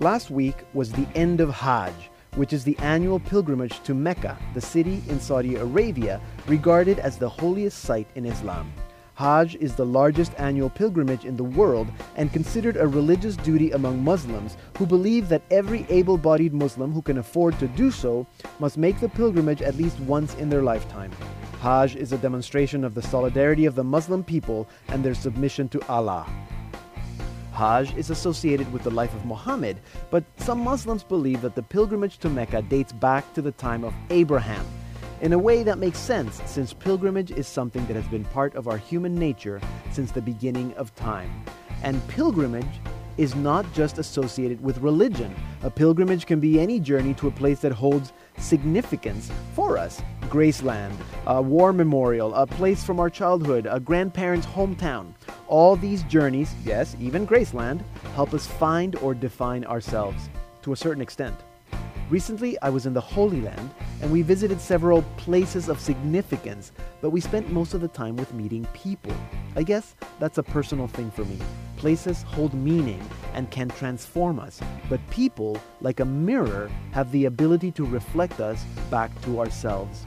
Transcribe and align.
Last 0.00 0.30
week 0.30 0.54
was 0.74 0.92
the 0.92 1.08
end 1.16 1.40
of 1.40 1.50
Hajj, 1.50 1.92
which 2.36 2.52
is 2.52 2.62
the 2.62 2.78
annual 2.78 3.18
pilgrimage 3.18 3.82
to 3.82 3.94
Mecca, 3.94 4.38
the 4.54 4.60
city 4.60 5.02
in 5.08 5.18
Saudi 5.18 5.56
Arabia 5.56 6.20
regarded 6.46 7.00
as 7.00 7.18
the 7.18 7.28
holiest 7.28 7.80
site 7.80 8.06
in 8.14 8.24
Islam. 8.24 8.72
Hajj 9.14 9.56
is 9.56 9.74
the 9.74 9.84
largest 9.84 10.30
annual 10.38 10.70
pilgrimage 10.70 11.24
in 11.24 11.36
the 11.36 11.42
world 11.42 11.88
and 12.14 12.32
considered 12.32 12.76
a 12.76 12.86
religious 12.86 13.34
duty 13.38 13.72
among 13.72 14.04
Muslims 14.04 14.56
who 14.76 14.86
believe 14.86 15.28
that 15.28 15.42
every 15.50 15.84
able 15.88 16.16
bodied 16.16 16.54
Muslim 16.54 16.92
who 16.92 17.02
can 17.02 17.18
afford 17.18 17.58
to 17.58 17.66
do 17.66 17.90
so 17.90 18.24
must 18.60 18.78
make 18.78 19.00
the 19.00 19.08
pilgrimage 19.08 19.62
at 19.62 19.74
least 19.74 19.98
once 20.00 20.36
in 20.36 20.48
their 20.48 20.62
lifetime. 20.62 21.10
Hajj 21.60 21.96
is 21.96 22.12
a 22.12 22.18
demonstration 22.18 22.84
of 22.84 22.94
the 22.94 23.02
solidarity 23.02 23.64
of 23.64 23.74
the 23.74 23.82
Muslim 23.82 24.22
people 24.22 24.68
and 24.90 25.04
their 25.04 25.14
submission 25.14 25.68
to 25.70 25.84
Allah. 25.88 26.24
Hajj 27.58 27.92
is 27.96 28.10
associated 28.10 28.72
with 28.72 28.84
the 28.84 28.90
life 28.90 29.12
of 29.16 29.24
Muhammad, 29.24 29.80
but 30.12 30.22
some 30.36 30.60
Muslims 30.60 31.02
believe 31.02 31.40
that 31.40 31.56
the 31.56 31.62
pilgrimage 31.62 32.18
to 32.18 32.28
Mecca 32.28 32.62
dates 32.62 32.92
back 32.92 33.34
to 33.34 33.42
the 33.42 33.50
time 33.50 33.82
of 33.82 33.92
Abraham. 34.10 34.64
In 35.22 35.32
a 35.32 35.38
way 35.38 35.64
that 35.64 35.78
makes 35.78 35.98
sense, 35.98 36.40
since 36.46 36.72
pilgrimage 36.72 37.32
is 37.32 37.48
something 37.48 37.84
that 37.86 37.96
has 37.96 38.06
been 38.06 38.24
part 38.26 38.54
of 38.54 38.68
our 38.68 38.76
human 38.76 39.16
nature 39.16 39.60
since 39.90 40.12
the 40.12 40.22
beginning 40.22 40.72
of 40.74 40.94
time. 40.94 41.32
And 41.82 42.06
pilgrimage 42.06 42.80
is 43.16 43.34
not 43.34 43.66
just 43.74 43.98
associated 43.98 44.62
with 44.62 44.78
religion. 44.78 45.34
A 45.62 45.70
pilgrimage 45.70 46.26
can 46.26 46.38
be 46.38 46.60
any 46.60 46.78
journey 46.78 47.12
to 47.14 47.26
a 47.26 47.32
place 47.32 47.58
that 47.62 47.72
holds 47.72 48.12
significance 48.38 49.30
for 49.54 49.78
us. 49.78 50.02
Graceland, 50.22 50.94
a 51.26 51.40
war 51.40 51.72
memorial, 51.72 52.34
a 52.34 52.46
place 52.46 52.84
from 52.84 53.00
our 53.00 53.08
childhood, 53.08 53.66
a 53.70 53.80
grandparent's 53.80 54.46
hometown. 54.46 55.14
All 55.46 55.76
these 55.76 56.02
journeys, 56.04 56.54
yes, 56.64 56.96
even 57.00 57.26
Graceland, 57.26 57.82
help 58.14 58.34
us 58.34 58.46
find 58.46 58.96
or 58.96 59.14
define 59.14 59.64
ourselves 59.64 60.28
to 60.62 60.72
a 60.72 60.76
certain 60.76 61.02
extent. 61.02 61.36
Recently, 62.10 62.58
I 62.62 62.70
was 62.70 62.86
in 62.86 62.94
the 62.94 63.02
Holy 63.02 63.42
Land 63.42 63.70
and 64.00 64.10
we 64.10 64.22
visited 64.22 64.62
several 64.62 65.02
places 65.18 65.68
of 65.68 65.78
significance, 65.78 66.72
but 67.02 67.10
we 67.10 67.20
spent 67.20 67.52
most 67.52 67.74
of 67.74 67.82
the 67.82 67.88
time 67.88 68.16
with 68.16 68.32
meeting 68.32 68.66
people. 68.72 69.12
I 69.56 69.62
guess 69.62 69.94
that's 70.18 70.38
a 70.38 70.42
personal 70.42 70.88
thing 70.88 71.10
for 71.10 71.26
me. 71.26 71.36
Places 71.76 72.22
hold 72.22 72.54
meaning 72.54 73.06
and 73.34 73.50
can 73.50 73.68
transform 73.68 74.40
us, 74.40 74.58
but 74.88 75.06
people, 75.10 75.60
like 75.82 76.00
a 76.00 76.04
mirror, 76.06 76.70
have 76.92 77.12
the 77.12 77.26
ability 77.26 77.72
to 77.72 77.84
reflect 77.84 78.40
us 78.40 78.64
back 78.90 79.10
to 79.22 79.38
ourselves. 79.38 80.06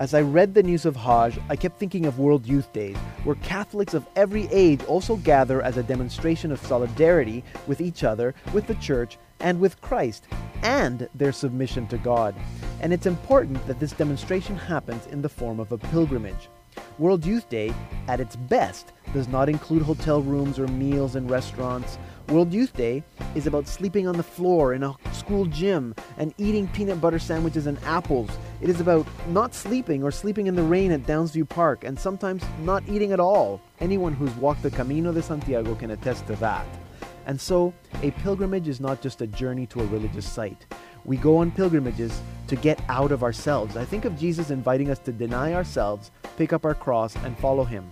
As 0.00 0.14
I 0.14 0.22
read 0.22 0.54
the 0.54 0.62
news 0.62 0.86
of 0.86 0.96
Hajj, 0.96 1.38
I 1.50 1.56
kept 1.56 1.78
thinking 1.78 2.06
of 2.06 2.18
World 2.18 2.46
Youth 2.46 2.72
Days, 2.72 2.96
where 3.24 3.36
Catholics 3.36 3.92
of 3.92 4.06
every 4.16 4.48
age 4.50 4.82
also 4.84 5.16
gather 5.16 5.60
as 5.60 5.76
a 5.76 5.82
demonstration 5.82 6.50
of 6.50 6.58
solidarity 6.64 7.44
with 7.66 7.82
each 7.82 8.02
other, 8.02 8.34
with 8.54 8.66
the 8.66 8.76
church, 8.76 9.18
and 9.40 9.60
with 9.60 9.78
Christ, 9.82 10.24
and 10.62 11.06
their 11.14 11.32
submission 11.32 11.86
to 11.88 11.98
God. 11.98 12.34
And 12.80 12.94
it's 12.94 13.04
important 13.04 13.66
that 13.66 13.78
this 13.78 13.92
demonstration 13.92 14.56
happens 14.56 15.06
in 15.08 15.20
the 15.20 15.28
form 15.28 15.60
of 15.60 15.70
a 15.70 15.76
pilgrimage. 15.76 16.48
World 16.98 17.26
Youth 17.26 17.50
Day, 17.50 17.74
at 18.08 18.20
its 18.20 18.36
best, 18.36 18.92
does 19.12 19.28
not 19.28 19.50
include 19.50 19.82
hotel 19.82 20.22
rooms 20.22 20.58
or 20.58 20.66
meals 20.68 21.14
in 21.14 21.28
restaurants. 21.28 21.98
World 22.28 22.54
Youth 22.54 22.74
Day 22.74 23.02
is 23.34 23.46
about 23.46 23.68
sleeping 23.68 24.06
on 24.06 24.16
the 24.16 24.22
floor 24.22 24.72
in 24.72 24.82
a 24.82 24.94
school 25.12 25.44
gym 25.46 25.94
and 26.16 26.32
eating 26.38 26.68
peanut 26.68 27.00
butter 27.02 27.18
sandwiches 27.18 27.66
and 27.66 27.78
apples. 27.84 28.30
It 28.60 28.68
is 28.68 28.80
about 28.80 29.06
not 29.28 29.54
sleeping 29.54 30.02
or 30.02 30.10
sleeping 30.10 30.46
in 30.46 30.54
the 30.54 30.62
rain 30.62 30.92
at 30.92 31.04
Downsview 31.04 31.48
Park 31.48 31.84
and 31.84 31.98
sometimes 31.98 32.42
not 32.60 32.82
eating 32.86 33.12
at 33.12 33.20
all. 33.20 33.58
Anyone 33.80 34.12
who's 34.12 34.34
walked 34.34 34.62
the 34.62 34.70
Camino 34.70 35.12
de 35.12 35.22
Santiago 35.22 35.74
can 35.74 35.92
attest 35.92 36.26
to 36.26 36.36
that. 36.36 36.66
And 37.24 37.40
so, 37.40 37.72
a 38.02 38.10
pilgrimage 38.10 38.68
is 38.68 38.78
not 38.78 39.00
just 39.00 39.22
a 39.22 39.26
journey 39.26 39.66
to 39.68 39.80
a 39.80 39.86
religious 39.86 40.28
site. 40.28 40.66
We 41.06 41.16
go 41.16 41.38
on 41.38 41.50
pilgrimages 41.52 42.20
to 42.48 42.56
get 42.56 42.82
out 42.90 43.12
of 43.12 43.22
ourselves. 43.22 43.78
I 43.78 43.86
think 43.86 44.04
of 44.04 44.18
Jesus 44.18 44.50
inviting 44.50 44.90
us 44.90 44.98
to 45.00 45.12
deny 45.12 45.54
ourselves, 45.54 46.10
pick 46.36 46.52
up 46.52 46.66
our 46.66 46.74
cross, 46.74 47.16
and 47.16 47.38
follow 47.38 47.64
him. 47.64 47.90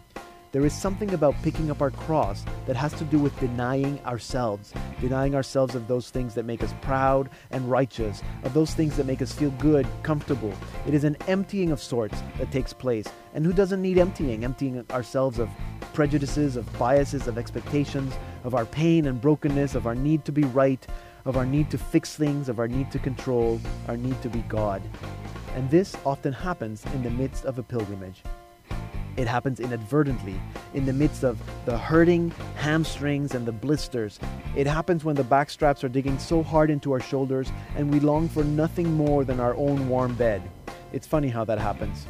There 0.50 0.64
is 0.64 0.72
something 0.72 1.12
about 1.12 1.34
picking 1.42 1.70
up 1.70 1.82
our 1.82 1.90
cross 1.90 2.42
that 2.66 2.74
has 2.74 2.94
to 2.94 3.04
do 3.04 3.18
with 3.18 3.38
denying 3.38 4.00
ourselves, 4.06 4.72
denying 4.98 5.34
ourselves 5.34 5.74
of 5.74 5.88
those 5.88 6.08
things 6.08 6.34
that 6.34 6.46
make 6.46 6.62
us 6.62 6.72
proud 6.80 7.28
and 7.50 7.70
righteous, 7.70 8.22
of 8.44 8.54
those 8.54 8.72
things 8.72 8.96
that 8.96 9.04
make 9.04 9.20
us 9.20 9.30
feel 9.30 9.50
good, 9.52 9.86
comfortable. 10.02 10.54
It 10.86 10.94
is 10.94 11.04
an 11.04 11.18
emptying 11.26 11.70
of 11.70 11.82
sorts 11.82 12.22
that 12.38 12.50
takes 12.50 12.72
place. 12.72 13.06
And 13.34 13.44
who 13.44 13.52
doesn't 13.52 13.82
need 13.82 13.98
emptying? 13.98 14.42
Emptying 14.42 14.86
ourselves 14.90 15.38
of 15.38 15.50
prejudices, 15.92 16.56
of 16.56 16.78
biases, 16.78 17.26
of 17.26 17.36
expectations, 17.36 18.14
of 18.44 18.54
our 18.54 18.64
pain 18.64 19.06
and 19.06 19.20
brokenness, 19.20 19.74
of 19.74 19.86
our 19.86 19.94
need 19.94 20.24
to 20.24 20.32
be 20.32 20.44
right, 20.44 20.86
of 21.26 21.36
our 21.36 21.44
need 21.44 21.70
to 21.72 21.76
fix 21.76 22.16
things, 22.16 22.48
of 22.48 22.58
our 22.58 22.68
need 22.68 22.90
to 22.92 22.98
control, 22.98 23.60
our 23.86 23.98
need 23.98 24.20
to 24.22 24.30
be 24.30 24.40
God. 24.48 24.80
And 25.54 25.68
this 25.70 25.94
often 26.06 26.32
happens 26.32 26.86
in 26.94 27.02
the 27.02 27.10
midst 27.10 27.44
of 27.44 27.58
a 27.58 27.62
pilgrimage. 27.62 28.22
It 29.18 29.26
happens 29.26 29.58
inadvertently, 29.58 30.40
in 30.74 30.86
the 30.86 30.92
midst 30.92 31.24
of 31.24 31.42
the 31.66 31.76
hurting 31.76 32.30
hamstrings 32.54 33.34
and 33.34 33.44
the 33.44 33.50
blisters. 33.50 34.20
It 34.54 34.68
happens 34.68 35.04
when 35.04 35.16
the 35.16 35.24
back 35.24 35.50
straps 35.50 35.82
are 35.82 35.88
digging 35.88 36.20
so 36.20 36.40
hard 36.40 36.70
into 36.70 36.92
our 36.92 37.00
shoulders 37.00 37.50
and 37.74 37.92
we 37.92 37.98
long 37.98 38.28
for 38.28 38.44
nothing 38.44 38.92
more 38.92 39.24
than 39.24 39.40
our 39.40 39.56
own 39.56 39.88
warm 39.88 40.14
bed. 40.14 40.40
It's 40.92 41.04
funny 41.04 41.26
how 41.26 41.44
that 41.46 41.58
happens. 41.58 42.06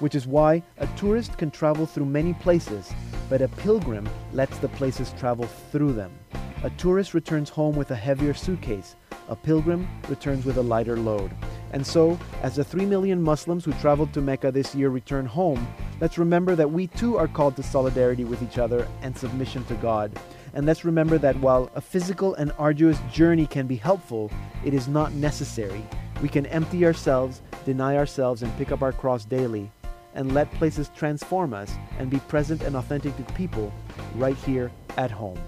Which 0.00 0.14
is 0.14 0.26
why 0.26 0.62
a 0.78 0.86
tourist 0.96 1.36
can 1.36 1.50
travel 1.50 1.84
through 1.84 2.06
many 2.06 2.32
places, 2.32 2.90
but 3.28 3.42
a 3.42 3.48
pilgrim 3.48 4.08
lets 4.32 4.56
the 4.56 4.68
places 4.68 5.12
travel 5.18 5.44
through 5.70 5.92
them. 5.92 6.18
A 6.64 6.70
tourist 6.70 7.12
returns 7.12 7.50
home 7.50 7.76
with 7.76 7.90
a 7.90 7.96
heavier 7.96 8.32
suitcase. 8.32 8.96
A 9.28 9.36
pilgrim 9.36 9.88
returns 10.08 10.44
with 10.44 10.56
a 10.56 10.62
lighter 10.62 10.96
load. 10.96 11.30
And 11.72 11.86
so, 11.86 12.18
as 12.42 12.56
the 12.56 12.64
3 12.64 12.86
million 12.86 13.20
Muslims 13.20 13.64
who 13.64 13.72
traveled 13.74 14.12
to 14.14 14.20
Mecca 14.20 14.52
this 14.52 14.74
year 14.74 14.88
return 14.88 15.26
home, 15.26 15.66
let's 16.00 16.16
remember 16.16 16.54
that 16.54 16.70
we 16.70 16.86
too 16.86 17.16
are 17.16 17.26
called 17.26 17.56
to 17.56 17.62
solidarity 17.62 18.24
with 18.24 18.42
each 18.42 18.58
other 18.58 18.86
and 19.02 19.16
submission 19.16 19.64
to 19.64 19.74
God. 19.74 20.12
And 20.54 20.64
let's 20.64 20.84
remember 20.84 21.18
that 21.18 21.38
while 21.40 21.70
a 21.74 21.80
physical 21.80 22.34
and 22.34 22.52
arduous 22.58 22.98
journey 23.12 23.46
can 23.46 23.66
be 23.66 23.76
helpful, 23.76 24.30
it 24.64 24.72
is 24.72 24.88
not 24.88 25.12
necessary. 25.12 25.84
We 26.22 26.28
can 26.28 26.46
empty 26.46 26.86
ourselves, 26.86 27.42
deny 27.64 27.96
ourselves, 27.96 28.42
and 28.42 28.56
pick 28.56 28.72
up 28.72 28.80
our 28.80 28.92
cross 28.92 29.24
daily, 29.24 29.70
and 30.14 30.32
let 30.34 30.50
places 30.52 30.90
transform 30.96 31.52
us 31.52 31.74
and 31.98 32.08
be 32.08 32.20
present 32.20 32.62
and 32.62 32.76
authentic 32.76 33.16
to 33.16 33.32
people 33.34 33.72
right 34.14 34.36
here 34.36 34.70
at 34.96 35.10
home. 35.10 35.38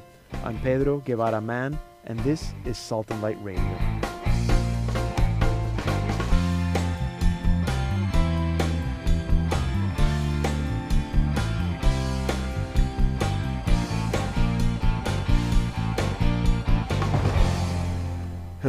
I'm 0.45 0.59
Pedro 0.61 0.99
Guevara 0.99 1.41
Mann, 1.41 1.79
and 2.09 2.19
this 2.21 2.55
is 2.65 2.79
Salt 2.79 3.11
and 3.11 3.23
Light 3.23 3.39
Radio. 3.43 3.88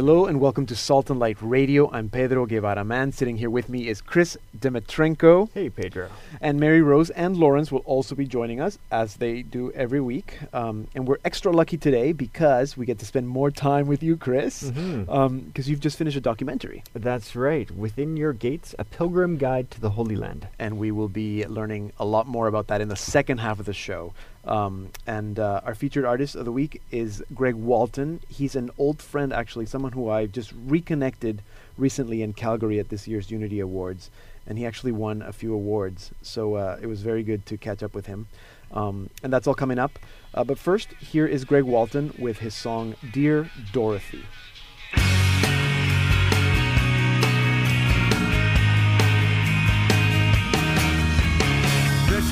Hello 0.00 0.24
and 0.24 0.40
welcome 0.40 0.64
to 0.64 0.74
Salt 0.74 1.10
and 1.10 1.20
Light 1.20 1.36
Radio. 1.42 1.90
I'm 1.92 2.08
Pedro 2.08 2.46
Guevara 2.46 2.86
Mann. 2.86 3.12
Sitting 3.12 3.36
here 3.36 3.50
with 3.50 3.68
me 3.68 3.86
is 3.86 4.00
Chris 4.00 4.38
Dmytrenko. 4.58 5.50
Hey, 5.52 5.68
Pedro. 5.68 6.08
And 6.40 6.58
Mary 6.58 6.80
Rose 6.80 7.10
and 7.10 7.36
Lawrence 7.36 7.70
will 7.70 7.80
also 7.80 8.14
be 8.14 8.24
joining 8.24 8.62
us 8.62 8.78
as 8.90 9.16
they 9.16 9.42
do 9.42 9.70
every 9.72 10.00
week. 10.00 10.38
Um, 10.54 10.88
and 10.94 11.06
we're 11.06 11.18
extra 11.22 11.52
lucky 11.52 11.76
today 11.76 12.12
because 12.12 12.78
we 12.78 12.86
get 12.86 12.98
to 13.00 13.04
spend 13.04 13.28
more 13.28 13.50
time 13.50 13.86
with 13.88 14.02
you, 14.02 14.16
Chris, 14.16 14.62
because 14.70 14.82
Mhm. 15.06 15.14
um, 15.14 15.52
you've 15.54 15.80
just 15.80 15.98
finished 15.98 16.16
a 16.16 16.22
documentary. 16.22 16.82
That's 16.94 17.36
right. 17.36 17.70
Within 17.70 18.16
Your 18.16 18.32
Gates, 18.32 18.74
a 18.78 18.84
pilgrim 18.86 19.36
guide 19.36 19.70
to 19.72 19.82
the 19.82 19.90
Holy 19.90 20.16
Land. 20.16 20.48
And 20.58 20.78
we 20.78 20.90
will 20.90 21.10
be 21.10 21.44
learning 21.44 21.92
a 21.98 22.06
lot 22.06 22.26
more 22.26 22.46
about 22.46 22.68
that 22.68 22.80
in 22.80 22.88
the 22.88 22.96
second 22.96 23.40
half 23.40 23.60
of 23.60 23.66
the 23.66 23.74
show. 23.74 24.14
Um, 24.44 24.88
and 25.06 25.38
uh, 25.38 25.60
our 25.64 25.74
featured 25.74 26.04
artist 26.04 26.34
of 26.34 26.44
the 26.44 26.52
week 26.52 26.80
is 26.90 27.22
Greg 27.34 27.54
Walton. 27.54 28.20
He's 28.28 28.56
an 28.56 28.70
old 28.78 29.02
friend, 29.02 29.32
actually, 29.32 29.66
someone 29.66 29.92
who 29.92 30.08
I 30.08 30.26
just 30.26 30.52
reconnected 30.66 31.42
recently 31.76 32.22
in 32.22 32.32
Calgary 32.32 32.78
at 32.78 32.88
this 32.88 33.06
year's 33.06 33.30
Unity 33.30 33.60
Awards. 33.60 34.10
And 34.46 34.58
he 34.58 34.66
actually 34.66 34.92
won 34.92 35.22
a 35.22 35.32
few 35.32 35.52
awards. 35.54 36.10
So 36.22 36.54
uh, 36.54 36.78
it 36.80 36.86
was 36.86 37.02
very 37.02 37.22
good 37.22 37.44
to 37.46 37.56
catch 37.56 37.82
up 37.82 37.94
with 37.94 38.06
him. 38.06 38.28
Um, 38.72 39.10
and 39.22 39.32
that's 39.32 39.46
all 39.46 39.54
coming 39.54 39.78
up. 39.78 39.98
Uh, 40.32 40.44
but 40.44 40.58
first, 40.58 40.92
here 40.94 41.26
is 41.26 41.44
Greg 41.44 41.64
Walton 41.64 42.14
with 42.18 42.38
his 42.38 42.54
song 42.54 42.94
Dear 43.12 43.50
Dorothy. 43.72 44.24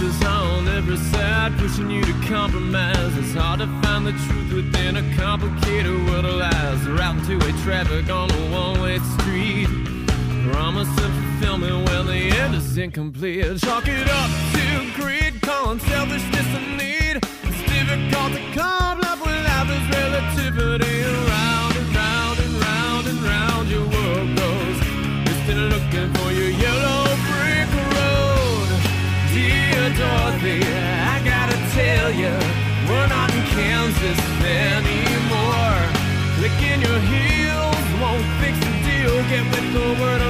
voices 0.08 0.26
on 0.26 0.68
every 0.68 0.96
side 0.96 1.56
pushing 1.58 1.90
you 1.90 2.02
to 2.04 2.12
compromise. 2.26 3.16
It's 3.16 3.34
hard 3.34 3.60
to 3.60 3.66
find 3.82 4.06
the 4.06 4.12
truth 4.12 4.52
within 4.52 4.96
a 4.96 5.16
complicated 5.16 5.94
world 6.06 6.24
of 6.24 6.34
lies. 6.34 6.88
Routing 6.88 7.24
two-way 7.26 7.52
traffic 7.62 8.10
on 8.10 8.30
a 8.30 8.50
one-way 8.50 8.98
street. 9.18 9.68
Promise 10.52 10.88
and 10.88 11.40
fulfillment 11.40 11.88
when 11.88 12.06
the 12.06 12.36
end 12.38 12.54
is 12.54 12.76
incomplete. 12.76 13.58
Chalk 13.58 13.86
it 13.86 14.08
up 14.08 14.30
to 14.54 15.00
greed, 15.00 15.40
calling 15.42 15.78
selfishness 15.80 16.46
a 16.56 16.60
need. 16.76 17.16
It's 17.44 17.62
difficult 17.72 18.32
to 18.32 18.42
come 18.54 19.00
love 19.00 19.20
when 19.20 19.44
life 19.44 19.68
relativity. 19.92 21.02
Round 21.02 21.76
and 21.76 21.94
round 21.94 22.38
and 22.38 22.54
round 22.66 23.06
and 23.08 23.20
round 23.22 23.68
your 23.68 23.86
world 23.86 24.36
goes. 24.36 24.78
Just 25.26 25.48
look 25.72 25.94
Dorothy, 29.98 30.62
I 30.62 31.20
gotta 31.24 31.58
tell 31.74 32.12
you, 32.12 32.30
we're 32.88 33.08
not 33.08 33.34
in 33.34 33.42
Kansas 33.50 34.20
anymore. 34.46 35.82
Clicking 36.38 36.80
your 36.86 37.00
heels 37.10 37.86
won't 38.00 38.22
fix 38.38 38.54
the 38.62 38.74
deal. 38.86 39.14
Get 39.26 39.42
with 39.50 39.72
the 39.74 40.00
word 40.00 40.22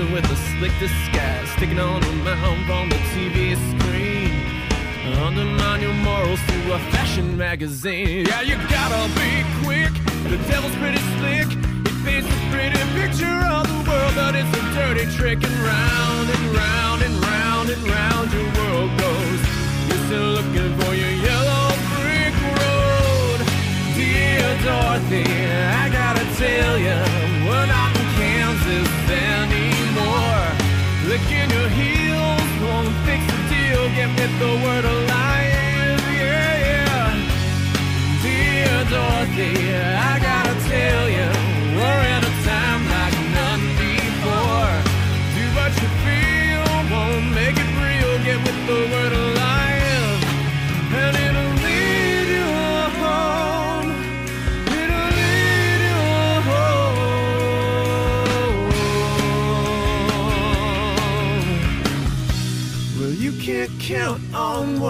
in 0.00 0.12
with 0.12 0.24
a 0.24 0.36
slick 0.36 0.72
disguise, 0.78 1.48
sticking 1.56 1.78
on 1.78 2.02
a 2.02 2.12
mound 2.24 2.70
on 2.70 2.88
the 2.88 3.00
TV 3.12 3.56
screen. 3.70 4.30
Undermine 5.26 5.80
your 5.82 5.94
morals 5.94 6.40
through 6.40 6.72
a 6.72 6.78
fashion 6.92 7.36
magazine. 7.36 8.26
Yeah, 8.26 8.42
you 8.42 8.56
gotta 8.68 9.02
be 9.20 9.30
quick. 9.62 9.92
The 10.30 10.38
devil's 10.48 10.74
pretty 10.76 11.02
slick. 11.16 11.48
He 11.86 11.92
paints 12.04 12.28
a 12.28 12.38
pretty 12.52 12.80
picture 12.98 13.40
of 13.56 13.64
the 13.68 13.80
world, 13.88 14.14
but 14.14 14.34
it's 14.34 14.52
a 14.60 14.62
dirty 14.78 15.06
trick. 15.16 15.38
And 15.42 15.56
round 15.70 16.26
and 16.34 16.44
round 16.62 17.02
and 17.02 17.16
round 17.24 17.70
and 17.70 17.82
round 17.88 18.32
your 18.32 18.48
world 18.58 18.90
goes. 18.98 19.40
You're 19.88 20.04
still 20.06 20.28
looking 20.38 20.70
for 20.80 20.92
your 20.94 21.14
yellow 21.28 21.66
brick 22.00 22.34
road. 22.60 23.38
Dear 23.96 24.48
Dorothy, 24.64 25.24
I 25.82 25.88
gotta 25.92 26.24
tell 26.36 26.78
you, 26.78 27.39
Licking 31.10 31.50
your 31.50 31.68
heels 31.70 32.50
won't 32.62 32.94
fix 33.04 33.20
the 33.26 33.42
deal. 33.52 33.82
Get 33.96 34.10
with 34.16 34.34
the 34.38 34.52
word 34.64 34.84
alive, 34.84 36.02
yeah, 36.22 36.54
yeah. 36.70 37.10
Dear 38.22 38.76
Dorothy, 38.88 39.74
I 39.74 40.20
gotta 40.22 40.39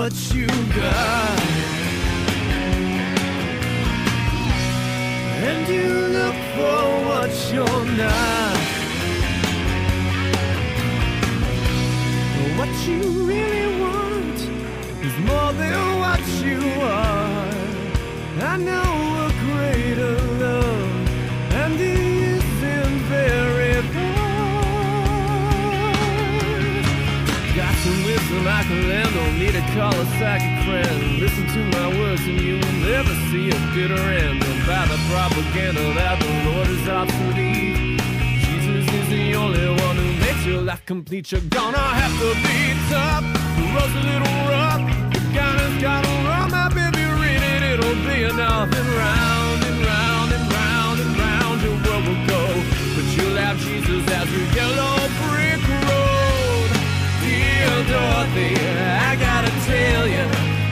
what 0.01 0.35
you 0.35 0.47
got. 0.47 1.41
And 5.49 5.69
you 5.69 5.89
look 6.19 6.39
for 6.57 6.81
what 7.09 7.33
you're 7.53 7.85
not. 8.03 8.57
What 12.59 12.73
you 12.89 13.01
really 13.31 13.67
want 13.83 14.39
is 15.07 15.15
more 15.29 15.53
than 15.61 15.79
what 16.05 16.25
you 16.47 16.61
are. 16.81 17.51
I 18.53 18.57
know 18.57 18.90
lend, 28.75 29.15
don't 29.15 29.39
need 29.39 29.53
to 29.53 29.65
call 29.75 29.95
a 29.95 30.07
psychic 30.19 30.55
friend. 30.65 31.19
Listen 31.19 31.47
to 31.55 31.61
my 31.79 31.89
words 31.99 32.23
and 32.27 32.41
you 32.41 32.55
will 32.55 32.79
never 32.91 33.15
see 33.31 33.51
a 33.51 33.59
bitter 33.75 34.03
end. 34.23 34.41
Don't 34.41 34.67
buy 34.67 34.87
the 34.87 34.99
propaganda 35.11 35.83
that 35.95 36.19
the 36.21 36.33
Lord 36.51 36.69
is 36.69 36.89
obsolete. 36.89 38.01
Jesus 38.47 38.87
is 38.93 39.09
the 39.09 39.35
only 39.35 39.67
one 39.85 39.97
who 39.97 40.09
makes 40.21 40.45
your 40.47 40.63
life 40.63 40.85
complete. 40.87 41.33
You're 41.33 41.41
gonna 41.49 41.79
have 41.79 42.15
to 42.23 42.31
be 42.47 42.59
tough, 42.91 43.25
the 43.57 43.65
road's 43.75 43.95
a 43.95 44.05
little 44.13 44.37
rough. 44.53 44.83
The 45.15 45.21
gun 45.35 45.57
has 45.59 45.83
got 45.83 46.05
to 46.05 46.15
run, 46.29 46.51
my 46.51 46.69
baby, 46.69 47.05
read 47.23 47.43
it, 47.43 47.63
it'll 47.73 48.01
be 48.07 48.25
enough. 48.25 48.69
And 48.73 48.89
round 49.03 49.61
and 49.69 49.79
round 49.87 50.29
and 50.37 50.45
round 50.53 50.97
and 51.01 51.13
round 51.19 51.57
your 51.63 51.77
world 51.85 52.05
will 52.09 52.27
go. 52.27 52.43
But 52.95 53.07
you'll 53.17 53.37
have 53.37 53.59
Jesus 53.59 54.03
as 54.11 54.29
your 54.31 54.47
yellow 54.55 54.97
brick. 55.23 55.70
Dorothy, 57.89 58.55
I 58.57 59.17
gotta 59.17 59.53
tell 59.67 60.05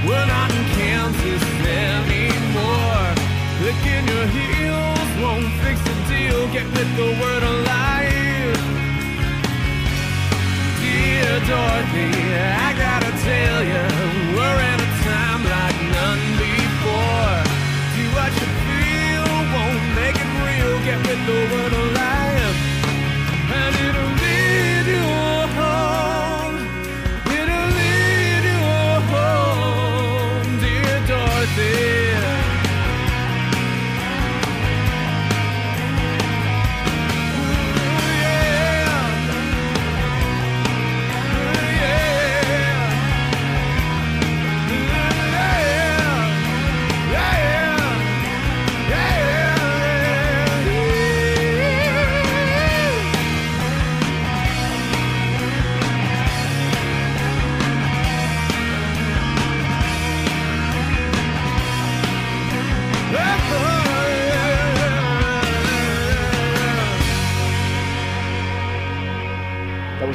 we're 0.07 0.27
not 0.27 0.51
in 0.51 0.65
Kansas 0.79 1.45
anymore. 1.65 3.09
Heels 4.37 5.11
won't 5.23 5.51
fix 5.63 5.77
the 5.83 5.95
deal. 6.09 6.41
Get 6.53 6.67
with 6.77 6.91
the 6.97 7.09
word. 7.21 7.39
Dear 10.81 11.35
Dorothy, 11.51 12.11
I 12.39 12.73
gotta 12.85 13.13
tell 13.27 13.61
we're 14.37 14.61
a 14.61 14.91
time 15.05 15.43
like 15.45 15.79
none 15.97 16.25
before. 16.39 17.37
Do 17.95 18.03
what 18.17 18.33
you 18.41 18.49
feel, 18.67 19.27
won't 19.55 19.85
make 19.99 20.17
it 20.25 20.31
real. 20.47 20.75
Get 20.89 21.01
with 21.09 21.23
the 21.27 21.39
word 21.53 21.73
alive, 21.73 21.98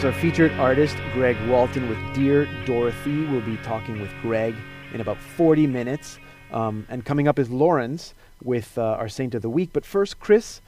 Our 0.03 0.11
featured 0.11 0.51
artist, 0.53 0.97
Greg 1.13 1.37
Walton, 1.47 1.87
with 1.87 1.97
Dear 2.13 2.45
Dorothy. 2.65 3.25
We'll 3.25 3.39
be 3.39 3.55
talking 3.57 4.01
with 4.01 4.11
Greg 4.21 4.53
in 4.93 4.99
about 4.99 5.17
40 5.17 5.65
minutes. 5.65 6.19
Um, 6.51 6.85
and 6.89 7.05
coming 7.05 7.29
up 7.29 7.39
is 7.39 7.49
Lawrence 7.49 8.13
with 8.43 8.77
uh, 8.77 8.81
our 8.81 9.07
Saint 9.07 9.33
of 9.33 9.41
the 9.41 9.49
Week. 9.49 9.69
But 9.71 9.85
first, 9.85 10.19
Chris, 10.19 10.59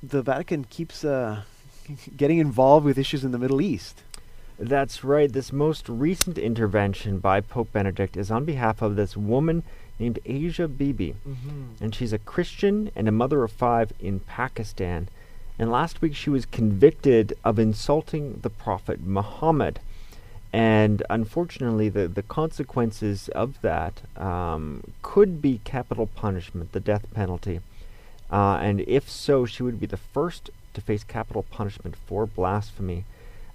the 0.00 0.22
Vatican 0.22 0.62
keeps 0.62 1.04
uh, 1.04 1.42
getting 2.16 2.38
involved 2.38 2.86
with 2.86 2.98
issues 2.98 3.24
in 3.24 3.32
the 3.32 3.38
Middle 3.38 3.60
East. 3.60 4.04
That's 4.60 5.02
right. 5.02 5.32
This 5.32 5.52
most 5.52 5.88
recent 5.88 6.38
intervention 6.38 7.18
by 7.18 7.40
Pope 7.40 7.72
Benedict 7.72 8.16
is 8.16 8.30
on 8.30 8.44
behalf 8.44 8.80
of 8.80 8.94
this 8.94 9.16
woman 9.16 9.64
named 9.98 10.20
Asia 10.24 10.68
Bibi. 10.68 11.16
And 11.80 11.92
she's 11.92 12.12
a 12.12 12.18
Christian 12.18 12.92
and 12.94 13.08
a 13.08 13.12
mother 13.12 13.42
of 13.42 13.50
five 13.50 13.92
in 13.98 14.20
Pakistan. 14.20 15.08
And 15.58 15.70
last 15.70 16.00
week 16.00 16.14
she 16.14 16.30
was 16.30 16.46
convicted 16.46 17.34
of 17.44 17.58
insulting 17.58 18.40
the 18.42 18.50
Prophet 18.50 19.00
Muhammad. 19.00 19.80
And 20.52 21.02
unfortunately, 21.08 21.88
the, 21.88 22.08
the 22.08 22.22
consequences 22.22 23.28
of 23.28 23.60
that 23.62 24.02
um, 24.16 24.82
could 25.00 25.40
be 25.40 25.60
capital 25.64 26.06
punishment, 26.06 26.72
the 26.72 26.80
death 26.80 27.06
penalty. 27.14 27.60
Uh, 28.30 28.58
and 28.60 28.80
if 28.82 29.08
so, 29.08 29.46
she 29.46 29.62
would 29.62 29.80
be 29.80 29.86
the 29.86 29.96
first 29.96 30.50
to 30.74 30.80
face 30.80 31.04
capital 31.04 31.42
punishment 31.42 31.96
for 31.96 32.26
blasphemy. 32.26 33.04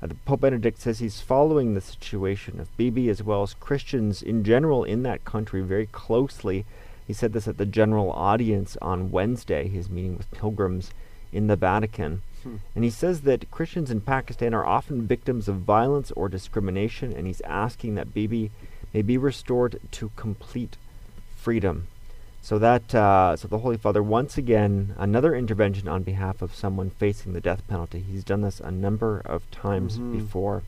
Uh, 0.02 0.08
the 0.08 0.16
Pope 0.16 0.42
Benedict 0.42 0.80
says 0.80 1.00
he's 1.00 1.22
following 1.22 1.74
the 1.74 1.82
situation 1.82 2.60
of 2.60 2.76
Bibi 2.78 3.10
as 3.10 3.24
well 3.24 3.44
as 3.44 3.54
Christians 3.56 4.22
in 4.22 4.44
general 4.44 4.84
in 4.84 5.04
that 5.04 5.26
country 5.26 5.62
very 5.62 5.88
closely 5.88 6.66
He 7.08 7.14
said 7.14 7.32
this 7.32 7.48
at 7.48 7.58
the 7.58 7.66
general 7.66 8.12
audience 8.12 8.76
on 8.82 9.12
Wednesday, 9.12 9.70
his 9.70 9.90
meeting 9.90 10.18
with 10.18 10.30
pilgrims 10.32 10.92
in 11.38 11.48
the 11.48 11.56
Vatican. 11.56 12.22
Hmm. 12.44 12.56
And 12.76 12.84
he 12.84 12.90
says 12.90 13.22
that 13.22 13.50
Christians 13.52 13.92
in 13.92 14.02
Pakistan 14.02 14.54
are 14.54 14.66
often 14.66 15.08
victims 15.08 15.48
of 15.48 15.58
violence 15.58 16.12
or 16.12 16.28
discrimination, 16.28 17.14
and 17.14 17.28
he's 17.28 17.42
asking 17.42 17.96
that 17.96 18.14
Bibi 18.14 18.52
may 18.94 19.02
be 19.04 19.18
restored 19.18 19.80
to 19.92 20.12
complete 20.16 20.76
freedom. 21.36 21.88
So 22.42 22.58
that 22.60 22.96
uh, 22.96 23.36
so 23.36 23.48
the 23.48 23.60
Holy 23.60 23.78
Father 23.78 24.02
once 24.02 24.38
again 24.38 24.96
another 24.98 25.36
intervention 25.36 25.88
on 25.88 26.04
behalf 26.04 26.42
of 26.42 26.56
someone 26.56 26.90
facing 26.92 27.34
the 27.34 27.42
death 27.42 27.62
penalty. 27.68 28.00
He's 28.00 28.24
done 28.24 28.42
this 28.42 28.60
a 28.60 28.72
number 28.72 29.22
of 29.26 29.50
times 29.52 30.00
Mhm. 30.00 30.14
before. 30.20 30.64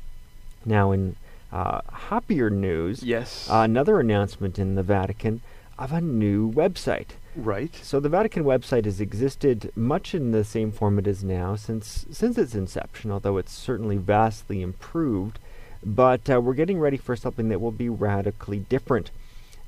Now, 0.66 0.92
in 0.92 1.16
uh, 1.52 1.82
happier 2.10 2.50
news, 2.52 3.02
Yes. 3.02 3.48
uh, 3.50 3.62
another 3.72 4.00
announcement 4.00 4.60
in 4.60 4.76
the 4.76 4.84
Vatican 4.84 5.42
of 5.80 5.92
a 5.94 6.02
new 6.02 6.52
website. 6.52 7.12
Right. 7.36 7.74
So 7.84 8.00
the 8.00 8.10
Vatican 8.10 8.44
website 8.44 8.86
has 8.86 9.00
existed 9.00 9.72
much 9.76 10.14
in 10.16 10.32
the 10.32 10.44
same 10.44 10.72
form 10.72 11.00
it 11.00 11.08
is 11.08 11.24
now 11.24 11.56
since 11.56 12.06
since 12.12 12.38
its 12.38 12.56
inception, 12.56 13.12
although 13.12 13.38
it's 13.38 13.54
certainly 13.54 13.98
vastly 13.98 14.62
improved. 14.62 15.40
But 15.84 16.30
uh, 16.30 16.42
we're 16.42 16.56
getting 16.56 16.80
ready 16.80 16.98
for 16.98 17.16
something 17.16 17.50
that 17.50 17.62
will 17.62 17.72
be 17.72 17.88
radically 17.90 18.60
different. 18.60 19.12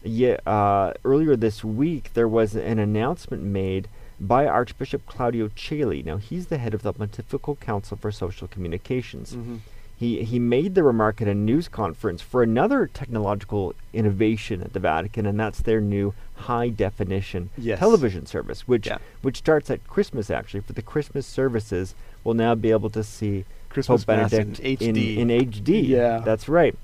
Yeah, 0.04 0.38
uh, 0.46 0.94
earlier 1.06 1.36
this 1.36 1.64
week 1.64 2.14
there 2.14 2.28
was 2.28 2.56
an 2.56 2.80
announcement 2.80 3.44
made 3.44 3.88
by 4.20 4.46
Archbishop 4.46 5.06
Claudio 5.06 5.48
Celli. 5.50 6.04
Now 6.04 6.18
he's 6.18 6.48
the 6.48 6.58
head 6.58 6.74
of 6.74 6.82
the 6.82 6.94
Pontifical 6.94 7.56
Council 7.56 7.98
for 7.98 8.12
Social 8.12 8.48
Communications. 8.48 9.34
Mm-hmm. 9.34 9.58
He, 10.02 10.24
he 10.24 10.40
made 10.40 10.74
the 10.74 10.82
remark 10.82 11.22
at 11.22 11.28
a 11.28 11.36
news 11.36 11.68
conference 11.68 12.24
for 12.24 12.42
another 12.42 12.88
technological 12.92 13.76
innovation 13.94 14.64
at 14.64 14.74
the 14.74 14.80
Vatican, 14.80 15.28
and 15.28 15.40
that's 15.40 15.62
their 15.62 15.80
new 15.80 16.16
high 16.38 16.70
definition 16.70 17.52
Yes. 17.56 17.78
television 17.78 18.26
service, 18.26 18.68
which 18.68 18.88
Yeah. 18.88 18.98
which 19.22 19.38
starts 19.38 19.70
at 19.70 19.86
Christmas. 19.88 20.32
Actually, 20.32 20.62
for 20.62 20.74
the 20.74 20.82
Christmas 20.82 21.28
services, 21.28 21.94
we'll 22.24 22.34
now 22.34 22.56
be 22.56 22.72
able 22.72 22.90
to 22.90 23.04
see 23.04 23.46
Christmas 23.70 24.04
Pope 24.04 24.18
Mass 24.18 24.34
in 24.34 24.54
Benedict 24.54 24.82
HD. 24.82 25.18
in, 25.20 25.28
HD. 25.30 25.82
Yeah. 25.88 26.18
that's 26.26 26.50
right. 26.50 26.76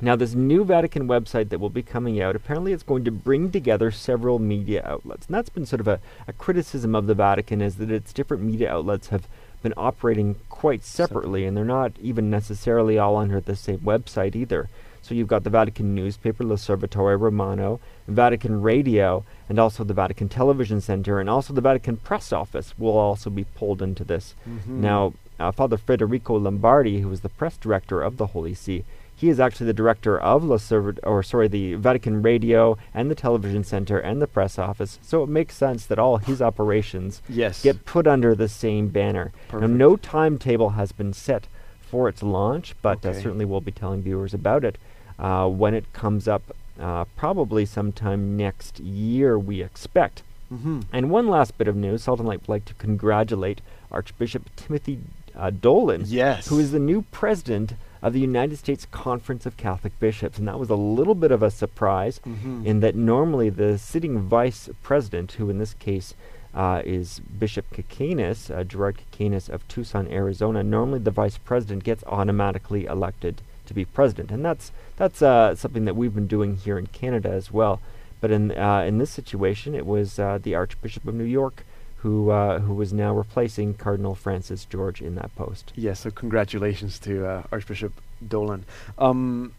Now, 0.00 0.16
this 0.16 0.34
new 0.34 0.64
Vatican 0.64 1.06
website 1.06 1.50
that 1.50 1.60
will 1.60 1.70
be 1.70 1.82
coming 1.84 2.20
out, 2.20 2.34
apparently 2.34 2.72
it's 2.72 2.82
going 2.82 3.04
to 3.04 3.12
bring 3.12 3.52
together 3.52 3.92
several 3.92 4.40
media 4.40 4.82
outlets. 4.84 5.26
And 5.26 5.34
that's 5.36 5.48
been 5.48 5.64
sort 5.64 5.78
of 5.80 5.86
a, 5.86 6.00
a 6.26 6.32
criticism 6.32 6.96
of 6.96 7.06
the 7.06 7.14
Vatican 7.14 7.60
is 7.62 7.76
that 7.76 7.90
its 7.92 8.12
different 8.12 8.42
media 8.42 8.72
outlets 8.72 9.08
have 9.08 9.28
been 9.62 9.74
operating 9.76 10.36
quite 10.48 10.84
separately, 10.84 11.44
and 11.44 11.56
they're 11.56 11.64
not 11.64 11.92
even 12.00 12.30
necessarily 12.30 12.98
all 12.98 13.16
under 13.16 13.40
the 13.40 13.56
same 13.56 13.78
website 13.78 14.34
either. 14.36 14.68
So 15.02 15.14
you've 15.14 15.28
got 15.28 15.44
the 15.44 15.50
Vatican 15.50 15.94
newspaper, 15.94 16.44
L'Osservatore 16.44 17.18
Romano, 17.18 17.80
Vatican 18.06 18.60
Radio, 18.60 19.24
and 19.48 19.58
also 19.58 19.84
the 19.84 19.94
Vatican 19.94 20.28
Television 20.28 20.80
Center, 20.80 21.18
and 21.18 21.30
also 21.30 21.54
the 21.54 21.60
Vatican 21.60 21.96
Press 21.96 22.32
Office 22.32 22.74
will 22.78 22.96
also 22.98 23.30
be 23.30 23.44
pulled 23.44 23.80
into 23.80 24.04
this. 24.04 24.34
Mhm. 24.46 24.66
Now, 24.80 25.14
uh, 25.40 25.52
Father 25.52 25.76
Federico 25.76 26.36
Lombardi, 26.36 27.00
who 27.00 27.08
was 27.08 27.20
the 27.20 27.28
press 27.28 27.56
director 27.56 28.02
of 28.02 28.16
the 28.16 28.28
Holy 28.28 28.54
See, 28.54 28.84
he 29.18 29.28
is 29.28 29.40
actually 29.40 29.66
the 29.66 29.72
director 29.72 30.16
of 30.18 30.44
La 30.44 30.58
Serv- 30.58 31.00
or 31.02 31.22
sorry, 31.24 31.48
the 31.48 31.74
Vatican 31.74 32.22
Radio 32.22 32.78
and 32.94 33.10
the 33.10 33.14
Television 33.16 33.64
Center 33.64 33.98
and 33.98 34.22
the 34.22 34.28
press 34.28 34.58
office. 34.60 34.98
So 35.02 35.24
it 35.24 35.28
makes 35.28 35.56
sense 35.56 35.84
that 35.86 35.98
all 35.98 36.18
his 36.18 36.40
operations 36.40 37.20
Yes. 37.28 37.62
get 37.62 37.84
put 37.84 38.06
under 38.06 38.34
the 38.34 38.48
same 38.48 38.88
banner. 38.88 39.32
Now, 39.52 39.66
no 39.66 39.96
timetable 39.96 40.70
has 40.70 40.92
been 40.92 41.12
set 41.12 41.48
for 41.80 42.08
its 42.08 42.22
launch, 42.22 42.76
but 42.80 43.04
uh, 43.04 43.12
certainly 43.12 43.44
we'll 43.44 43.60
be 43.60 43.72
telling 43.72 44.02
viewers 44.02 44.32
about 44.34 44.62
it 44.64 44.78
uh, 45.18 45.48
when 45.48 45.74
it 45.74 45.92
comes 45.92 46.28
up, 46.28 46.42
uh, 46.80 47.04
probably 47.16 47.64
sometime 47.64 48.36
next 48.36 48.78
year, 48.78 49.36
we 49.38 49.62
expect. 49.62 50.22
Mm-hmm. 50.52 50.80
And 50.92 51.10
one 51.10 51.26
last 51.28 51.58
bit 51.58 51.66
of 51.66 51.74
news 51.74 52.04
Salt 52.04 52.20
and 52.20 52.28
Light 52.28 52.42
would 52.42 52.48
like 52.48 52.64
to 52.66 52.74
congratulate 52.74 53.60
Archbishop 53.90 54.44
Timothy 54.54 55.00
uh, 55.34 55.50
Dolan, 55.50 56.04
Yes. 56.06 56.46
who 56.48 56.58
is 56.60 56.70
the 56.70 56.78
new 56.78 57.02
president 57.10 57.72
of 58.02 58.12
the 58.12 58.20
United 58.20 58.56
States 58.56 58.86
Conference 58.90 59.46
of 59.46 59.56
Catholic 59.56 59.98
Bishops. 60.00 60.38
And 60.38 60.46
that 60.48 60.58
was 60.58 60.70
a 60.70 60.74
little 60.76 61.14
bit 61.14 61.30
of 61.30 61.42
a 61.42 61.50
surprise 61.50 62.20
Mhm. 62.26 62.64
in 62.64 62.80
that 62.80 62.94
normally 62.94 63.50
the 63.50 63.78
sitting 63.78 64.20
vice 64.20 64.68
president, 64.82 65.32
who 65.32 65.50
in 65.50 65.58
this 65.58 65.74
case 65.74 66.14
uh, 66.54 66.82
is 66.84 67.20
Bishop 67.38 67.66
Kicanas, 67.72 68.50
uh, 68.50 68.64
Gerard 68.64 68.96
Kicanas 69.12 69.48
of 69.50 69.66
Tucson, 69.68 70.08
Arizona, 70.08 70.62
normally 70.62 70.98
the 70.98 71.10
vice 71.10 71.36
president 71.38 71.84
gets 71.84 72.02
automatically 72.06 72.86
elected 72.86 73.42
to 73.66 73.74
be 73.74 73.84
president. 73.84 74.30
And 74.30 74.42
that's, 74.44 74.72
that's 74.96 75.20
uh, 75.20 75.54
something 75.54 75.84
that 75.84 75.94
we've 75.94 76.14
been 76.14 76.26
doing 76.26 76.56
here 76.56 76.78
in 76.78 76.86
Canada 76.86 77.28
as 77.30 77.52
well. 77.52 77.80
But 78.20 78.30
in, 78.30 78.50
uh, 78.52 78.82
in 78.88 78.98
this 78.98 79.10
situation, 79.10 79.74
it 79.74 79.86
was 79.86 80.18
uh, 80.18 80.38
the 80.42 80.54
Archbishop 80.54 81.06
of 81.06 81.14
New 81.14 81.24
York 81.24 81.64
who, 81.98 82.30
uh, 82.30 82.60
who 82.60 82.74
was 82.74 82.92
now 82.92 83.14
replacing 83.14 83.74
Cardinal 83.74 84.14
Francis 84.14 84.64
George 84.64 85.02
in 85.02 85.16
that 85.16 85.34
post. 85.34 85.72
Yes, 85.74 85.98
so 86.00 86.10
congratulations 86.10 86.98
to 87.00 87.26
uh, 87.26 87.42
Archbishop 87.50 87.92
Dolan. 88.26 88.64
Um, 88.98 89.52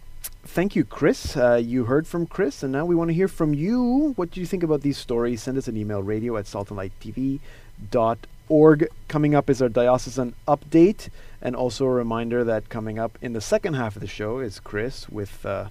thank 0.43 0.75
you, 0.75 0.85
Chris. 0.85 1.35
Uh, 1.35 1.55
you 1.55 1.85
heard 1.85 2.07
from 2.07 2.25
Chris, 2.25 2.63
and 2.63 2.71
now 2.71 2.85
we 2.85 2.95
want 2.95 3.09
to 3.09 3.13
hear 3.13 3.27
from 3.27 3.53
you. 3.53 4.13
What 4.15 4.31
do 4.31 4.39
you 4.39 4.45
think 4.45 4.63
about 4.63 4.79
these 4.81 4.97
stories? 4.97 5.43
Send 5.43 5.57
us 5.57 5.67
an 5.67 5.75
email, 5.75 6.01
radio 6.01 6.37
at 6.37 6.45
saltandlighttv.org. 6.45 8.87
Coming 9.07 9.35
up 9.35 9.49
is 9.49 9.61
our 9.61 9.69
diocesan 9.69 10.33
update, 10.47 11.09
and 11.41 11.57
also 11.57 11.85
a 11.85 11.91
reminder 11.91 12.45
that 12.45 12.69
coming 12.69 12.97
up 12.97 13.17
in 13.21 13.33
the 13.33 13.41
second 13.41 13.73
half 13.73 13.97
of 13.97 14.01
the 14.01 14.07
show 14.07 14.39
is 14.39 14.61
Chris 14.61 15.09
with 15.09 15.45
uh, 15.45 15.67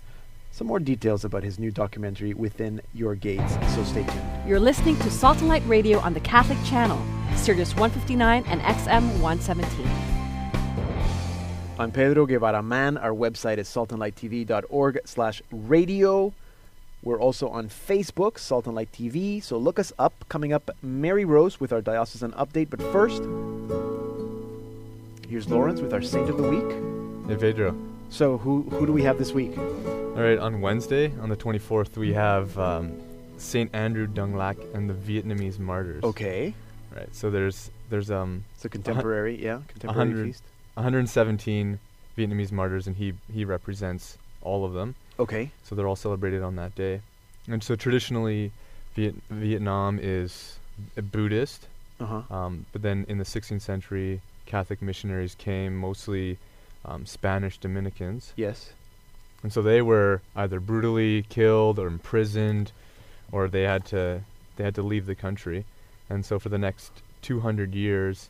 some 0.58 0.66
more 0.66 0.80
details 0.80 1.24
about 1.24 1.44
his 1.44 1.56
new 1.60 1.70
documentary, 1.70 2.34
Within 2.34 2.82
Your 2.92 3.14
Gates. 3.14 3.54
So 3.76 3.84
stay 3.84 4.02
tuned. 4.02 4.22
You're 4.44 4.58
listening 4.58 4.96
to 4.98 5.10
Salt 5.10 5.38
and 5.38 5.46
Light 5.46 5.62
Radio 5.66 6.00
on 6.00 6.14
the 6.14 6.20
Catholic 6.20 6.58
Channel, 6.64 7.00
Sirius 7.36 7.76
159 7.76 8.44
and 8.48 8.60
XM 8.62 9.20
117. 9.20 9.86
I'm 11.78 11.92
Pedro 11.92 12.26
Guevara 12.26 12.60
Mann. 12.60 12.98
Our 12.98 13.12
website 13.12 13.58
is 13.58 13.68
saltandlighttv.org 13.68 15.00
slash 15.04 15.42
radio. 15.52 16.34
We're 17.04 17.20
also 17.20 17.48
on 17.48 17.68
Facebook, 17.68 18.36
Salt 18.36 18.66
and 18.66 18.74
Light 18.74 18.90
TV. 18.90 19.40
So 19.40 19.56
look 19.58 19.78
us 19.78 19.92
up. 19.96 20.24
Coming 20.28 20.52
up, 20.52 20.72
Mary 20.82 21.24
Rose 21.24 21.60
with 21.60 21.72
our 21.72 21.80
diocesan 21.80 22.32
update. 22.32 22.68
But 22.68 22.82
first, 22.90 23.22
here's 25.28 25.48
Lawrence 25.48 25.80
with 25.80 25.94
our 25.94 26.02
Saint 26.02 26.28
of 26.28 26.36
the 26.36 26.50
Week. 26.50 27.28
Hey 27.28 27.36
Pedro. 27.36 27.76
So 28.10 28.38
who 28.38 28.62
who 28.62 28.86
do 28.86 28.92
we 28.92 29.02
have 29.02 29.18
this 29.18 29.32
week? 29.32 29.56
All 29.58 30.24
right, 30.24 30.38
on 30.38 30.60
Wednesday, 30.60 31.12
on 31.20 31.28
the 31.28 31.36
24th, 31.36 31.96
we 31.96 32.12
have 32.12 32.58
um, 32.58 33.00
Saint 33.36 33.72
Andrew 33.74 34.06
Dung 34.06 34.34
Lac 34.36 34.56
and 34.74 34.90
the 34.90 34.94
Vietnamese 34.94 35.58
martyrs. 35.58 36.02
Okay, 36.02 36.54
Right. 36.94 37.14
So 37.14 37.30
there's 37.30 37.70
there's 37.90 38.10
um 38.10 38.44
it's 38.54 38.64
a 38.64 38.68
contemporary, 38.68 39.42
yeah, 39.42 39.60
contemporary 39.68 40.10
hundred. 40.10 40.26
feast. 40.26 40.42
117 40.74 41.78
Vietnamese 42.16 42.50
martyrs, 42.52 42.86
and 42.86 42.96
he 42.96 43.12
he 43.32 43.44
represents 43.44 44.16
all 44.42 44.64
of 44.64 44.72
them. 44.72 44.94
Okay, 45.20 45.50
So 45.64 45.74
they're 45.74 45.86
all 45.88 45.96
celebrated 45.96 46.42
on 46.42 46.56
that 46.56 46.74
day. 46.76 47.00
And 47.48 47.62
so 47.62 47.74
traditionally, 47.74 48.52
Viet- 48.94 49.16
Vietnam 49.30 49.98
is 50.00 50.58
a 50.96 51.02
Buddhist, 51.02 51.66
uh 52.00 52.06
huh. 52.22 52.34
um, 52.34 52.66
but 52.72 52.82
then 52.82 53.04
in 53.08 53.18
the 53.18 53.24
16th 53.24 53.60
century, 53.62 54.20
Catholic 54.46 54.80
missionaries 54.80 55.34
came, 55.34 55.76
mostly 55.76 56.38
um, 56.88 57.06
Spanish 57.06 57.58
Dominicans. 57.58 58.32
Yes. 58.36 58.72
And 59.42 59.52
so 59.52 59.62
they 59.62 59.82
were 59.82 60.20
either 60.34 60.58
brutally 60.60 61.22
killed 61.22 61.78
or 61.78 61.86
imprisoned, 61.86 62.72
or 63.30 63.48
they 63.48 63.62
had 63.62 63.84
to 63.86 64.22
they 64.56 64.64
had 64.64 64.74
to 64.74 64.82
leave 64.82 65.06
the 65.06 65.14
country. 65.14 65.64
And 66.10 66.24
so 66.24 66.38
for 66.38 66.48
the 66.48 66.58
next 66.58 66.90
200 67.22 67.74
years, 67.74 68.28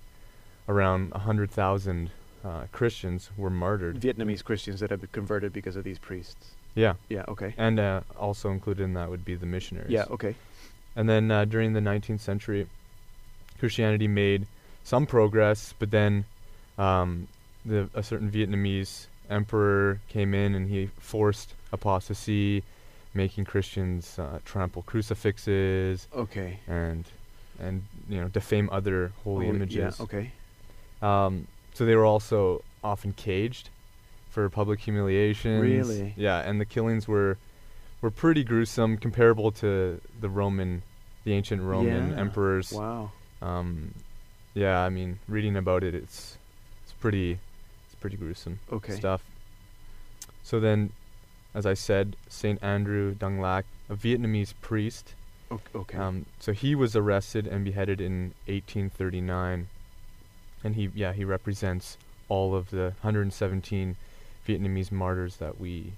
around 0.68 1.10
100,000 1.12 2.10
uh, 2.44 2.64
Christians 2.72 3.30
were 3.36 3.50
martyred. 3.50 4.00
Vietnamese 4.00 4.44
Christians 4.44 4.80
that 4.80 4.90
had 4.90 5.00
been 5.00 5.10
converted 5.12 5.52
because 5.52 5.76
of 5.76 5.84
these 5.84 5.98
priests. 5.98 6.50
Yeah, 6.74 6.94
Yeah. 7.08 7.24
Okay. 7.28 7.54
and 7.56 7.80
uh, 7.80 8.02
also 8.18 8.50
included 8.50 8.84
in 8.84 8.94
that 8.94 9.08
would 9.10 9.24
be 9.24 9.34
the 9.34 9.46
missionaries. 9.46 9.90
Yeah. 9.90 10.04
Okay. 10.10 10.34
And 10.94 11.08
then 11.08 11.30
uh, 11.30 11.44
during 11.44 11.72
the 11.72 11.80
19th 11.80 12.20
century, 12.20 12.66
Christianity 13.58 14.06
made 14.08 14.46
some 14.84 15.06
progress, 15.06 15.74
but 15.78 15.90
then 15.90 16.24
um, 16.76 17.26
the, 17.64 17.88
a 17.94 18.02
certain 18.02 18.30
Vietnamese 18.30 19.06
emperor 19.30 20.00
came 20.08 20.34
in 20.34 20.54
and 20.54 20.68
he 20.68 20.86
forced 20.98 21.54
apostasy, 21.72 22.62
making 23.14 23.44
Christians 23.44 24.18
uh, 24.18 24.38
trample 24.44 24.82
crucifixes 24.82 26.06
Okay. 26.14 26.60
and 26.66 27.04
and 27.60 27.82
you 28.08 28.20
know 28.20 28.28
defame 28.28 28.68
other 28.70 29.12
holy, 29.24 29.46
Holy- 29.46 29.56
images. 29.56 29.96
Yeah. 29.98 30.04
Okay. 30.04 30.32
Um, 31.02 31.46
so 31.74 31.84
they 31.84 31.94
were 31.96 32.06
also 32.06 32.62
often 32.82 33.12
caged 33.12 33.70
for 34.30 34.48
public 34.48 34.80
humiliations. 34.80 35.62
Really? 35.62 36.14
Yeah, 36.16 36.38
and 36.40 36.60
the 36.60 36.64
killings 36.64 37.06
were 37.08 37.36
were 38.00 38.10
pretty 38.12 38.44
gruesome, 38.44 38.96
comparable 38.96 39.50
to 39.50 40.00
the 40.20 40.28
Roman, 40.28 40.82
the 41.24 41.32
ancient 41.32 41.62
Roman 41.62 42.10
Yeah. 42.12 42.20
emperors. 42.20 42.72
Wow. 42.72 43.10
Um, 43.42 43.92
yeah, 44.54 44.80
I 44.80 44.88
mean, 44.88 45.18
reading 45.28 45.56
about 45.56 45.82
it, 45.84 45.94
it's 45.94 46.38
it's 46.84 46.92
pretty 46.92 47.38
pretty 48.00 48.16
gruesome 48.16 48.58
Okay. 48.72 48.94
stuff. 48.94 49.22
So 50.42 50.60
then, 50.60 50.90
as 51.54 51.66
I 51.66 51.74
said, 51.74 52.16
Saint 52.28 52.62
Andrew 52.62 53.14
Dung 53.14 53.40
Lac, 53.40 53.64
a 53.88 53.94
Vietnamese 53.94 54.54
priest, 54.60 55.14
okay. 55.74 55.96
Um, 55.98 56.26
so 56.40 56.52
he 56.52 56.74
was 56.74 56.94
arrested 56.96 57.46
and 57.46 57.64
beheaded 57.64 58.00
in 58.00 58.32
1839, 58.46 59.66
and 60.64 60.74
he 60.74 60.90
yeah 60.94 61.12
he 61.12 61.24
represents 61.24 61.96
all 62.28 62.54
of 62.54 62.70
the 62.70 62.92
117 63.02 63.96
Vietnamese 64.46 64.92
martyrs 64.92 65.36
that 65.36 65.58
we 65.60 65.92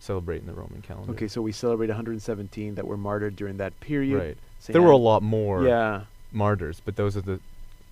celebrate 0.00 0.40
in 0.40 0.46
the 0.46 0.52
Roman 0.52 0.80
calendar. 0.80 1.12
okay, 1.12 1.28
so 1.28 1.42
we 1.42 1.52
celebrate 1.52 1.88
117 1.88 2.74
that 2.76 2.86
were 2.86 2.96
martyred 2.96 3.36
during 3.36 3.56
that 3.58 3.78
period. 3.80 4.16
right. 4.18 4.36
Saint 4.60 4.72
There 4.72 4.82
were 4.82 4.90
a 4.92 4.96
lot 4.96 5.22
more 5.22 5.66
Yeah. 5.66 6.04
martyrs, 6.32 6.80
but 6.84 6.96
those 6.96 7.16
are 7.16 7.20
the 7.20 7.40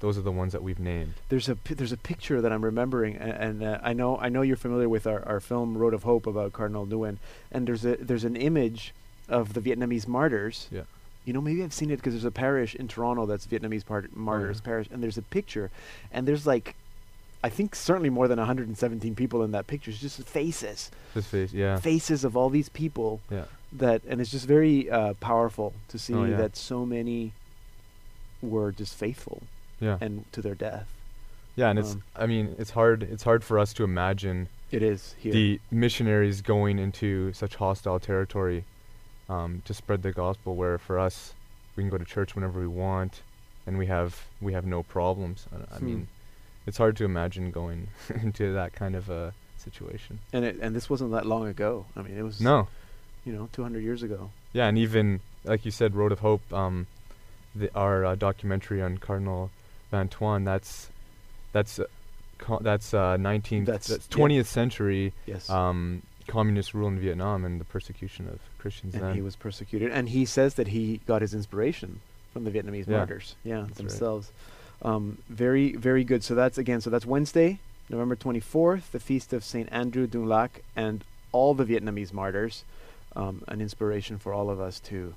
those 0.01 0.19
are 0.19 0.23
the 0.23 0.33
ones 0.33 0.53
that 0.53 0.63
we've 0.63 0.79
named. 0.79 1.15
There's 1.29 1.49
a 1.49 1.57
there's 1.69 1.93
a 1.93 1.97
picture 1.97 2.41
that 2.41 2.53
I'm 2.53 2.65
remembering, 2.65 3.17
and, 3.17 3.33
and 3.33 3.63
uh, 3.63 3.79
I 3.83 3.93
know 3.93 4.19
I 4.19 4.29
know 4.29 4.43
you're 4.43 4.57
familiar 4.57 4.89
with 4.89 5.07
our, 5.07 5.25
our 5.27 5.41
film 5.41 5.77
Road 5.79 5.95
of 5.95 6.03
Hope 6.03 6.27
about 6.27 6.53
Cardinal 6.53 6.87
Nguyen, 6.87 7.17
and 7.51 7.67
there's 7.67 7.85
a 7.85 7.97
there's 7.97 8.25
an 8.25 8.37
image 8.37 8.93
of 9.29 9.55
the 9.55 9.61
Vietnamese 9.61 10.07
martyrs. 10.07 10.69
Yeah. 10.71 10.83
You 11.25 11.33
know, 11.33 11.41
maybe 11.41 11.65
I've 11.65 11.73
seen 11.73 11.91
it 11.91 11.97
because 11.97 12.13
there's 12.15 12.25
a 12.25 12.31
parish 12.31 12.77
in 12.77 12.87
Toronto 12.87 13.27
that's 13.27 13.47
Vietnamese 13.49 13.85
part- 13.85 14.15
martyrs 14.15 14.61
parish, 14.61 14.87
and 14.93 15.03
there's 15.03 15.19
a 15.19 15.23
picture, 15.23 15.71
and 16.13 16.29
there's 16.29 16.47
like, 16.47 16.77
I 17.43 17.49
think 17.49 17.75
certainly 17.75 18.11
more 18.11 18.29
than 18.29 18.39
117 18.39 19.17
people 19.17 19.43
in 19.43 19.51
that 19.51 19.67
picture. 19.67 19.91
It's 19.91 19.99
just 20.01 20.23
faces, 20.23 20.89
His 21.15 21.27
face, 21.27 21.53
yeah, 21.53 21.79
faces 21.79 22.23
of 22.23 22.37
all 22.37 22.49
these 22.49 22.69
people 22.69 23.21
yeah, 23.29 23.47
that, 23.73 24.03
and 24.07 24.21
it's 24.21 24.31
just 24.31 24.47
very 24.47 24.89
uh, 24.89 25.15
powerful 25.15 25.73
to 25.89 25.99
see 25.99 26.15
Oh, 26.15 26.23
yeah. 26.25 26.37
that 26.37 26.57
so 26.57 26.87
many 26.87 27.33
were 28.41 28.71
just 28.71 28.95
faithful 28.95 29.43
yeah, 29.81 29.99
and 30.01 30.25
to 30.33 30.41
their 30.43 30.55
death. 30.55 30.89
yeah. 31.57 31.71
And 31.71 31.79
it's 31.79 31.93
um, 31.93 32.03
I 32.15 32.27
mean 32.27 32.55
it's 32.59 32.71
hard 32.71 33.03
it's 33.03 33.23
hard 33.25 33.43
for 33.45 33.59
us 33.59 33.73
to 33.75 33.85
imagine 33.85 34.49
It 34.71 34.83
is 34.83 35.15
here. 35.19 35.33
the 35.33 35.61
missionaries 35.71 36.41
going 36.43 36.79
into 36.79 37.33
such 37.33 37.57
hostile 37.57 37.99
territory 38.01 38.65
um, 39.29 39.63
to 39.65 39.75
spread 39.75 40.03
the 40.03 40.13
gospel 40.13 40.55
where 40.57 40.79
for 40.79 40.99
us 40.99 41.35
we 41.77 41.83
can 41.83 41.91
go 41.91 41.99
to 41.99 42.05
church 42.05 42.35
whenever 42.35 42.61
we 42.61 42.67
want 42.67 43.23
and 43.67 43.77
we 43.79 43.87
have 43.87 44.27
we 44.41 44.53
have 44.53 44.65
no 44.67 44.83
problems 44.83 45.47
I, 45.53 45.75
I 45.75 45.79
Hmm. 45.79 45.85
mean 45.87 46.09
it's 46.67 46.79
hard 46.79 46.97
to 46.97 47.05
imagine 47.05 47.51
going 47.51 47.89
into 48.23 48.53
that 48.55 48.73
kind 48.73 48.95
of 48.97 49.09
a 49.09 49.33
situation 49.57 50.19
and 50.33 50.45
it, 50.45 50.59
and 50.61 50.75
this 50.77 50.89
wasn't 50.91 51.11
that 51.13 51.27
long 51.27 51.47
ago. 51.49 51.87
I 51.97 52.03
mean, 52.03 52.17
it 52.17 52.23
was 52.23 52.41
no 52.41 52.69
you 53.25 53.33
know 53.33 53.49
200 53.53 53.81
years 53.83 54.03
ago. 54.03 54.31
yeah 54.53 54.67
and 54.69 54.79
even 54.79 55.21
like 55.45 55.65
you 55.65 55.71
said 55.71 55.95
road 55.95 56.13
of 56.13 56.21
hope 56.21 56.43
um, 56.53 56.87
the, 57.55 57.69
our 57.75 58.05
uh, 58.05 58.15
documentary 58.15 58.81
on 58.83 58.99
cardinal 58.99 59.51
Thuan 59.93 60.45
that's 60.45 60.91
that's 61.53 61.79
uh, 61.79 61.85
co- 62.39 62.59
that's 62.61 62.93
uh, 62.95 63.17
19th 63.17 63.67
That's- 63.67 63.87
that's, 63.87 64.09
yeah. 64.11 64.17
20th 64.17 64.47
century 64.47 65.13
Yes. 65.27 65.49
um, 65.49 66.03
communist 66.27 66.75
rule 66.75 66.89
in 66.89 66.99
Vietnam 66.99 67.45
and 67.45 67.61
the 67.61 67.65
persecution 67.65 68.29
of 68.29 68.41
Christians 68.59 68.95
and 68.95 69.03
then. 69.05 69.15
he 69.15 69.23
was 69.23 69.37
persecuted, 69.37 69.93
and 69.93 70.09
he 70.09 70.25
says 70.25 70.55
that 70.55 70.69
he 70.69 71.01
got 71.07 71.23
his 71.23 71.33
inspiration 71.35 72.01
from 72.33 72.45
the 72.45 72.51
Vietnamese 72.51 72.87
Yeah. 72.89 72.97
martyrs. 72.99 73.37
Yeah, 73.45 73.59
That's 73.61 73.69
right. 73.71 73.77
themselves. 73.77 74.33
Um, 74.83 75.19
very 75.29 75.73
very 75.77 76.05
good. 76.05 76.23
So 76.25 76.35
that's 76.35 76.59
again. 76.59 76.81
So 76.81 76.91
that's 76.91 77.07
Wednesday, 77.07 77.61
November 77.89 78.17
24th, 78.17 78.91
the 78.91 79.01
feast 79.01 79.33
of 79.33 79.43
Saint 79.45 79.69
Andrew 79.73 80.07
Dung 80.07 80.27
Lac, 80.27 80.63
and 80.75 81.05
all 81.33 81.55
the 81.55 81.65
Vietnamese 81.65 82.13
martyrs. 82.13 82.65
Um, 83.15 83.43
an 83.49 83.63
inspiration 83.63 84.19
for 84.19 84.35
all 84.35 84.51
of 84.51 84.61
us 84.61 84.79
to 84.81 85.15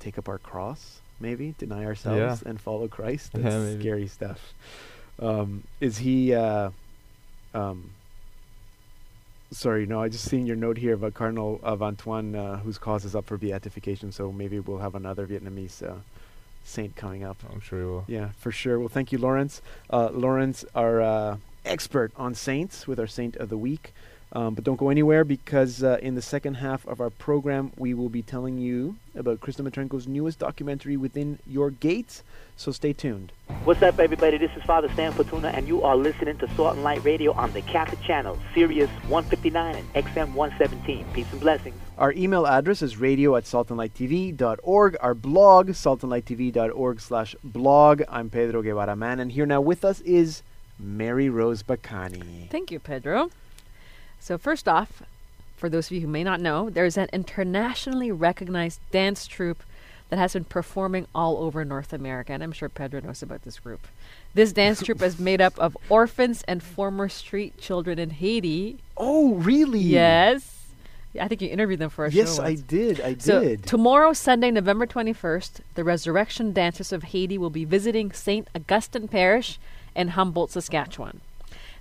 take 0.00 0.18
up 0.18 0.28
our 0.28 0.38
cross, 0.38 1.00
maybe 1.20 1.54
deny 1.58 1.84
ourselves 1.84 2.42
and 2.42 2.60
follow 2.60 2.88
Christ. 2.88 3.30
Yeah, 3.36 3.42
That's 3.42 3.54
maybe. 3.64 3.80
scary 3.82 4.06
stuff. 4.08 4.54
Um, 5.20 5.64
is 5.80 5.98
he? 5.98 6.34
Uh, 6.34 6.70
um, 7.54 7.90
sorry, 9.50 9.86
no. 9.86 10.00
I 10.02 10.08
just 10.08 10.24
seen 10.28 10.46
your 10.46 10.56
note 10.56 10.78
here 10.78 10.94
about 10.94 11.14
Cardinal 11.14 11.60
of 11.62 11.82
Antoine, 11.82 12.34
uh, 12.34 12.56
whose 12.58 12.78
cause 12.78 13.04
is 13.04 13.14
up 13.14 13.26
for 13.26 13.36
beatification. 13.36 14.12
So 14.12 14.32
maybe 14.32 14.58
we'll 14.60 14.78
have 14.78 14.94
another 14.94 15.26
Vietnamese 15.26 15.82
uh, 15.86 15.96
saint 16.64 16.96
coming 16.96 17.24
up. 17.24 17.36
I'm 17.52 17.60
sure 17.60 17.78
he 17.80 17.84
will. 17.86 18.04
Yeah, 18.08 18.30
for 18.38 18.50
sure. 18.52 18.78
Well, 18.78 18.88
thank 18.88 19.12
you, 19.12 19.18
Lawrence. 19.18 19.60
Uh, 19.90 20.08
Lawrence, 20.12 20.64
our 20.74 21.00
uh, 21.00 21.36
expert 21.64 22.12
on 22.16 22.34
saints, 22.34 22.86
with 22.86 22.98
our 22.98 23.06
saint 23.06 23.36
of 23.36 23.48
the 23.48 23.58
week. 23.58 23.92
Um, 24.32 24.54
but 24.54 24.62
don't 24.62 24.76
go 24.76 24.90
anywhere 24.90 25.24
because 25.24 25.82
uh, 25.82 25.98
in 26.00 26.14
the 26.14 26.22
second 26.22 26.54
half 26.54 26.86
of 26.86 27.00
our 27.00 27.10
program, 27.10 27.72
we 27.76 27.94
will 27.94 28.08
be 28.08 28.22
telling 28.22 28.58
you 28.58 28.96
about 29.16 29.40
Chris 29.40 29.56
Dmytrenko's 29.56 30.06
newest 30.06 30.38
documentary, 30.38 30.96
Within 30.96 31.40
Your 31.46 31.70
Gates. 31.70 32.22
So 32.56 32.70
stay 32.70 32.92
tuned. 32.92 33.32
What's 33.64 33.82
up, 33.82 33.98
everybody? 33.98 34.38
This 34.38 34.52
is 34.56 34.62
Father 34.62 34.88
Stan 34.92 35.12
Fortuna, 35.12 35.48
and 35.48 35.66
you 35.66 35.82
are 35.82 35.96
listening 35.96 36.38
to 36.38 36.54
Salt 36.54 36.74
and 36.74 36.84
Light 36.84 37.02
Radio 37.04 37.32
on 37.32 37.52
the 37.52 37.62
Catholic 37.62 38.00
Channel, 38.02 38.38
Sirius 38.54 38.90
159 39.08 39.74
and 39.74 39.94
XM 39.94 40.32
117. 40.34 41.06
Peace 41.12 41.26
and 41.32 41.40
blessings. 41.40 41.74
Our 41.98 42.12
email 42.12 42.46
address 42.46 42.82
is 42.82 42.98
radio 42.98 43.34
at 43.34 43.44
saltandlighttv.org. 43.44 44.96
Our 45.00 45.14
blog, 45.14 45.70
saltandlighttv.org 45.70 47.00
slash 47.00 47.34
blog. 47.42 48.02
I'm 48.08 48.30
Pedro 48.30 48.62
Guevara 48.62 48.94
Mann, 48.94 49.18
and 49.18 49.32
here 49.32 49.46
now 49.46 49.60
with 49.60 49.84
us 49.84 50.00
is 50.02 50.42
Mary 50.78 51.28
Rose 51.28 51.64
Bacani. 51.64 52.48
Thank 52.48 52.70
you, 52.70 52.78
Pedro. 52.78 53.30
So, 54.20 54.38
first 54.38 54.68
off, 54.68 55.02
for 55.56 55.68
those 55.68 55.86
of 55.86 55.92
you 55.92 56.00
who 56.02 56.06
may 56.06 56.22
not 56.24 56.40
know, 56.40 56.70
there's 56.70 56.96
an 56.96 57.08
internationally 57.12 58.12
recognized 58.12 58.80
dance 58.90 59.26
troupe 59.26 59.62
that 60.10 60.18
has 60.18 60.32
been 60.32 60.44
performing 60.44 61.06
all 61.14 61.38
over 61.38 61.64
North 61.64 61.92
America, 61.92 62.32
and 62.32 62.42
I'm 62.42 62.52
sure 62.52 62.68
Pedro 62.68 63.00
knows 63.00 63.22
about 63.22 63.42
this 63.42 63.58
group. 63.58 63.86
This 64.34 64.52
dance 64.52 64.82
troupe 64.84 65.02
is 65.02 65.18
made 65.18 65.40
up 65.40 65.58
of 65.58 65.76
orphans 65.88 66.42
and 66.48 66.62
former 66.62 67.08
street 67.08 67.58
children 67.58 67.98
in 67.98 68.10
Haiti. 68.10 68.78
Oh, 68.96 69.34
really? 69.34 69.78
Yes. 69.80 70.56
I 71.20 71.26
think 71.26 71.42
you 71.42 71.48
interviewed 71.48 71.80
them 71.80 71.90
for 71.90 72.04
a 72.06 72.10
Yes, 72.10 72.36
show. 72.36 72.42
I 72.44 72.54
did. 72.54 73.00
I 73.00 73.16
So 73.18 73.40
did. 73.40 73.64
tomorrow, 73.66 74.12
Sunday, 74.12 74.50
November 74.52 74.86
21st, 74.86 75.60
the 75.74 75.82
Resurrection 75.82 76.52
Dancers 76.52 76.92
of 76.92 77.02
Haiti 77.04 77.36
will 77.36 77.50
be 77.50 77.64
visiting 77.64 78.12
St. 78.12 78.46
Augustine 78.54 79.08
Parish 79.08 79.58
in 79.96 80.08
Humboldt, 80.08 80.52
Saskatchewan. 80.52 81.20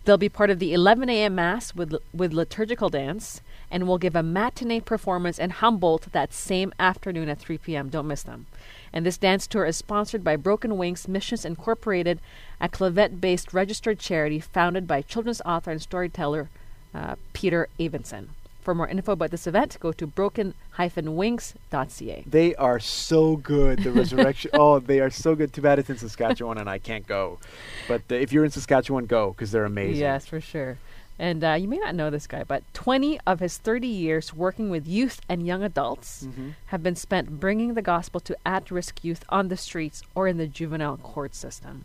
They'll 0.10 0.18
be 0.18 0.28
part 0.28 0.50
of 0.50 0.58
the 0.58 0.74
11 0.74 1.08
a.m. 1.08 1.36
Mass 1.36 1.76
with, 1.76 1.94
with 2.12 2.34
liturgical 2.34 2.90
dance 2.90 3.42
and 3.70 3.88
will 3.88 4.00
give 4.00 4.16
a 4.16 4.24
matinee 4.24 4.80
performance 4.80 5.38
in 5.38 5.52
Humboldt 5.52 6.12
that 6.14 6.34
same 6.34 6.74
afternoon 6.80 7.30
at 7.30 7.38
3 7.38 7.60
p.m. 7.60 7.90
Don't 7.90 8.08
miss 8.08 8.24
them. 8.24 8.48
And 8.92 9.06
this 9.06 9.20
dance 9.20 9.46
tour 9.46 9.66
is 9.66 9.78
sponsored 9.78 10.24
by 10.24 10.36
Broken 10.36 10.80
Wings 10.80 11.08
Missions 11.08 11.46
Incorporated, 11.46 12.20
a 12.60 12.68
Clavet 12.68 13.22
based 13.22 13.54
registered 13.54 14.00
charity 14.00 14.40
founded 14.40 14.88
by 14.88 15.04
children's 15.04 15.44
author 15.46 15.70
and 15.70 15.80
storyteller 15.80 16.50
uh, 16.92 17.14
Peter 17.34 17.70
Avenson. 17.80 18.30
For 18.62 18.76
more 18.76 18.88
info 18.88 19.14
about 19.14 19.32
this 19.32 19.48
event, 19.48 19.78
go 19.80 19.92
to 19.94 20.06
broken-wings.ca. 20.06 22.24
They 22.28 22.56
are 22.56 22.80
so 22.80 23.38
good. 23.38 23.80
The 23.84 23.92
resurrection. 23.92 24.52
oh, 24.54 24.80
they 24.80 25.00
are 25.00 25.10
so 25.10 25.34
good. 25.36 25.54
Too 25.54 25.62
bad 25.62 25.80
it's 25.80 25.90
in 25.90 25.98
Saskatchewan 25.98 26.58
and 26.58 26.70
I 26.70 26.78
can't 26.78 27.08
go. 27.08 27.40
But 27.88 28.02
uh, 28.12 28.16
if 28.16 28.32
you're 28.34 28.44
in 28.46 28.52
Saskatchewan, 28.52 29.06
go 29.06 29.32
because 29.32 29.52
they're 29.52 29.66
amazing. 29.66 30.02
Yes, 30.02 30.26
for 30.26 30.42
sure. 30.42 30.78
And 31.18 31.44
uh, 31.44 31.54
you 31.54 31.68
may 31.68 31.78
not 31.78 31.96
know 31.96 32.10
this 32.10 32.28
guy, 32.28 32.44
but 32.46 32.64
20 32.74 33.20
of 33.28 33.40
his 33.42 33.58
30 33.58 33.88
years 33.88 34.34
working 34.34 34.70
with 34.70 34.88
youth 34.88 35.20
and 35.28 35.46
young 35.46 35.64
adults 35.64 36.24
Mhm. 36.26 36.54
have 36.68 36.82
been 36.82 36.96
spent 36.96 37.42
bringing 37.42 37.74
the 37.74 37.82
gospel 37.82 38.22
to 38.22 38.38
at 38.46 38.72
risk 38.72 39.04
youth 39.04 39.26
on 39.30 39.50
the 39.50 39.58
streets 39.58 40.02
or 40.16 40.28
in 40.30 40.38
the 40.38 40.48
juvenile 40.48 40.96
court 40.98 41.36
system. 41.36 41.84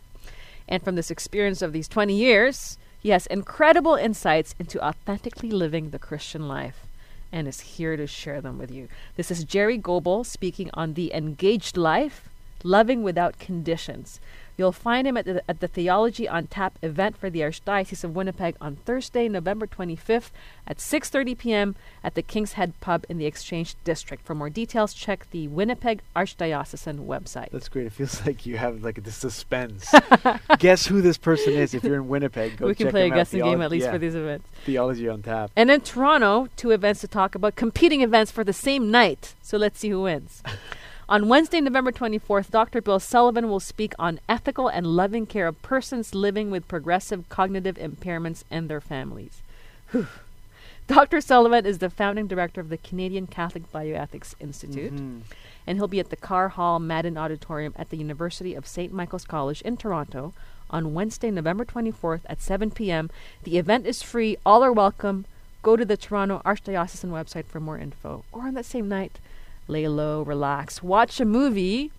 And 0.69 0.81
from 0.83 0.95
this 0.95 1.11
experience 1.11 1.61
of 1.61 1.73
these 1.73 1.87
20 1.89 2.15
years, 2.15 2.77
has 3.09 3.27
incredible 3.27 3.95
insights 3.95 4.55
into 4.59 4.83
authentically 4.83 5.51
living 5.51 5.89
the 5.89 5.99
Christian 5.99 6.47
life 6.47 6.85
and 7.31 7.47
is 7.47 7.59
here 7.59 7.97
to 7.97 8.07
share 8.07 8.41
them 8.41 8.57
with 8.57 8.71
you. 8.71 8.87
This 9.15 9.29
is 9.29 9.43
Jerry 9.43 9.77
Goebel 9.77 10.23
speaking 10.23 10.69
on 10.73 10.93
the 10.93 11.13
engaged 11.13 11.77
life, 11.77 12.29
loving 12.63 13.03
without 13.03 13.39
conditions. 13.39 14.19
You'll 14.57 14.71
find 14.71 15.07
him 15.07 15.17
at 15.17 15.25
the, 15.25 15.43
at 15.49 15.59
the 15.59 15.67
Theology 15.67 16.27
on 16.27 16.47
Tap 16.47 16.79
event 16.81 17.17
for 17.17 17.29
the 17.29 17.41
Archdiocese 17.41 18.03
of 18.03 18.15
Winnipeg 18.15 18.55
on 18.61 18.77
Thursday, 18.77 19.27
November 19.27 19.67
25th 19.67 20.29
at 20.67 20.77
6:30 20.77 21.37
p.m. 21.37 21.75
at 22.03 22.15
the 22.15 22.21
King's 22.21 22.53
Head 22.53 22.79
Pub 22.79 23.05
in 23.09 23.17
the 23.17 23.25
Exchange 23.25 23.75
District. 23.83 24.25
For 24.25 24.33
more 24.33 24.49
details, 24.49 24.93
check 24.93 25.27
the 25.31 25.47
Winnipeg 25.47 26.01
Archdiocesan 26.15 27.05
website. 27.05 27.51
That's 27.51 27.67
great. 27.67 27.87
It 27.87 27.93
feels 27.93 28.25
like 28.25 28.45
you 28.45 28.57
have 28.57 28.83
like 28.83 29.03
the 29.03 29.11
suspense. 29.11 29.93
Guess 30.59 30.85
who 30.85 31.01
this 31.01 31.17
person 31.17 31.53
is? 31.53 31.73
If 31.73 31.83
you're 31.83 31.95
in 31.95 32.07
Winnipeg, 32.07 32.57
go 32.57 32.67
we 32.67 32.75
can 32.75 32.87
check 32.87 32.91
play 32.91 33.07
a 33.07 33.09
guessing 33.09 33.41
game 33.41 33.61
at 33.61 33.71
least 33.71 33.85
yeah, 33.85 33.91
for 33.91 33.97
these 33.97 34.15
events. 34.15 34.47
Theology 34.65 35.09
on 35.09 35.21
tap. 35.21 35.51
And 35.55 35.69
in 35.69 35.81
Toronto, 35.81 36.47
two 36.55 36.71
events 36.71 37.01
to 37.01 37.07
talk 37.07 37.35
about 37.35 37.55
competing 37.55 38.01
events 38.01 38.31
for 38.31 38.43
the 38.43 38.53
same 38.53 38.89
night. 38.89 39.35
So 39.41 39.57
let's 39.57 39.79
see 39.79 39.89
who 39.89 40.03
wins. 40.03 40.41
on 41.07 41.27
Wednesday, 41.27 41.61
November 41.61 41.91
24th, 41.91 42.49
Dr. 42.49 42.81
Bill 42.81 42.99
Sullivan 42.99 43.47
will 43.47 43.59
speak 43.59 43.93
on 43.99 44.19
ethical 44.27 44.67
and 44.67 44.87
loving 44.87 45.25
care 45.25 45.47
of 45.47 45.61
persons 45.61 46.15
living 46.15 46.49
with 46.49 46.67
progressive 46.67 47.27
cognitive 47.29 47.75
impairments 47.75 48.43
and 48.49 48.67
their 48.69 48.81
families. 48.81 49.41
Whew. 49.91 50.07
Dr. 50.87 51.19
Sullivan 51.21 51.65
is 51.65 51.79
the 51.79 51.89
founding 51.89 52.27
director 52.27 52.61
of 52.61 52.69
the 52.69 52.77
Canadian 52.77 53.25
Catholic 53.27 53.71
Bioethics 53.71 54.35
Institute, 54.39 54.93
Mhm. 54.93 55.21
and 55.65 55.77
he'll 55.77 55.87
be 55.87 55.99
at 55.99 56.11
the 56.11 56.15
Carr 56.15 56.49
Hall 56.49 56.79
Madden 56.79 57.17
Auditorium 57.17 57.73
at 57.75 57.89
the 57.89 57.97
University 57.97 58.53
of 58.53 58.67
St. 58.67 58.93
Michael's 58.93 59.25
College 59.25 59.61
in 59.61 59.77
Toronto 59.77 60.33
on 60.69 60.93
Wednesday, 60.93 61.31
November 61.31 61.65
24th 61.65 62.21
at 62.29 62.41
7 62.41 62.69
p.m. 62.71 63.09
The 63.43 63.57
event 63.57 63.87
is 63.87 64.03
free, 64.03 64.37
all 64.45 64.63
are 64.63 64.71
welcome. 64.73 65.25
Go 65.63 65.75
to 65.75 65.85
the 65.85 65.97
Toronto 65.97 66.41
Archdiocesan 66.45 67.09
website 67.09 67.45
for 67.45 67.59
more 67.59 67.79
info. 67.79 68.23
Or 68.31 68.43
on 68.43 68.53
that 68.53 68.65
same 68.65 68.87
night, 68.87 69.17
lay 69.67 69.87
low, 69.87 70.21
relax, 70.21 70.81
watch 70.83 71.19
a 71.19 71.25
movie, 71.25 71.91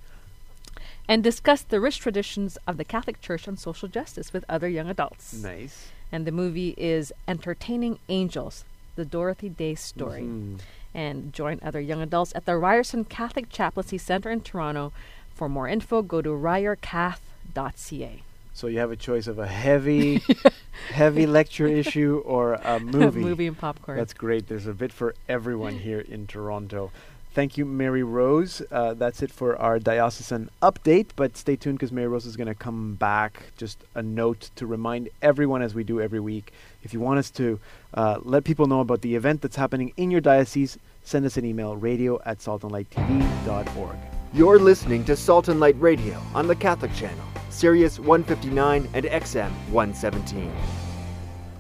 and 1.09 1.22
discuss 1.22 1.62
the 1.62 1.81
rich 1.81 1.98
traditions 1.98 2.59
of 2.66 2.76
the 2.76 2.85
Catholic 2.85 3.20
Church 3.20 3.46
on 3.48 3.57
social 3.57 3.88
justice 3.88 4.33
with 4.33 4.44
other 4.48 4.68
young 4.68 4.88
adults. 4.90 5.33
Nice. 5.35 5.88
And 6.12 6.26
the 6.26 6.33
movie 6.33 6.74
is 6.76 7.12
Entertaining 7.29 7.98
Angels, 8.09 8.64
the 8.96 9.05
Dorothy 9.05 9.48
Day 9.48 9.74
story. 9.74 10.22
Mhm. 10.22 10.59
And 10.94 11.33
join 11.33 11.61
other 11.62 11.81
young 11.81 12.00
adults 12.00 12.33
at 12.35 12.46
the 12.46 12.57
Ryerson 12.57 13.05
Catholic 13.05 13.50
Chaplaincy 13.50 13.98
Center 13.98 14.31
in 14.31 14.40
Toronto. 14.40 14.92
For 15.35 15.48
more 15.48 15.68
info, 15.68 16.00
go 16.02 16.22
to 16.22 16.31
ryercath.ca. 16.31 18.22
So 18.55 18.66
you 18.68 18.79
have 18.79 18.90
a 18.90 18.96
choice 18.96 19.26
of 19.26 19.38
a 19.38 19.46
heavy, 19.46 20.22
heavy 20.90 21.26
lecture 21.26 21.66
issue 21.66 22.22
or 22.24 22.55
a 22.55 22.81
movie. 22.81 23.20
movie 23.20 23.46
and 23.46 23.59
popcorn. 23.59 23.98
That's 23.98 24.14
great. 24.14 24.48
There's 24.48 24.66
a 24.66 24.72
bit 24.72 24.92
for 24.92 25.14
everyone 25.29 25.79
here 25.81 26.00
in 26.00 26.26
Toronto. 26.26 26.90
Thank 27.37 27.59
you, 27.59 27.66
Mary 27.66 28.03
Rose. 28.03 28.62
Uh, 28.72 28.94
that's 28.94 29.22
it 29.22 29.31
for 29.31 29.61
our 29.61 29.79
diocesan 29.79 30.49
update. 30.62 31.09
But 31.16 31.37
stay 31.37 31.55
tuned 31.55 31.79
because 31.79 31.92
Mary 31.92 32.09
Rose 32.09 32.25
is 32.25 32.35
going 32.35 32.46
to 32.46 32.55
come 32.55 32.94
back. 32.94 33.53
Just 33.59 33.85
a 33.94 34.03
note 34.03 34.49
to 34.57 34.66
remind 34.66 35.11
everyone, 35.20 35.61
as 35.61 35.75
we 35.75 35.85
do 35.85 36.01
every 36.01 36.18
week, 36.18 36.55
if 36.83 36.94
you 36.94 37.01
want 37.01 37.18
us 37.18 37.29
to 37.33 37.61
uh, 37.92 38.20
let 38.22 38.44
people 38.44 38.66
know 38.66 38.81
about 38.81 39.03
the 39.03 39.14
event 39.14 39.42
that's 39.42 39.57
happening 39.57 39.92
in 39.99 40.11
your 40.11 40.22
diocese, 40.22 40.79
send 41.05 41.27
us 41.27 41.37
an 41.37 41.44
email 41.44 41.77
radio 41.77 42.18
at 42.25 42.38
saltandlighttv.org. 42.38 43.96
You're 44.33 44.59
listening 44.59 45.05
to 45.05 45.14
Salt 45.14 45.49
and 45.49 45.61
Light 45.61 45.79
Radio 45.79 46.18
on 46.33 46.46
the 46.46 46.57
Catholic 46.57 46.94
Channel, 46.94 47.27
Sirius 47.51 47.99
159 47.99 48.88
and 48.94 49.05
XM 49.05 49.51
117. 49.68 50.86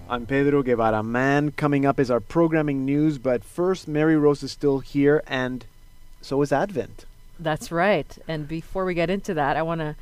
I'm 0.08 0.24
Pedro 0.24 0.62
Guevara. 0.62 1.02
Mann, 1.02 1.50
coming 1.50 1.84
up 1.84 1.98
is 1.98 2.12
our 2.12 2.20
programming 2.20 2.84
news, 2.84 3.18
but 3.18 3.42
first, 3.42 3.88
Mary 3.88 4.16
Rose 4.16 4.44
is 4.44 4.52
still 4.52 4.78
here, 4.78 5.20
and 5.26 5.64
so 6.20 6.40
is 6.42 6.52
Advent. 6.52 7.06
That's 7.40 7.72
right. 7.72 8.16
And 8.28 8.46
before 8.46 8.84
we 8.84 8.94
get 8.94 9.10
into 9.10 9.34
that, 9.34 9.56
I 9.56 9.62
want 9.62 9.96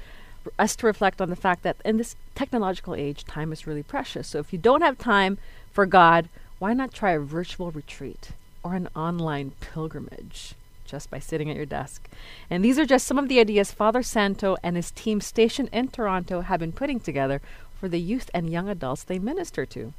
us 0.59 0.77
to 0.77 0.87
reflect 0.87 1.23
on 1.23 1.31
the 1.31 1.37
fact 1.37 1.63
that 1.63 1.79
in 1.87 1.97
this 1.97 2.17
technological 2.35 2.95
age, 2.95 3.25
time 3.25 3.51
is 3.51 3.67
really 3.67 3.83
precious. 3.83 4.29
So 4.29 4.41
if 4.41 4.53
you 4.53 4.59
don't 4.59 4.83
have 4.83 4.99
time 4.99 5.39
for 5.73 5.87
God, 5.87 6.29
why 6.59 6.75
not 6.75 6.93
try 6.93 7.13
a 7.13 7.19
virtual 7.21 7.71
retreat 7.71 8.33
or 8.63 8.75
an 8.75 8.91
online 8.95 9.53
pilgrimage? 9.61 10.55
Just 10.85 11.11
by 11.11 11.19
sitting 11.19 11.49
at 11.49 11.57
your 11.57 11.65
desk. 11.65 12.07
And 12.51 12.63
these 12.63 12.79
are 12.79 12.85
just 12.85 13.07
some 13.07 13.19
of 13.19 13.29
the 13.29 13.41
ideas 13.41 13.73
Father 13.73 14.03
Santo 14.03 14.59
and 14.63 14.77
his 14.77 14.91
team 14.91 15.23
stationed 15.23 15.71
in 15.73 15.89
Toronto 15.89 16.43
have 16.43 16.61
been 16.61 16.73
putting 16.73 17.01
together 17.01 17.41
for 17.85 17.89
the 17.91 18.01
youth 18.01 18.31
and 18.33 18.49
young 18.49 18.71
adults 18.71 19.05
they 19.05 19.19
minister 19.19 19.67
to. 19.67 19.93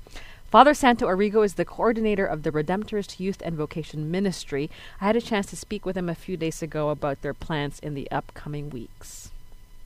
Father 0.49 0.73
Santo 0.73 1.05
Arrigo 1.05 1.45
is 1.45 1.53
the 1.53 1.63
coordinator 1.63 2.25
of 2.25 2.41
the 2.41 2.49
Redemptorist 2.49 3.19
Youth 3.19 3.43
and 3.45 3.55
Vocation 3.55 4.09
Ministry. 4.09 4.71
I 4.99 5.05
had 5.05 5.15
a 5.15 5.21
chance 5.21 5.45
to 5.51 5.55
speak 5.55 5.85
with 5.85 5.95
him 5.95 6.09
a 6.09 6.15
few 6.15 6.35
days 6.35 6.63
ago 6.63 6.89
about 6.89 7.21
their 7.21 7.35
plans 7.35 7.77
in 7.77 7.93
the 7.93 8.09
upcoming 8.09 8.71
weeks. 8.71 9.29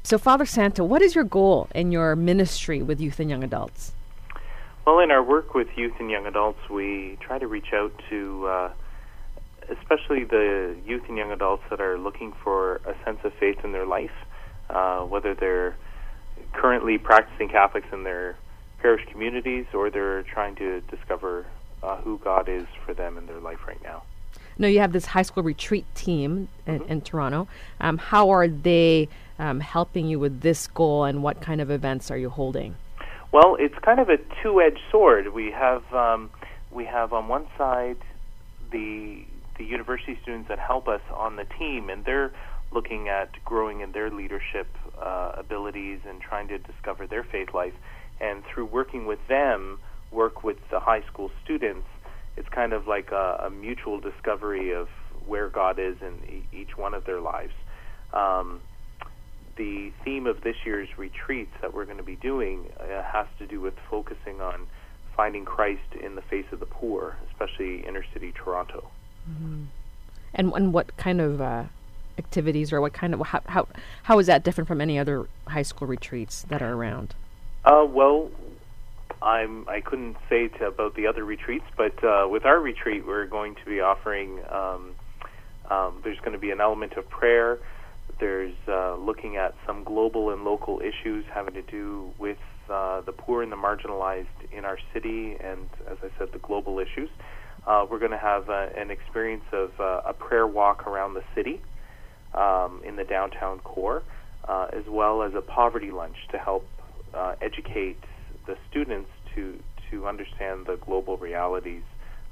So, 0.03 0.17
Father 0.17 0.45
Santo, 0.45 0.85
what 0.85 1.01
is 1.01 1.13
your 1.13 1.25
goal 1.25 1.67
in 1.75 1.91
your 1.91 2.15
ministry 2.15 2.81
with 2.81 3.01
youth 3.01 3.19
and 3.19 3.29
young 3.29 3.43
adults? 3.43 3.91
Well, 4.87 4.99
in 4.99 5.11
our 5.11 5.21
work 5.21 5.53
with 5.53 5.67
youth 5.75 5.95
and 5.99 6.09
young 6.09 6.25
adults, 6.25 6.69
we 6.69 7.17
try 7.19 7.37
to 7.37 7.47
reach 7.47 7.73
out 7.73 7.91
to 8.09 8.47
uh, 8.47 8.71
especially 9.67 10.23
the 10.23 10.73
youth 10.85 11.03
and 11.09 11.17
young 11.17 11.33
adults 11.33 11.63
that 11.69 11.81
are 11.81 11.97
looking 11.97 12.31
for 12.45 12.77
a 12.85 12.95
sense 13.03 13.19
of 13.25 13.33
faith 13.33 13.57
in 13.65 13.73
their 13.73 13.85
life, 13.85 14.15
uh, 14.69 15.01
whether 15.01 15.35
they're 15.35 15.75
currently 16.53 16.97
practicing 16.97 17.49
Catholics 17.49 17.87
in 17.91 18.03
their 18.03 18.37
parish 18.81 19.05
communities 19.11 19.65
or 19.73 19.89
they're 19.89 20.23
trying 20.23 20.55
to 20.55 20.81
discover 20.81 21.45
uh, 21.83 21.97
who 21.97 22.17
God 22.19 22.49
is 22.49 22.65
for 22.85 22.93
them 22.93 23.17
in 23.17 23.25
their 23.25 23.39
life 23.39 23.59
right 23.67 23.81
now. 23.83 24.03
Now, 24.57 24.67
you 24.67 24.79
have 24.79 24.91
this 24.91 25.05
high 25.05 25.21
school 25.21 25.43
retreat 25.43 25.85
team 25.95 26.49
in, 26.67 26.83
in 26.83 27.01
Toronto. 27.01 27.47
Um, 27.79 27.97
how 27.97 28.29
are 28.29 28.47
they 28.47 29.07
um, 29.39 29.61
helping 29.61 30.07
you 30.07 30.19
with 30.19 30.41
this 30.41 30.67
goal, 30.67 31.05
and 31.05 31.23
what 31.23 31.41
kind 31.41 31.61
of 31.61 31.71
events 31.71 32.11
are 32.11 32.17
you 32.17 32.29
holding? 32.29 32.75
Well, 33.31 33.55
it's 33.57 33.77
kind 33.81 33.99
of 33.99 34.09
a 34.09 34.17
two-edged 34.43 34.81
sword. 34.91 35.33
We 35.33 35.51
have 35.51 35.93
um, 35.93 36.29
we 36.71 36.85
have 36.85 37.13
on 37.13 37.29
one 37.29 37.47
side 37.57 37.97
the 38.71 39.23
the 39.57 39.63
university 39.63 40.17
students 40.21 40.49
that 40.49 40.59
help 40.59 40.87
us 40.89 41.01
on 41.13 41.37
the 41.37 41.45
team, 41.57 41.89
and 41.89 42.03
they're 42.03 42.33
looking 42.71 43.07
at 43.07 43.29
growing 43.45 43.81
in 43.81 43.93
their 43.93 44.09
leadership 44.09 44.67
uh, 45.01 45.33
abilities 45.37 45.99
and 46.07 46.21
trying 46.21 46.47
to 46.49 46.57
discover 46.57 47.07
their 47.07 47.23
faith 47.23 47.53
life. 47.53 47.73
And 48.19 48.43
through 48.45 48.65
working 48.65 49.05
with 49.05 49.19
them, 49.27 49.79
work 50.11 50.43
with 50.43 50.57
the 50.71 50.79
high 50.79 51.03
school 51.03 51.31
students. 51.43 51.87
It's 52.37 52.49
kind 52.49 52.73
of 52.73 52.87
like 52.87 53.11
a, 53.11 53.45
a 53.45 53.49
mutual 53.49 53.99
discovery 53.99 54.73
of 54.73 54.87
where 55.25 55.49
God 55.49 55.79
is 55.79 55.97
in 56.01 56.15
e- 56.27 56.43
each 56.55 56.77
one 56.77 56.93
of 56.93 57.05
their 57.05 57.21
lives. 57.21 57.53
Um, 58.13 58.61
the 59.55 59.91
theme 60.03 60.25
of 60.25 60.41
this 60.41 60.55
year's 60.65 60.87
retreats 60.97 61.51
that 61.61 61.73
we're 61.73 61.85
going 61.85 61.97
to 61.97 62.03
be 62.03 62.15
doing 62.15 62.71
uh, 62.79 63.03
has 63.03 63.27
to 63.39 63.45
do 63.45 63.59
with 63.59 63.73
focusing 63.89 64.41
on 64.41 64.67
finding 65.15 65.43
Christ 65.43 65.95
in 66.01 66.15
the 66.15 66.21
face 66.21 66.45
of 66.51 66.59
the 66.61 66.65
poor, 66.65 67.17
especially 67.29 67.85
inner 67.85 68.05
city 68.13 68.31
Toronto. 68.31 68.89
And, 70.33 70.53
and 70.53 70.73
what 70.73 70.95
kind 70.95 71.19
of 71.19 71.41
uh, 71.41 71.63
activities, 72.19 72.71
or 72.71 72.79
what 72.81 72.93
kind 72.93 73.13
of 73.15 73.19
how, 73.21 73.41
how 73.47 73.67
how 74.03 74.19
is 74.19 74.27
that 74.27 74.43
different 74.43 74.67
from 74.67 74.81
any 74.81 74.99
other 74.99 75.27
high 75.47 75.63
school 75.63 75.87
retreats 75.87 76.45
that 76.49 76.61
are 76.61 76.73
around? 76.73 77.15
Uh, 77.65 77.85
well, 77.89 78.29
I'm 79.21 79.67
I 79.67 79.81
couldn't 79.81 80.17
say 80.29 80.49
about 80.61 80.95
the 80.95 81.07
other 81.07 81.25
retreats, 81.25 81.65
but 81.75 82.03
uh, 82.03 82.27
with 82.29 82.45
our 82.45 82.59
retreat, 82.59 83.05
we're 83.05 83.25
going 83.25 83.55
to 83.55 83.65
be 83.65 83.79
offering. 83.81 84.39
Um, 84.49 84.95
um, 85.69 86.01
there's 86.03 86.19
going 86.19 86.33
to 86.33 86.39
be 86.39 86.51
an 86.51 86.61
element 86.61 86.93
of 86.93 87.07
prayer. 87.09 87.59
There's 88.19 88.55
uh, 88.67 88.95
looking 88.95 89.37
at 89.37 89.53
some 89.65 89.83
global 89.83 90.31
and 90.31 90.43
local 90.43 90.81
issues 90.81 91.25
having 91.31 91.53
to 91.53 91.61
do 91.61 92.11
with 92.17 92.39
uh, 92.69 93.01
the 93.01 93.11
poor 93.11 93.43
and 93.43 93.51
the 93.51 93.55
marginalized 93.55 94.27
in 94.51 94.65
our 94.65 94.79
city, 94.93 95.37
and 95.39 95.69
as 95.87 95.97
I 96.01 96.09
said, 96.17 96.31
the 96.33 96.39
global 96.39 96.79
issues. 96.79 97.09
Uh, 97.67 97.85
we're 97.89 97.99
going 97.99 98.11
to 98.11 98.17
have 98.17 98.49
uh, 98.49 98.67
an 98.75 98.89
experience 98.89 99.43
of 99.51 99.71
uh, 99.79 100.01
a 100.05 100.13
prayer 100.13 100.47
walk 100.47 100.87
around 100.87 101.13
the 101.13 101.23
city 101.35 101.61
um, 102.33 102.81
in 102.85 102.95
the 102.95 103.03
downtown 103.03 103.59
core, 103.59 104.03
uh, 104.47 104.67
as 104.73 104.85
well 104.87 105.23
as 105.23 105.33
a 105.33 105.41
poverty 105.41 105.91
lunch 105.91 106.15
to 106.31 106.37
help 106.37 106.67
uh, 107.13 107.35
educate 107.41 107.97
the 108.45 108.57
students 108.69 109.09
to 109.35 109.59
to 109.91 110.07
understand 110.07 110.67
the 110.67 110.75
global 110.77 111.17
realities 111.17 111.81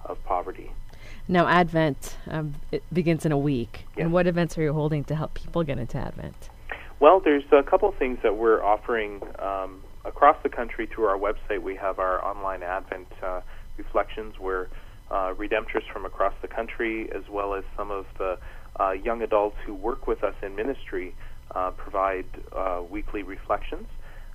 of 0.05 0.23
poverty. 0.25 0.71
Now, 1.27 1.47
Advent 1.47 2.17
um, 2.27 2.55
it 2.71 2.83
begins 2.93 3.25
in 3.25 3.31
a 3.31 3.37
week. 3.37 3.85
Yeah. 3.95 4.03
And 4.03 4.13
what 4.13 4.27
events 4.27 4.57
are 4.57 4.61
you 4.61 4.73
holding 4.73 5.03
to 5.05 5.15
help 5.15 5.33
people 5.33 5.63
get 5.63 5.79
into 5.79 5.97
Advent? 5.97 6.49
Well, 6.99 7.19
there's 7.19 7.43
a 7.51 7.63
couple 7.63 7.89
of 7.89 7.95
things 7.95 8.19
that 8.23 8.37
we're 8.37 8.63
offering 8.63 9.21
um, 9.39 9.83
across 10.05 10.37
the 10.43 10.49
country 10.49 10.87
through 10.87 11.05
our 11.05 11.17
website. 11.17 11.61
We 11.61 11.75
have 11.75 11.99
our 11.99 12.23
online 12.23 12.63
Advent 12.63 13.07
uh, 13.21 13.41
reflections 13.77 14.35
where 14.39 14.69
uh, 15.11 15.33
redemptorists 15.33 15.91
from 15.91 16.05
across 16.05 16.33
the 16.41 16.47
country, 16.47 17.09
as 17.13 17.23
well 17.29 17.53
as 17.53 17.63
some 17.75 17.91
of 17.91 18.05
the 18.17 18.37
uh, 18.79 18.91
young 18.91 19.21
adults 19.21 19.57
who 19.65 19.73
work 19.73 20.07
with 20.07 20.23
us 20.23 20.35
in 20.41 20.55
ministry, 20.55 21.15
uh, 21.55 21.71
provide 21.71 22.25
uh, 22.55 22.81
weekly 22.89 23.23
reflections 23.23 23.87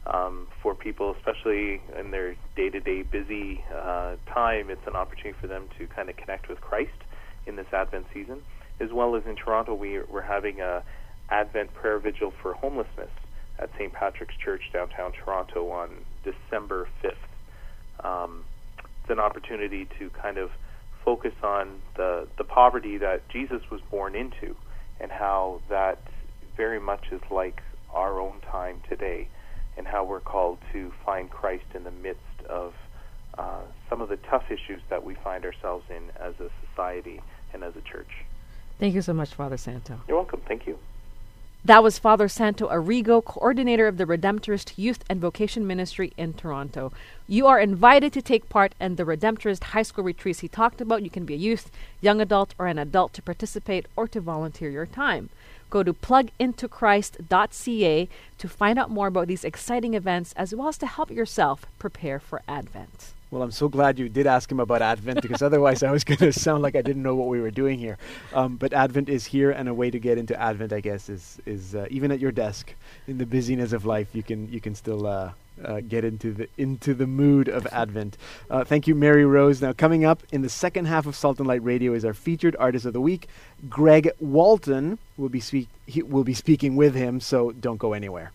um, 0.06 0.48
for 0.62 0.74
people, 0.74 1.14
especially 1.16 1.80
in 1.98 2.10
their 2.10 2.34
day-to-day 2.56 3.02
busy 3.02 3.62
uh, 3.74 4.16
time. 4.32 4.70
It's 4.70 4.86
an 4.86 4.96
opportunity 4.96 5.38
for 5.40 5.46
them 5.46 5.68
to 5.78 5.86
kind 5.86 6.08
of 6.08 6.16
connect 6.16 6.48
with 6.48 6.60
Christ 6.60 6.90
in 7.46 7.56
this 7.56 7.66
Advent 7.72 8.06
season, 8.12 8.42
as 8.80 8.90
well 8.92 9.14
as 9.16 9.22
in 9.26 9.36
Toronto, 9.36 9.74
we, 9.74 10.00
we're 10.00 10.22
having 10.22 10.60
a 10.60 10.82
Advent 11.30 11.72
prayer 11.74 11.98
vigil 11.98 12.32
for 12.42 12.54
homelessness 12.54 13.10
at 13.58 13.70
St. 13.78 13.92
Patrick's 13.92 14.34
Church 14.36 14.62
downtown 14.72 15.12
Toronto 15.12 15.70
on 15.70 15.90
December 16.24 16.88
5th. 17.02 18.04
Um, 18.04 18.44
it's 19.00 19.10
an 19.10 19.18
opportunity 19.18 19.88
to 19.98 20.10
kind 20.10 20.38
of 20.38 20.50
focus 21.04 21.34
on 21.42 21.80
the, 21.96 22.26
the 22.38 22.44
poverty 22.44 22.98
that 22.98 23.28
Jesus 23.28 23.62
was 23.70 23.80
born 23.90 24.14
into 24.14 24.56
and 25.00 25.10
how 25.10 25.60
that 25.68 25.98
very 26.56 26.80
much 26.80 27.06
is 27.10 27.20
like 27.30 27.60
our 27.92 28.20
own 28.20 28.40
time 28.50 28.80
today 28.88 29.28
and 29.76 29.86
how 29.86 30.04
we're 30.04 30.20
called 30.20 30.58
to 30.72 30.92
find 31.04 31.30
Christ 31.30 31.64
in 31.74 31.84
the 31.84 31.90
midst 31.90 32.20
of 32.48 32.74
uh, 33.38 33.60
some 33.88 34.00
of 34.00 34.08
the 34.08 34.16
tough 34.16 34.44
issues 34.50 34.80
that 34.90 35.04
we 35.04 35.14
find 35.14 35.44
ourselves 35.44 35.84
in 35.88 36.10
as 36.20 36.34
a 36.40 36.50
society 36.68 37.20
and 37.52 37.64
as 37.64 37.74
a 37.76 37.80
church. 37.80 38.10
Thank 38.78 38.94
you 38.94 39.02
so 39.02 39.14
much, 39.14 39.34
Father 39.34 39.56
Santo. 39.56 40.00
You're 40.08 40.16
welcome. 40.18 40.42
Thank 40.46 40.66
you. 40.66 40.78
That 41.64 41.84
was 41.84 41.96
Father 41.96 42.26
Santo 42.26 42.68
Arrigo, 42.68 43.24
coordinator 43.24 43.86
of 43.86 43.96
the 43.96 44.04
Redemptorist 44.04 44.72
Youth 44.76 45.04
and 45.08 45.20
Vocation 45.20 45.64
Ministry 45.64 46.12
in 46.16 46.32
Toronto. 46.32 46.92
You 47.28 47.46
are 47.46 47.60
invited 47.60 48.12
to 48.14 48.22
take 48.22 48.48
part 48.48 48.74
in 48.80 48.96
the 48.96 49.04
Redemptorist 49.04 49.62
high 49.62 49.82
school 49.82 50.02
retreats 50.02 50.40
he 50.40 50.48
talked 50.48 50.80
about. 50.80 51.04
You 51.04 51.10
can 51.10 51.24
be 51.24 51.34
a 51.34 51.36
youth, 51.36 51.70
young 52.00 52.20
adult, 52.20 52.56
or 52.58 52.66
an 52.66 52.80
adult 52.80 53.12
to 53.12 53.22
participate 53.22 53.86
or 53.94 54.08
to 54.08 54.20
volunteer 54.20 54.70
your 54.70 54.86
time. 54.86 55.30
Go 55.70 55.84
to 55.84 55.94
plugintochrist.ca 55.94 58.08
to 58.38 58.48
find 58.48 58.76
out 58.76 58.90
more 58.90 59.06
about 59.06 59.28
these 59.28 59.44
exciting 59.44 59.94
events 59.94 60.34
as 60.36 60.52
well 60.52 60.66
as 60.66 60.78
to 60.78 60.88
help 60.88 61.12
yourself 61.12 61.64
prepare 61.78 62.18
for 62.18 62.42
Advent. 62.48 63.12
Well, 63.32 63.42
I'm 63.42 63.50
so 63.50 63.70
glad 63.70 63.98
you 63.98 64.10
did 64.10 64.26
ask 64.26 64.52
him 64.52 64.60
about 64.60 64.82
Advent 64.82 65.22
because 65.22 65.40
otherwise 65.40 65.82
I 65.82 65.90
was 65.90 66.04
going 66.04 66.18
to 66.18 66.34
sound 66.34 66.62
like 66.62 66.76
I 66.76 66.82
didn't 66.82 67.02
know 67.02 67.14
what 67.14 67.28
we 67.28 67.40
were 67.40 67.50
doing 67.50 67.78
here. 67.78 67.96
Um, 68.34 68.56
but 68.56 68.74
Advent 68.74 69.08
is 69.08 69.24
here, 69.24 69.50
and 69.50 69.70
a 69.70 69.74
way 69.74 69.90
to 69.90 69.98
get 69.98 70.18
into 70.18 70.38
Advent, 70.38 70.70
I 70.70 70.80
guess, 70.80 71.08
is 71.08 71.40
is 71.46 71.74
uh, 71.74 71.86
even 71.88 72.12
at 72.12 72.20
your 72.20 72.30
desk 72.30 72.74
in 73.08 73.16
the 73.16 73.24
busyness 73.24 73.72
of 73.72 73.86
life, 73.86 74.08
you 74.12 74.22
can 74.22 74.52
you 74.52 74.60
can 74.60 74.74
still. 74.74 75.06
Uh, 75.06 75.32
uh, 75.62 75.80
get 75.80 76.02
into 76.02 76.32
the 76.32 76.48
into 76.56 76.94
the 76.94 77.06
mood 77.06 77.46
of 77.46 77.66
Advent. 77.70 78.16
Uh, 78.50 78.64
thank 78.64 78.86
you, 78.86 78.94
Mary 78.94 79.26
Rose. 79.26 79.60
Now, 79.60 79.74
coming 79.74 80.02
up 80.02 80.22
in 80.32 80.40
the 80.40 80.48
second 80.48 80.86
half 80.86 81.06
of 81.06 81.14
Salt 81.14 81.38
and 81.38 81.46
Light 81.46 81.62
Radio 81.62 81.92
is 81.92 82.06
our 82.06 82.14
featured 82.14 82.56
artist 82.58 82.86
of 82.86 82.94
the 82.94 83.02
week, 83.02 83.28
Greg 83.68 84.10
Walton. 84.18 84.98
Will 85.18 85.28
be 85.28 85.40
speak 85.40 85.68
he 85.86 86.02
will 86.02 86.24
be 86.24 86.32
speaking 86.32 86.74
with 86.74 86.94
him, 86.94 87.20
so 87.20 87.52
don't 87.52 87.76
go 87.76 87.92
anywhere. 87.92 88.32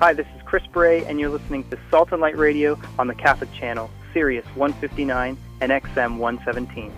Hi, 0.00 0.12
this 0.12 0.26
is 0.36 0.42
Chris 0.44 0.66
Bray, 0.66 1.04
and 1.04 1.20
you're 1.20 1.30
listening 1.30 1.62
to 1.70 1.78
Salt 1.90 2.10
and 2.10 2.20
Light 2.20 2.36
Radio 2.36 2.76
on 2.98 3.06
the 3.06 3.14
Catholic 3.14 3.52
Channel, 3.52 3.88
Sirius 4.12 4.46
159 4.54 5.36
and 5.60 5.72
XM 5.72 6.18
117. 6.18 6.92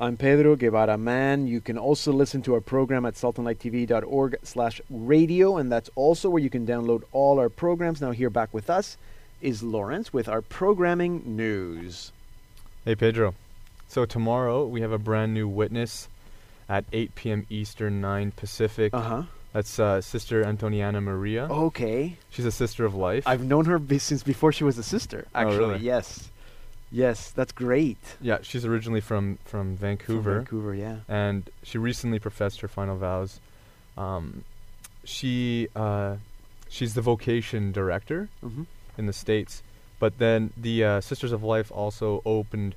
I'm 0.00 0.16
Pedro 0.16 0.54
Guevara 0.54 0.96
Mann. 0.96 1.48
You 1.48 1.60
can 1.60 1.76
also 1.76 2.12
listen 2.12 2.40
to 2.42 2.54
our 2.54 2.60
program 2.60 3.04
at 3.04 3.14
saltandlighttv.org 3.14 4.36
slash 4.44 4.80
radio, 4.88 5.56
and 5.56 5.72
that's 5.72 5.90
also 5.96 6.30
where 6.30 6.42
you 6.42 6.50
can 6.50 6.64
download 6.64 7.02
all 7.10 7.40
our 7.40 7.48
programs. 7.48 8.00
Now 8.00 8.12
here 8.12 8.30
back 8.30 8.54
with 8.54 8.70
us 8.70 8.96
is 9.40 9.62
Lawrence 9.62 10.12
with 10.12 10.28
our 10.28 10.40
programming 10.40 11.22
news. 11.24 12.12
Hey, 12.84 12.94
Pedro. 12.94 13.34
So 13.88 14.04
tomorrow 14.04 14.66
we 14.66 14.82
have 14.82 14.92
a 14.92 14.98
brand 14.98 15.34
new 15.34 15.48
witness 15.48 16.08
at 16.68 16.84
8 16.92 17.14
p.m. 17.14 17.46
Eastern, 17.50 18.00
9 18.00 18.32
Pacific. 18.32 18.94
Uh-huh. 18.94 19.24
That's 19.52 19.78
uh, 19.78 20.00
Sister 20.00 20.44
Antoniana 20.44 21.02
Maria. 21.02 21.44
Okay. 21.50 22.16
She's 22.30 22.44
a 22.44 22.52
sister 22.52 22.84
of 22.84 22.94
life. 22.94 23.24
I've 23.26 23.42
known 23.44 23.64
her 23.64 23.80
since 23.98 24.22
before 24.22 24.52
she 24.52 24.62
was 24.64 24.76
a 24.78 24.82
sister, 24.82 25.26
Oh, 25.34 25.40
actually. 25.40 25.56
really? 25.58 25.78
Yes. 25.80 26.30
Yes, 26.90 27.30
that's 27.32 27.52
great. 27.52 27.98
yeah, 28.20 28.38
she's 28.42 28.64
originally 28.64 29.00
from 29.02 29.38
from 29.44 29.76
From 29.76 29.76
Vancouver, 29.76 30.36
Vancouver, 30.36 30.74
yeah. 30.74 30.96
and 31.06 31.48
she 31.62 31.76
recently 31.76 32.18
professed 32.18 32.60
her 32.62 32.68
final 32.68 32.96
vows. 32.96 33.40
Um, 33.98 34.44
she 35.04 35.68
uh, 35.76 36.16
she's 36.68 36.94
the 36.94 37.02
vocation 37.02 37.72
director 37.72 38.28
Mm-hmm. 38.44 38.62
in 38.96 39.06
the 39.06 39.12
states, 39.12 39.62
but 40.00 40.18
then 40.18 40.52
the 40.56 40.82
uh, 40.84 41.00
Sisters 41.02 41.32
of 41.32 41.42
Life 41.42 41.70
also 41.72 42.22
opened 42.24 42.74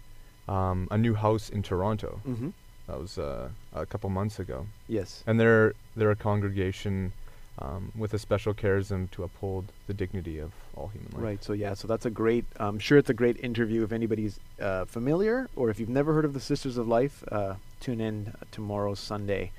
um, 0.48 0.88
a 0.92 0.98
new 0.98 1.14
house 1.16 1.50
in 1.50 1.64
Toronto. 1.64 2.20
Mm-hmm. 2.28 2.50
That 2.92 3.00
was 3.00 3.18
uh, 3.18 3.48
a 3.74 3.86
couple 3.86 4.10
months 4.10 4.38
ago, 4.40 4.68
Yes. 4.90 5.24
and 5.26 5.40
they're 5.40 5.74
they're 5.96 6.12
a 6.12 6.16
congregation 6.16 7.14
um, 7.60 7.94
with 7.96 8.14
a 8.14 8.20
special 8.20 8.54
charism 8.54 9.10
to 9.12 9.24
uphold 9.24 9.72
the 9.88 9.94
dignity 9.94 10.40
of 10.40 10.52
all 10.76 10.88
human 10.90 11.10
life. 11.14 11.22
Right. 11.24 11.42
So 11.44 11.54
yeah. 11.54 11.74
So 11.74 11.88
that's 11.88 12.06
a 12.06 12.10
great. 12.10 12.44
I'm 12.58 12.80
sure 12.80 12.98
it's 12.98 13.10
a 13.10 13.14
great 13.14 13.38
interview. 13.42 13.84
If 13.86 13.94
anybody's 13.94 14.42
uh, 14.62 14.84
familiar, 14.86 15.48
or 15.56 15.70
if 15.70 15.80
you've 15.80 15.88
never 15.88 16.14
heard 16.14 16.26
of 16.26 16.34
the 16.34 16.42
Sisters 16.42 16.76
of 16.76 16.86
Life, 16.86 17.24
uh, 17.32 17.54
tune 17.80 18.02
in 18.02 18.34
tomorrow, 18.52 18.94
Sunday, 18.96 19.52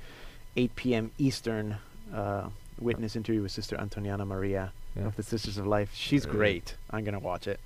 8 0.55 0.75
p.m. 0.75 1.11
Eastern. 1.17 1.77
Uh, 2.13 2.49
witness 2.79 3.15
interview 3.15 3.41
with 3.41 3.51
Sister 3.51 3.75
Antoniana 3.77 4.27
Maria 4.27 4.71
Yeah. 4.95 5.05
of 5.07 5.15
the 5.15 5.23
Sisters 5.23 5.57
of 5.57 5.65
Life. 5.65 5.91
She's 5.95 6.25
great. 6.27 6.75
I'm 6.91 7.03
gonna 7.03 7.19
watch 7.19 7.47
it. 7.47 7.59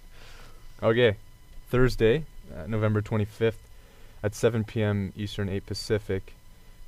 Okay, 0.82 1.18
Thursday, 1.70 2.24
uh, 2.56 2.68
November 2.68 3.02
25th, 3.02 3.56
at 4.24 4.34
7 4.36 4.64
p.m. 4.64 5.14
Eastern, 5.16 5.50
8 5.50 5.66
Pacific, 5.66 6.34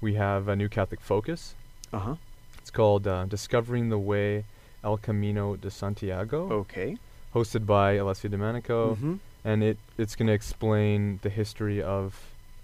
we 0.02 0.16
have 0.16 0.48
a 0.48 0.56
new 0.56 0.70
Catholic 0.70 1.02
focus. 1.02 1.56
Uh 1.94 2.00
huh. 2.00 2.16
It's 2.60 2.72
called 2.72 3.08
uh, 3.08 3.26
"Discovering 3.26 3.90
the 3.90 3.98
Way: 4.00 4.46
El 4.84 4.98
Camino 4.98 5.56
de 5.56 5.70
Santiago," 5.72 6.52
Okay. 6.52 6.98
hosted 7.34 7.66
by 7.66 7.94
Alessio 7.94 8.30
Domenico, 8.30 8.96
Mm-hmm. 8.96 9.16
and 9.46 9.64
it 9.64 9.78
it's 9.98 10.16
going 10.16 10.28
to 10.28 10.34
explain 10.34 11.20
the 11.22 11.30
history 11.30 11.82
of 11.82 12.16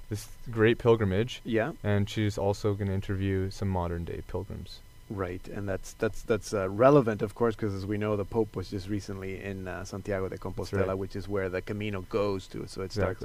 this 0.10 0.28
great 0.52 0.78
pilgrimage, 0.78 1.42
Yeah. 1.44 1.72
and 1.84 2.08
she's 2.08 2.38
also 2.38 2.76
going 2.76 2.88
to 2.90 2.94
interview 2.94 3.50
some 3.50 3.68
modern 3.70 4.06
day 4.06 4.22
pilgrims. 4.28 4.80
Right, 5.10 5.48
and 5.48 5.68
that's 5.68 5.94
that's 5.94 6.22
that's 6.24 6.54
uh, 6.54 6.70
relevant, 6.70 7.22
of 7.22 7.34
course, 7.36 7.56
because 7.56 7.74
as 7.74 7.86
we 7.86 7.98
know, 7.98 8.16
the 8.16 8.26
Pope 8.26 8.56
was 8.56 8.70
just 8.70 8.88
recently 8.90 9.44
in 9.44 9.68
uh, 9.68 9.84
Santiago 9.84 10.30
de 10.30 10.38
Compostela, 10.38 10.88
right. 10.90 10.98
which 10.98 11.16
is 11.16 11.28
where 11.28 11.50
the 11.50 11.62
Camino 11.62 12.02
goes 12.10 12.48
to. 12.48 12.68
So 12.68 12.82
it 12.84 12.92
starts. 12.92 13.24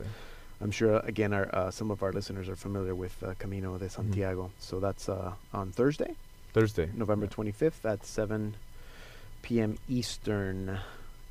I'm 0.61 0.71
sure 0.71 0.99
again, 0.99 1.33
our 1.33 1.49
uh, 1.55 1.71
some 1.71 1.91
of 1.91 2.03
our 2.03 2.13
listeners 2.13 2.49
are 2.49 2.57
familiar 2.57 2.95
with 2.95 3.15
uh, 3.23 3.35
Camino 3.39 3.79
de 3.79 3.89
Santiago. 3.89 4.51
So 4.59 4.79
that's 4.81 5.09
uh, 5.09 5.33
on 5.55 5.73
Thursday, 5.73 6.15
Thursday, 6.53 6.91
November 6.95 7.27
Yeah. 7.27 7.53
25th 7.53 7.85
at 7.85 8.05
7 8.05 8.57
p.m. 9.43 9.79
Eastern. 9.89 10.79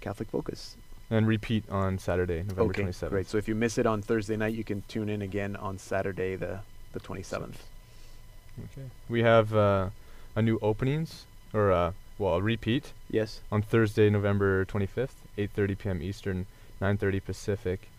Catholic 0.02 0.30
Focus. 0.30 0.78
and 1.10 1.28
repeat 1.28 1.70
on 1.70 2.00
Saturday, 2.00 2.40
November 2.44 2.72
okay, 2.72 2.84
27th. 2.84 3.10
great. 3.10 3.28
So 3.28 3.38
if 3.38 3.50
you 3.50 3.54
miss 3.56 3.78
it 3.78 3.86
on 3.86 4.02
Thursday 4.02 4.38
night, 4.38 4.54
you 4.54 4.64
can 4.64 4.82
tune 4.88 5.10
in 5.10 5.22
again 5.22 5.58
on 5.58 5.78
Saturday, 5.78 6.36
the 6.38 6.60
the 6.94 7.00
27th. 7.02 7.56
Okay. 8.72 8.88
We 9.10 9.22
have 9.24 9.54
uh, 9.54 9.90
a 10.36 10.42
new 10.42 10.58
openings, 10.62 11.26
or 11.54 11.72
uh, 11.72 11.92
well, 12.18 12.36
a 12.36 12.42
repeat 12.42 12.94
Yes. 13.12 13.42
on 13.52 13.62
Thursday, 13.62 14.10
November 14.10 14.66
25th, 14.66 15.20
8:30 15.38 15.78
p.m. 15.78 16.02
Eastern, 16.02 16.46
9:30 16.82 17.24
Pacific. 17.26 17.90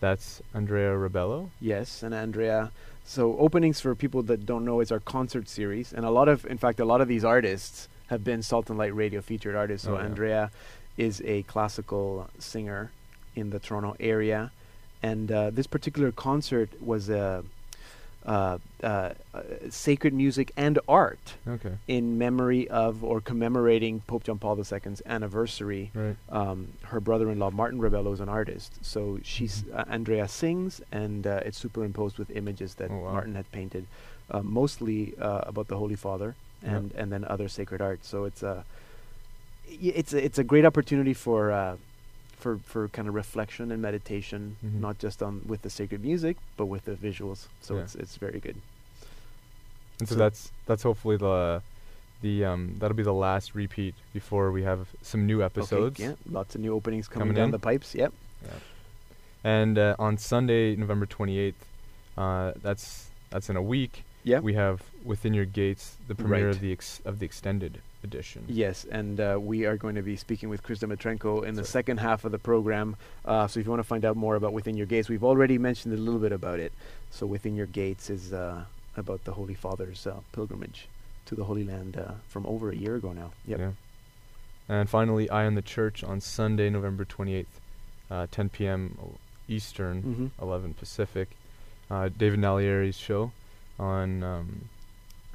That's 0.00 0.42
Andrea 0.54 0.90
Rebello. 0.96 1.50
Yes, 1.60 2.02
and 2.02 2.14
Andrea. 2.14 2.72
So 3.04 3.36
openings 3.38 3.80
for 3.80 3.94
people 3.94 4.22
that 4.24 4.46
don't 4.46 4.64
know 4.64 4.80
is 4.80 4.90
our 4.92 5.00
concert 5.00 5.48
series, 5.48 5.92
and 5.92 6.04
a 6.04 6.10
lot 6.10 6.28
of, 6.28 6.46
in 6.46 6.58
fact, 6.58 6.80
a 6.80 6.84
lot 6.84 7.00
of 7.00 7.08
these 7.08 7.24
artists 7.24 7.88
have 8.08 8.24
been 8.24 8.42
Salt 8.42 8.70
and 8.70 8.78
Light 8.78 8.94
Radio 8.94 9.20
featured 9.20 9.54
artists. 9.54 9.86
So 9.86 9.94
Oh, 9.94 9.98
yeah. 9.98 10.04
Andrea 10.04 10.50
is 10.96 11.20
a 11.24 11.42
classical 11.44 12.28
singer 12.38 12.90
in 13.34 13.50
the 13.50 13.58
Toronto 13.58 13.94
area, 14.00 14.52
and 15.02 15.30
uh, 15.30 15.50
this 15.50 15.66
particular 15.66 16.12
concert 16.12 16.70
was 16.82 17.08
a. 17.08 17.44
Uh, 18.26 18.58
uh, 18.82 19.10
uh, 19.32 19.40
sacred 19.70 20.12
music 20.12 20.52
and 20.54 20.78
art 20.86 21.36
Okay. 21.48 21.72
in 21.88 22.18
memory 22.18 22.68
of 22.68 23.02
or 23.02 23.18
commemorating 23.20 24.00
Pope 24.06 24.24
John 24.24 24.38
Paul 24.38 24.58
II's 24.58 25.00
anniversary 25.06 25.90
Right. 25.94 26.16
um, 26.28 26.68
her 26.82 27.00
brother-in-law 27.00 27.50
Martin 27.52 27.80
Rebello 27.80 28.12
is 28.12 28.20
an 28.20 28.28
artist, 28.28 28.74
so 28.84 29.18
she's 29.22 29.62
Mm-hmm. 29.62 29.78
uh, 29.78 29.84
Andrea 29.94 30.28
sings, 30.28 30.82
and 30.92 31.26
uh, 31.26 31.40
it's 31.46 31.56
superimposed 31.58 32.18
with 32.18 32.30
images 32.36 32.74
that 32.74 32.90
Oh, 32.90 32.98
wow. 32.98 33.12
Martin 33.12 33.34
had 33.36 33.50
painted, 33.52 33.86
mostly 34.42 35.14
uh, 35.18 35.40
about 35.46 35.68
the 35.68 35.76
Holy 35.78 35.96
Father 35.96 36.34
and 36.62 36.92
and 36.92 37.10
then 37.10 37.24
other 37.24 37.48
sacred 37.48 37.80
art. 37.80 38.04
So 38.04 38.24
it's 38.26 38.42
a 38.42 38.64
y- 39.66 39.92
it's 40.00 40.12
a, 40.12 40.22
it's 40.22 40.38
a 40.38 40.44
great 40.44 40.66
opportunity 40.66 41.14
for. 41.14 41.52
For, 42.40 42.58
for 42.64 42.88
kind 42.88 43.06
of 43.08 43.14
reflection 43.14 43.70
and 43.70 43.82
meditation, 43.82 44.56
Mhm. 44.64 44.80
not 44.80 44.98
just 44.98 45.22
on 45.22 45.42
with 45.46 45.60
the 45.62 45.70
sacred 45.70 46.02
music, 46.02 46.36
but 46.56 46.66
with 46.66 46.84
the 46.86 46.92
visuals. 46.96 47.48
So 47.60 47.74
Yeah. 47.76 47.82
it's 47.82 47.94
it's 47.94 48.16
very 48.16 48.40
good. 48.40 48.56
And 49.98 50.08
so, 50.08 50.14
So- 50.14 50.18
that's 50.18 50.50
that's 50.66 50.82
hopefully 50.82 51.16
the 51.18 51.62
the 52.22 52.44
um 52.44 52.76
that'll 52.78 52.96
be 52.96 53.02
the 53.02 53.12
last 53.28 53.54
repeat 53.54 53.94
before 54.14 54.50
we 54.52 54.62
have 54.62 54.88
some 55.02 55.26
new 55.26 55.42
episodes. 55.42 56.00
Okay, 56.00 56.10
yeah, 56.10 56.16
lots 56.38 56.54
of 56.54 56.60
new 56.62 56.72
openings 56.74 57.08
coming, 57.08 57.20
Coming 57.28 57.36
down 57.36 57.44
in. 57.46 57.50
the 57.50 57.58
pipes. 57.58 57.94
Yep. 57.94 58.12
And 59.44 59.78
uh, 59.78 59.96
on 59.98 60.18
Sunday, 60.18 60.76
November 60.76 61.06
28th, 61.06 61.54
uh, 62.18 62.52
that's 62.62 63.10
that's 63.30 63.48
in 63.50 63.56
a 63.56 63.62
week. 63.62 64.04
Yeah. 64.24 64.40
We 64.40 64.54
have 64.54 64.82
Within 65.04 65.32
Your 65.34 65.46
Gates, 65.46 65.96
the 66.08 66.14
premiere 66.14 66.46
Right. 66.48 66.54
of 66.56 66.60
the 66.60 66.72
ex- 66.72 67.00
of 67.04 67.18
the 67.20 67.24
extended 67.26 67.80
edition. 68.04 68.44
Yes, 68.48 68.84
and 68.90 69.20
uh, 69.20 69.38
we 69.40 69.64
are 69.66 69.76
going 69.76 69.94
to 69.94 70.02
be 70.02 70.16
speaking 70.16 70.48
with 70.48 70.62
Chris 70.62 70.78
Dmytrenko 70.80 71.44
in 71.44 71.54
the 71.54 71.62
right. 71.62 71.68
second 71.68 71.98
half 71.98 72.24
of 72.24 72.32
the 72.32 72.38
program. 72.38 72.96
Uh, 73.24 73.46
so 73.46 73.60
if 73.60 73.66
you 73.66 73.70
want 73.70 73.80
to 73.80 73.86
find 73.88 74.04
out 74.04 74.16
more 74.16 74.36
about 74.36 74.52
Within 74.52 74.76
Your 74.76 74.86
Gates, 74.86 75.08
we've 75.08 75.24
already 75.24 75.58
mentioned 75.58 75.94
a 75.94 75.96
little 75.96 76.20
bit 76.20 76.32
about 76.32 76.60
it. 76.60 76.72
So 77.10 77.26
Within 77.26 77.54
Your 77.56 77.66
Gates 77.66 78.10
is 78.10 78.32
uh, 78.32 78.64
about 78.96 79.24
the 79.24 79.32
Holy 79.32 79.54
Father's 79.54 80.06
uh, 80.06 80.20
pilgrimage 80.32 80.88
to 81.26 81.34
the 81.34 81.44
Holy 81.44 81.64
Land 81.64 81.96
uh, 81.96 82.12
from 82.28 82.46
over 82.46 82.70
a 82.70 82.76
year 82.76 82.96
ago 82.96 83.12
now. 83.12 83.30
Yep. 83.46 83.58
Yeah. 83.58 83.70
And 84.68 84.88
finally, 84.88 85.28
Eye 85.30 85.46
on 85.46 85.54
the 85.54 85.62
Church 85.62 86.04
on 86.04 86.20
Sunday, 86.20 86.70
November 86.70 87.04
28th, 87.04 87.46
uh, 88.10 88.26
10 88.30 88.48
p.m. 88.50 88.98
Eastern, 89.48 90.02
Mm-hmm. 90.02 90.42
11 90.42 90.74
Pacific. 90.74 91.28
Uh, 91.90 92.08
David 92.16 92.38
Naglieri's 92.38 92.96
show 92.96 93.32
on 93.78 94.22
um, 94.22 94.68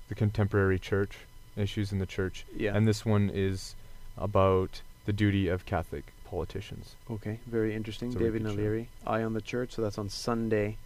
the 0.08 0.15
contemporary 0.15 0.80
church, 0.80 1.17
issues 1.57 1.91
in 1.91 1.99
the 1.99 2.05
church. 2.05 2.45
Yeah. 2.55 2.75
And 2.75 2.87
this 2.87 3.05
one 3.05 3.31
is 3.33 3.75
about 4.17 4.81
the 5.05 5.13
duty 5.13 5.47
of 5.47 5.65
Catholic 5.65 6.05
politicians. 6.25 6.95
okay, 7.09 7.39
very 7.45 7.73
interesting. 7.75 8.13
A 8.15 8.19
David. 8.19 8.43
Naglieri, 8.43 8.87
Eye 9.05 9.23
on 9.23 9.33
the 9.33 9.41
Church. 9.41 9.73
So 9.73 9.81
that's 9.81 9.97
on 9.97 10.09
Sunday, 10.09 10.77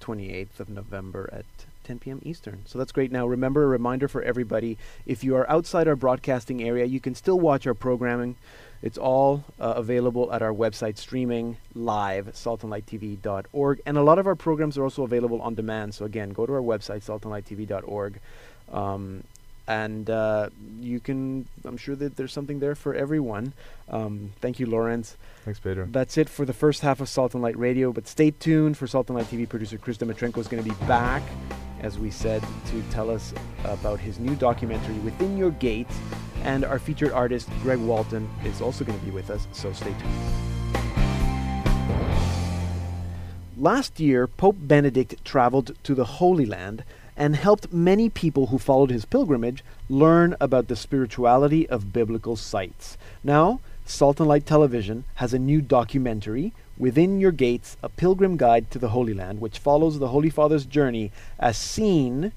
28th 0.00 0.60
of 0.60 0.68
November 0.68 1.28
at 1.32 1.44
10 1.84 1.98
p.m. 1.98 2.20
Eastern. 2.24 2.62
So 2.66 2.78
that's 2.78 2.92
great. 2.92 3.12
Now, 3.12 3.26
remember 3.26 3.64
a 3.64 3.66
reminder 3.66 4.08
for 4.08 4.22
everybody 4.22 4.76
if 5.06 5.22
you 5.22 5.36
are 5.36 5.48
outside 5.50 5.88
our 5.88 5.96
broadcasting 5.96 6.62
area, 6.62 6.84
you 6.84 7.00
can 7.00 7.14
still 7.14 7.38
watch 7.38 7.66
our 7.66 7.74
programming. 7.74 8.36
It's 8.82 8.98
all 8.98 9.44
uh, 9.58 9.74
available 9.76 10.32
at 10.32 10.40
our 10.40 10.52
website, 10.52 10.98
streaming 10.98 11.56
live, 11.74 12.26
saltandlighttv.org. 12.26 13.80
And 13.86 13.96
a 13.96 14.02
lot 14.02 14.18
of 14.18 14.26
our 14.26 14.36
programs 14.36 14.78
are 14.78 14.84
also 14.84 15.02
available 15.02 15.40
on 15.42 15.54
demand. 15.54 15.94
So, 15.94 16.04
again, 16.04 16.30
go 16.30 16.46
to 16.46 16.52
our 16.52 16.60
website, 16.60 17.02
saltandlighttv.org. 17.02 18.20
Um, 18.70 19.24
and 19.68 20.08
uh, 20.08 20.48
you 20.80 20.98
can. 20.98 21.46
I'm 21.64 21.76
sure 21.76 21.94
that 21.94 22.16
there's 22.16 22.32
something 22.32 22.58
there 22.58 22.74
for 22.74 22.94
everyone. 22.94 23.52
Um, 23.90 24.32
thank 24.40 24.58
you, 24.58 24.66
Lawrence. 24.66 25.16
Thanks, 25.44 25.60
Pedro. 25.60 25.86
That's 25.90 26.16
it 26.16 26.28
for 26.28 26.46
the 26.46 26.54
first 26.54 26.80
half 26.80 27.00
of 27.00 27.08
Salt 27.08 27.34
and 27.34 27.42
Light 27.42 27.56
Radio. 27.58 27.92
But 27.92 28.08
stay 28.08 28.30
tuned 28.30 28.78
for 28.78 28.86
Salt 28.86 29.10
and 29.10 29.18
Light 29.18 29.26
TV 29.26 29.46
producer 29.46 29.76
Chris 29.76 29.98
Dmytrenko 29.98 30.38
is 30.38 30.48
going 30.48 30.64
to 30.64 30.68
be 30.68 30.74
back, 30.86 31.22
as 31.80 31.98
we 31.98 32.10
said, 32.10 32.42
to 32.70 32.82
tell 32.90 33.10
us 33.10 33.34
about 33.64 34.00
his 34.00 34.18
new 34.18 34.34
documentary, 34.36 34.94
Within 35.00 35.36
Your 35.36 35.50
Gates. 35.50 35.94
And 36.44 36.64
our 36.64 36.78
featured 36.78 37.12
artist, 37.12 37.50
Greg 37.62 37.78
Walton, 37.78 38.28
is 38.44 38.62
also 38.62 38.84
going 38.84 38.98
to 38.98 39.04
be 39.04 39.10
with 39.10 39.28
us, 39.28 39.46
so 39.52 39.72
stay 39.72 39.92
tuned. 39.92 40.78
Last 43.58 43.98
year, 43.98 44.28
Pope 44.28 44.56
Benedict 44.56 45.22
traveled 45.24 45.74
to 45.82 45.94
the 45.94 46.04
Holy 46.04 46.46
Land 46.46 46.84
and 47.18 47.34
helped 47.34 47.72
many 47.72 48.08
people 48.08 48.46
who 48.46 48.58
followed 48.58 48.90
his 48.90 49.04
pilgrimage 49.04 49.64
learn 49.90 50.36
about 50.40 50.68
the 50.68 50.76
spirituality 50.76 51.68
of 51.68 51.92
biblical 51.92 52.36
sites. 52.36 52.96
Now, 53.24 53.60
Salt 53.84 54.20
and 54.20 54.28
Light 54.28 54.46
Television 54.46 55.04
has 55.16 55.34
a 55.34 55.38
new 55.38 55.60
documentary, 55.60 56.52
Within 56.78 57.20
Your 57.20 57.32
Gates 57.32 57.76
A 57.82 57.88
Pilgrim 57.88 58.36
Guide 58.36 58.70
to 58.70 58.78
the 58.78 58.90
Holy 58.90 59.14
Land, 59.14 59.40
which 59.40 59.58
follows 59.58 59.98
the 59.98 60.08
Holy 60.08 60.30
Father's 60.30 60.64
journey 60.64 61.10
as 61.40 61.58
seen 61.58 62.32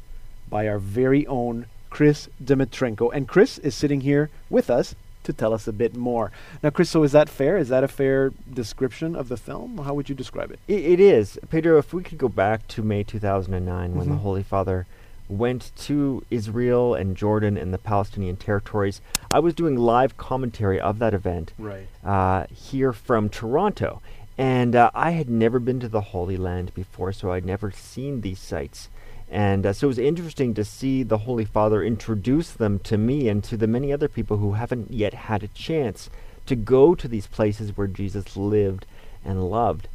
by 0.50 0.68
our 0.68 0.80
very 0.80 1.28
own 1.28 1.68
Chris 1.92 2.28
Dmytrenko. 2.44 3.12
And 3.14 3.28
Chris 3.28 3.60
is 3.60 3.76
sitting 3.76 4.02
here 4.02 4.32
with 4.50 4.72
us 4.72 4.96
to 5.24 5.34
tell 5.34 5.54
us 5.54 5.68
a 5.68 5.74
bit 5.74 5.96
more. 5.96 6.32
Now, 6.64 6.70
Chris, 6.70 6.90
so 6.90 7.04
is 7.04 7.12
that 7.12 7.30
fair? 7.30 7.58
Is 7.58 7.70
that 7.70 7.84
a 7.84 7.88
fair 7.88 8.32
description 8.52 9.16
of 9.16 9.30
the 9.30 9.38
film? 9.38 9.80
How 9.80 9.94
would 9.94 10.10
you 10.10 10.16
describe 10.16 10.52
it? 10.52 10.60
It, 10.68 10.82
it 10.86 11.00
is. 11.00 11.40
Pedro, 11.50 11.78
if 11.78 11.94
we 11.94 12.04
could 12.04 12.18
go 12.18 12.28
back 12.30 12.68
to 12.70 12.82
May 12.82 13.04
2009 13.04 13.96
when 13.96 14.10
the 14.10 14.16
Mhm. 14.16 14.20
Holy 14.22 14.44
Father 14.44 14.86
went 15.30 15.72
to 15.78 16.24
Israel 16.30 16.94
and 16.94 17.16
Jordan 17.16 17.56
and 17.58 17.74
the 17.74 17.78
Palestinian 17.78 18.36
territories, 18.36 19.00
I 19.32 19.40
was 19.40 19.54
doing 19.54 19.76
live 19.78 20.18
commentary 20.18 20.80
of 20.80 21.00
that 21.00 21.14
event 21.14 21.54
Right. 21.58 21.88
uh, 22.04 22.46
here 22.54 22.92
from 22.92 23.30
Toronto. 23.30 24.02
And 24.38 24.76
uh, 24.76 24.90
I 24.96 25.12
had 25.12 25.30
never 25.30 25.60
been 25.60 25.80
to 25.82 25.88
the 25.90 26.02
Holy 26.02 26.36
Land 26.38 26.74
before, 26.74 27.12
so 27.14 27.32
I'd 27.32 27.46
never 27.46 27.70
seen 27.72 28.22
these 28.22 28.40
sites. 28.40 28.90
And 29.32 29.66
uh, 29.66 29.72
so 29.72 29.88
it 29.88 29.96
was 29.96 29.98
interesting 29.98 30.54
to 30.56 30.66
see 30.66 31.04
the 31.04 31.20
Holy 31.20 31.46
Father 31.46 31.82
introduce 31.82 32.52
them 32.52 32.80
to 32.80 32.98
me 32.98 33.30
and 33.30 33.42
to 33.46 33.56
the 33.56 33.66
many 33.66 33.94
other 33.94 34.10
people 34.10 34.38
who 34.38 34.54
haven't 34.54 34.92
yet 34.92 35.14
had 35.14 35.42
a 35.42 35.48
chance 35.48 36.10
to 36.48 36.56
go 36.56 36.96
to 36.96 37.08
these 37.08 37.28
places 37.28 37.78
where 37.78 37.88
Jesus 37.88 38.36
lived 38.36 38.86
and 39.24 39.50
loved. 39.50 39.88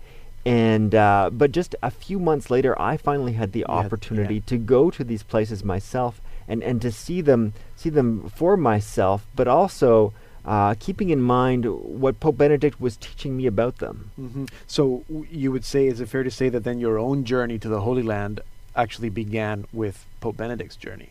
And 0.46 0.94
uh, 0.94 1.28
but 1.32 1.52
just 1.52 1.74
a 1.82 1.90
few 1.90 2.18
months 2.18 2.50
later, 2.50 2.80
I 2.80 2.96
finally 2.96 3.34
had 3.34 3.52
the 3.52 3.66
had- 3.68 3.68
opportunity 3.68 4.36
yeah. 4.36 4.46
to 4.46 4.56
go 4.56 4.90
to 4.90 5.04
these 5.04 5.22
places 5.22 5.62
myself 5.64 6.20
and, 6.48 6.62
and 6.62 6.80
to 6.80 6.90
see 6.90 7.20
them 7.20 7.52
see 7.74 7.90
them 7.90 8.30
for 8.34 8.56
myself, 8.56 9.26
but 9.34 9.48
also 9.48 10.14
uh, 10.46 10.74
keeping 10.78 11.10
in 11.10 11.20
mind 11.20 11.64
what 11.66 12.20
Pope 12.20 12.38
Benedict 12.38 12.80
was 12.80 12.96
teaching 12.96 13.36
me 13.36 13.46
about 13.46 13.78
them. 13.78 14.12
hmm 14.16 14.44
So 14.68 15.04
w- 15.08 15.26
you 15.30 15.50
would 15.52 15.64
say, 15.64 15.88
is 15.88 16.00
it 16.00 16.08
fair 16.08 16.22
to 16.22 16.30
say 16.30 16.48
that 16.48 16.62
then 16.62 16.78
your 16.78 16.98
own 16.98 17.24
journey 17.24 17.58
to 17.58 17.68
the 17.68 17.80
Holy 17.80 18.04
Land 18.04 18.40
actually 18.76 19.08
began 19.08 19.66
with 19.72 20.04
Pope 20.20 20.36
Benedict's 20.36 20.76
journey? 20.76 21.10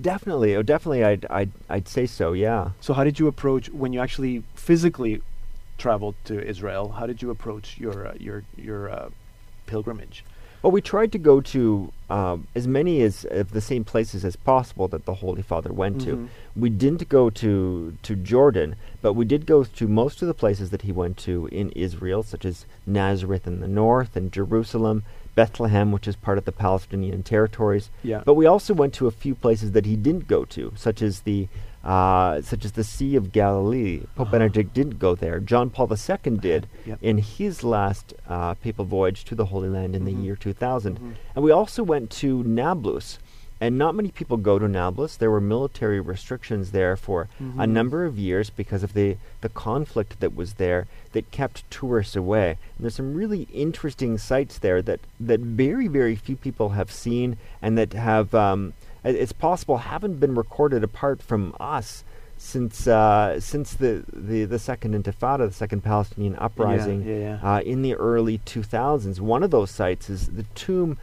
Definitely, 0.00 0.56
oh, 0.56 0.62
definitely, 0.62 1.04
I'd, 1.04 1.24
I'd, 1.30 1.50
I'd 1.70 1.88
say 1.88 2.06
so. 2.06 2.32
Yeah. 2.32 2.70
So 2.80 2.94
how 2.94 3.04
did 3.04 3.18
you 3.20 3.28
approach 3.28 3.68
when 3.70 3.92
you 3.92 4.00
actually 4.00 4.42
physically 4.54 5.22
traveled 5.78 6.16
to 6.24 6.44
Israel? 6.44 6.90
How 6.98 7.06
did 7.06 7.22
you 7.22 7.30
approach 7.30 7.78
your 7.78 8.08
uh, 8.08 8.14
your 8.18 8.42
your 8.56 8.90
uh, 8.90 9.10
pilgrimage? 9.66 10.24
Well, 10.62 10.72
we 10.72 10.80
tried 10.80 11.12
to 11.12 11.18
go 11.18 11.40
to 11.42 11.92
um, 12.08 12.48
as 12.54 12.66
many 12.66 13.02
as 13.02 13.26
of 13.30 13.50
the 13.52 13.60
same 13.60 13.84
places 13.84 14.24
as 14.24 14.34
possible 14.34 14.88
that 14.88 15.04
the 15.04 15.14
Holy 15.16 15.42
Father 15.42 15.72
went 15.72 15.98
Mhm. 15.98 16.04
to. 16.04 16.28
We 16.56 16.70
didn't 16.70 17.08
go 17.08 17.30
to 17.30 17.96
to 18.02 18.16
Jordan, 18.16 18.74
but 19.02 19.12
we 19.12 19.24
did 19.24 19.46
go 19.46 19.62
to 19.64 19.86
most 19.86 20.22
of 20.22 20.28
the 20.28 20.34
places 20.34 20.70
that 20.70 20.82
he 20.82 20.90
went 20.90 21.18
to 21.18 21.48
in 21.52 21.70
Israel, 21.70 22.22
such 22.22 22.44
as 22.44 22.66
Nazareth 22.86 23.46
in 23.46 23.60
the 23.60 23.68
north 23.68 24.16
and 24.16 24.32
Jerusalem, 24.32 25.04
Bethlehem, 25.34 25.92
which 25.92 26.06
is 26.08 26.16
part 26.16 26.38
of 26.38 26.44
the 26.44 26.52
Palestinian 26.52 27.22
territories. 27.22 27.90
Yeah. 28.02 28.22
But 28.24 28.34
we 28.34 28.46
also 28.46 28.72
went 28.74 28.94
to 28.94 29.06
a 29.06 29.10
few 29.10 29.34
places 29.34 29.72
that 29.72 29.86
he 29.86 29.96
didn't 29.96 30.26
go 30.28 30.44
to, 30.46 30.72
such 30.76 31.02
as 31.02 31.20
the 31.22 31.48
uh, 31.84 32.40
such 32.40 32.64
as 32.64 32.72
the 32.72 32.82
Sea 32.84 33.14
of 33.14 33.30
Galilee. 33.30 34.04
Pope 34.16 34.30
Benedict 34.30 34.72
didn't 34.72 34.98
go 34.98 35.14
there. 35.14 35.38
John 35.38 35.68
Paul 35.68 35.86
II 35.92 36.38
did 36.38 36.66
Yep. 36.86 36.98
in 37.02 37.18
his 37.18 37.62
last 37.62 38.14
uh, 38.26 38.54
papal 38.54 38.86
voyage 38.86 39.24
to 39.24 39.34
the 39.34 39.44
Holy 39.46 39.68
Land 39.68 39.94
in 39.94 40.00
Mhm. 40.00 40.06
the 40.06 40.12
year 40.12 40.34
2000. 40.34 40.98
Mhm. 40.98 41.12
And 41.34 41.44
we 41.44 41.50
also 41.50 41.82
went 41.82 42.08
to 42.22 42.42
Nablus. 42.44 43.18
And 43.60 43.78
not 43.78 43.94
many 43.94 44.10
people 44.10 44.36
go 44.36 44.58
to 44.58 44.68
Nablus. 44.68 45.16
There 45.16 45.30
were 45.30 45.40
military 45.40 46.00
restrictions 46.00 46.72
there 46.72 46.96
for 46.96 47.28
a 47.40 47.42
Mhm. 47.42 47.68
number 47.70 48.04
of 48.04 48.18
years 48.18 48.50
because 48.50 48.82
of 48.82 48.92
the, 48.94 49.16
the 49.40 49.48
conflict 49.48 50.20
that 50.20 50.34
was 50.34 50.54
there 50.54 50.86
that 51.12 51.30
kept 51.30 51.68
tourists 51.70 52.16
away. 52.16 52.50
And 52.76 52.84
there's 52.84 52.96
some 52.96 53.14
really 53.14 53.46
interesting 53.52 54.18
sites 54.18 54.58
there 54.58 54.82
that, 54.82 55.00
that 55.20 55.40
very, 55.40 55.86
very 55.88 56.16
few 56.16 56.36
people 56.36 56.70
have 56.70 56.90
seen 56.90 57.36
and 57.62 57.78
that 57.78 57.92
have, 57.92 58.34
um, 58.34 58.72
it's 59.04 59.32
possible, 59.32 59.78
haven't 59.78 60.18
been 60.18 60.34
recorded 60.34 60.82
apart 60.82 61.22
from 61.22 61.54
us 61.60 62.04
since 62.36 62.88
uh, 62.88 63.38
since 63.38 63.74
the, 63.74 64.02
the, 64.12 64.44
the 64.44 64.58
second 64.58 64.92
Intifada, 64.92 65.46
the 65.48 65.52
second 65.54 65.82
Palestinian 65.82 66.34
uprising 66.36 67.02
yeah, 67.06 67.16
yeah. 67.16 67.38
Uh, 67.54 67.60
in 67.60 67.82
the 67.82 67.94
early 67.94 68.38
2000s. 68.38 69.20
One 69.20 69.42
of 69.44 69.50
those 69.52 69.70
sites 69.70 70.10
is 70.10 70.26
the 70.28 70.42
tomb 70.56 70.98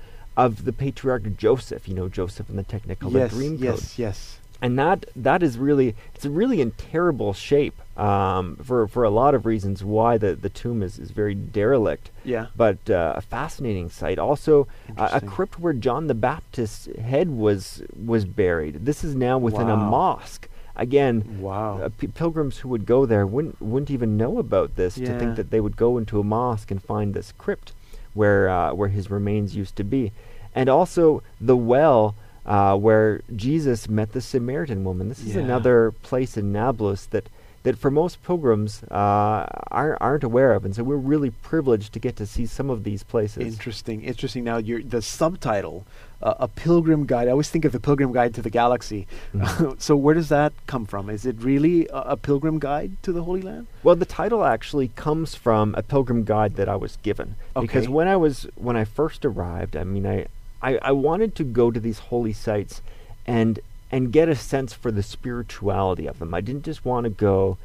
of 0.46 0.66
the 0.66 0.74
patriarch 0.74 1.38
Joseph. 1.38 1.88
You 1.88 1.94
know 1.96 2.10
Joseph 2.10 2.50
in 2.50 2.56
the 2.56 2.64
Technicolor 2.64 3.14
yes, 3.14 3.34
Dreamcoat, 3.34 3.60
yes, 3.62 4.00
yes. 4.00 4.38
and 4.62 4.78
that 4.80 5.06
that 5.16 5.42
is 5.44 5.58
really 5.58 5.96
it's 6.16 6.26
really 6.26 6.62
in 6.62 6.72
terrible 6.72 7.34
shape 7.34 7.76
um, 8.00 8.56
for 8.58 8.88
for 8.88 9.04
a 9.04 9.10
lot 9.10 9.34
of 9.36 9.46
reasons. 9.46 9.84
Why 9.84 10.18
the 10.18 10.36
the 10.36 10.50
tomb 10.50 10.82
is 10.84 10.98
is 11.00 11.12
very 11.12 11.36
derelict 11.36 12.10
Yeah. 12.24 12.48
but 12.56 12.78
uh, 12.90 13.14
a 13.18 13.22
fascinating 13.22 13.90
site. 13.90 14.20
Also, 14.20 14.68
a, 14.98 15.10
a 15.14 15.22
crypt 15.22 15.60
where 15.60 15.74
John 15.74 16.08
the 16.08 16.14
Baptist's 16.16 16.88
head 17.00 17.30
was 17.30 17.82
was 18.14 18.26
buried. 18.26 18.86
This 18.86 19.04
is 19.04 19.16
now 19.16 19.38
within 19.38 19.70
a 19.70 19.78
mosque. 19.78 20.48
Again, 20.76 21.42
Wow. 21.42 21.80
uh, 21.84 21.90
p- 21.96 22.08
pilgrims 22.08 22.60
who 22.60 22.70
would 22.70 22.86
go 22.86 23.06
there 23.06 23.28
wouldn't 23.28 23.62
wouldn't 23.62 23.92
even 23.92 24.16
know 24.18 24.40
about 24.40 24.76
this 24.78 24.96
to 24.96 25.20
think 25.20 25.36
that 25.36 25.52
they 25.52 25.60
would 25.60 25.76
go 25.76 25.98
into 25.98 26.20
a 26.20 26.24
mosque 26.24 26.72
and 26.72 26.82
find 26.82 27.14
this 27.14 27.34
crypt 27.38 27.74
where 28.14 28.48
uh, 28.50 28.74
where 28.74 28.88
his 28.90 29.12
remains 29.12 29.56
used 29.56 29.76
to 29.76 29.84
be, 29.84 30.12
and 30.56 30.70
also 30.70 31.24
the 31.40 31.56
well. 31.58 32.16
Uh, 32.44 32.76
where 32.76 33.22
Jesus 33.36 33.88
met 33.88 34.14
the 34.14 34.20
Samaritan 34.20 34.84
woman. 34.84 35.10
This 35.10 35.20
is 35.20 35.36
Yeah. 35.36 35.44
another 35.44 35.92
place 36.02 36.36
in 36.38 36.52
Nablus 36.52 37.06
that, 37.06 37.30
that 37.62 37.78
for 37.78 37.92
most 37.92 38.24
pilgrims 38.24 38.82
uh, 38.90 39.46
aren't, 39.70 40.02
aren't 40.02 40.24
aware 40.24 40.54
of, 40.54 40.66
and 40.66 40.76
so 40.76 40.82
we're 40.82 40.96
really 40.96 41.30
privileged 41.30 41.94
to 41.94 42.00
get 42.00 42.16
to 42.16 42.26
see 42.26 42.48
some 42.48 42.72
of 42.72 42.84
these 42.84 43.04
places. 43.04 43.44
Interesting, 43.46 44.02
interesting. 44.02 44.44
Now, 44.44 44.60
the 44.60 45.04
subtitle, 45.04 45.86
uh, 46.24 46.34
a 46.40 46.48
pilgrim 46.48 47.06
guide. 47.06 47.28
I 47.28 47.32
always 47.32 47.50
think 47.52 47.64
of 47.64 47.74
the 47.74 47.80
pilgrim 47.80 48.12
guide 48.12 48.34
to 48.34 48.42
the 48.42 48.50
galaxy. 48.50 49.06
Mhm. 49.36 49.80
so, 49.88 49.96
where 49.96 50.16
does 50.16 50.30
that 50.30 50.52
come 50.66 50.88
from? 50.88 51.12
Is 51.12 51.28
it 51.28 51.36
really 51.40 51.88
a, 51.90 51.98
a 52.14 52.18
pilgrim 52.18 52.58
guide 52.58 52.94
to 53.04 53.12
the 53.12 53.22
Holy 53.24 53.44
Land? 53.44 53.68
Well, 53.84 53.96
the 53.96 54.06
title 54.08 54.44
actually 54.44 54.88
comes 54.96 55.36
from 55.36 55.76
a 55.78 55.84
pilgrim 55.84 56.24
guide 56.24 56.56
that 56.56 56.68
I 56.68 56.76
was 56.76 56.98
given. 57.04 57.36
okay. 57.56 57.62
Because 57.68 57.88
when 57.88 58.08
I 58.08 58.18
was 58.18 58.48
when 58.56 58.76
I 58.76 58.84
first 58.84 59.26
arrived, 59.26 59.76
I 59.78 59.84
mean, 59.84 60.08
I, 60.08 60.26
I, 60.62 60.78
I 60.82 60.92
wanted 60.92 61.36
to 61.36 61.44
go 61.44 61.72
to 61.72 61.80
these 61.80 62.00
holy 62.00 62.34
sites 62.34 62.82
and 63.26 63.60
and 63.92 64.12
get 64.12 64.30
a 64.30 64.36
sense 64.36 64.74
for 64.74 64.90
the 64.92 65.04
spirituality 65.04 66.08
of 66.08 66.20
them. 66.20 66.34
I 66.34 66.42
didn't 66.42 66.64
just 66.64 66.86
want 66.86 67.04
to 67.04 67.10
go 67.10 67.58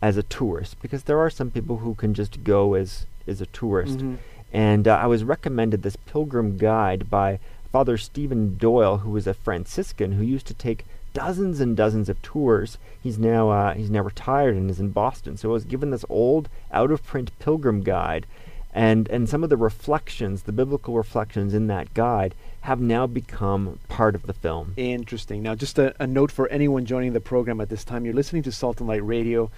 as 0.00 0.16
a 0.16 0.22
tourist 0.22 0.76
because 0.80 1.02
there 1.04 1.18
are 1.18 1.30
some 1.30 1.50
people 1.50 1.78
who 1.78 1.94
can 1.94 2.14
just 2.14 2.42
go 2.44 2.74
as 2.74 3.06
as 3.26 3.40
a 3.40 3.46
tourist. 3.46 3.98
Mhm. 3.98 4.16
And 4.52 4.86
uh, 4.86 4.96
I 4.96 5.06
was 5.06 5.24
recommended 5.24 5.82
this 5.82 5.96
pilgrim 5.96 6.56
guide 6.56 7.10
by 7.10 7.38
Father 7.72 7.96
Stephen 7.96 8.56
Doyle, 8.56 8.98
who 8.98 9.10
was 9.10 9.26
a 9.26 9.34
Franciscan 9.34 10.12
who 10.12 10.22
used 10.22 10.46
to 10.46 10.54
take 10.54 10.84
dozens 11.12 11.60
and 11.60 11.76
dozens 11.76 12.08
of 12.08 12.20
tours. 12.22 12.78
He's 13.02 13.18
now 13.18 13.50
uh, 13.50 13.74
he's 13.74 13.90
now 13.90 14.02
retired 14.02 14.54
and 14.56 14.70
is 14.70 14.80
in 14.80 14.90
Boston. 14.90 15.36
So 15.36 15.50
I 15.50 15.52
was 15.54 15.64
given 15.64 15.90
this 15.90 16.04
old, 16.08 16.48
out 16.72 16.90
of 16.90 17.04
print 17.04 17.30
pilgrim 17.38 17.82
guide, 17.82 18.26
and 18.72 19.08
and 19.08 19.28
some 19.28 19.42
of 19.42 19.50
the 19.50 19.56
reflections, 19.56 20.42
the 20.42 20.52
biblical 20.52 20.94
reflections 20.96 21.52
in 21.52 21.66
that 21.68 21.92
guide, 21.94 22.34
have 22.64 22.80
now 22.80 23.06
become 23.06 23.78
part 23.88 24.14
of 24.14 24.22
the 24.22 24.32
film. 24.32 24.72
Interesting. 24.78 25.42
Now, 25.42 25.54
just 25.54 25.78
a, 25.78 25.94
a 26.02 26.06
note 26.06 26.32
for 26.32 26.48
anyone 26.48 26.86
joining 26.86 27.12
the 27.12 27.20
program 27.20 27.60
at 27.60 27.68
this 27.68 27.84
time: 27.84 28.06
you're 28.06 28.14
listening 28.14 28.42
to 28.44 28.52
Salt 28.52 28.80
and 28.80 28.88
Light 28.88 29.04
Radio. 29.04 29.50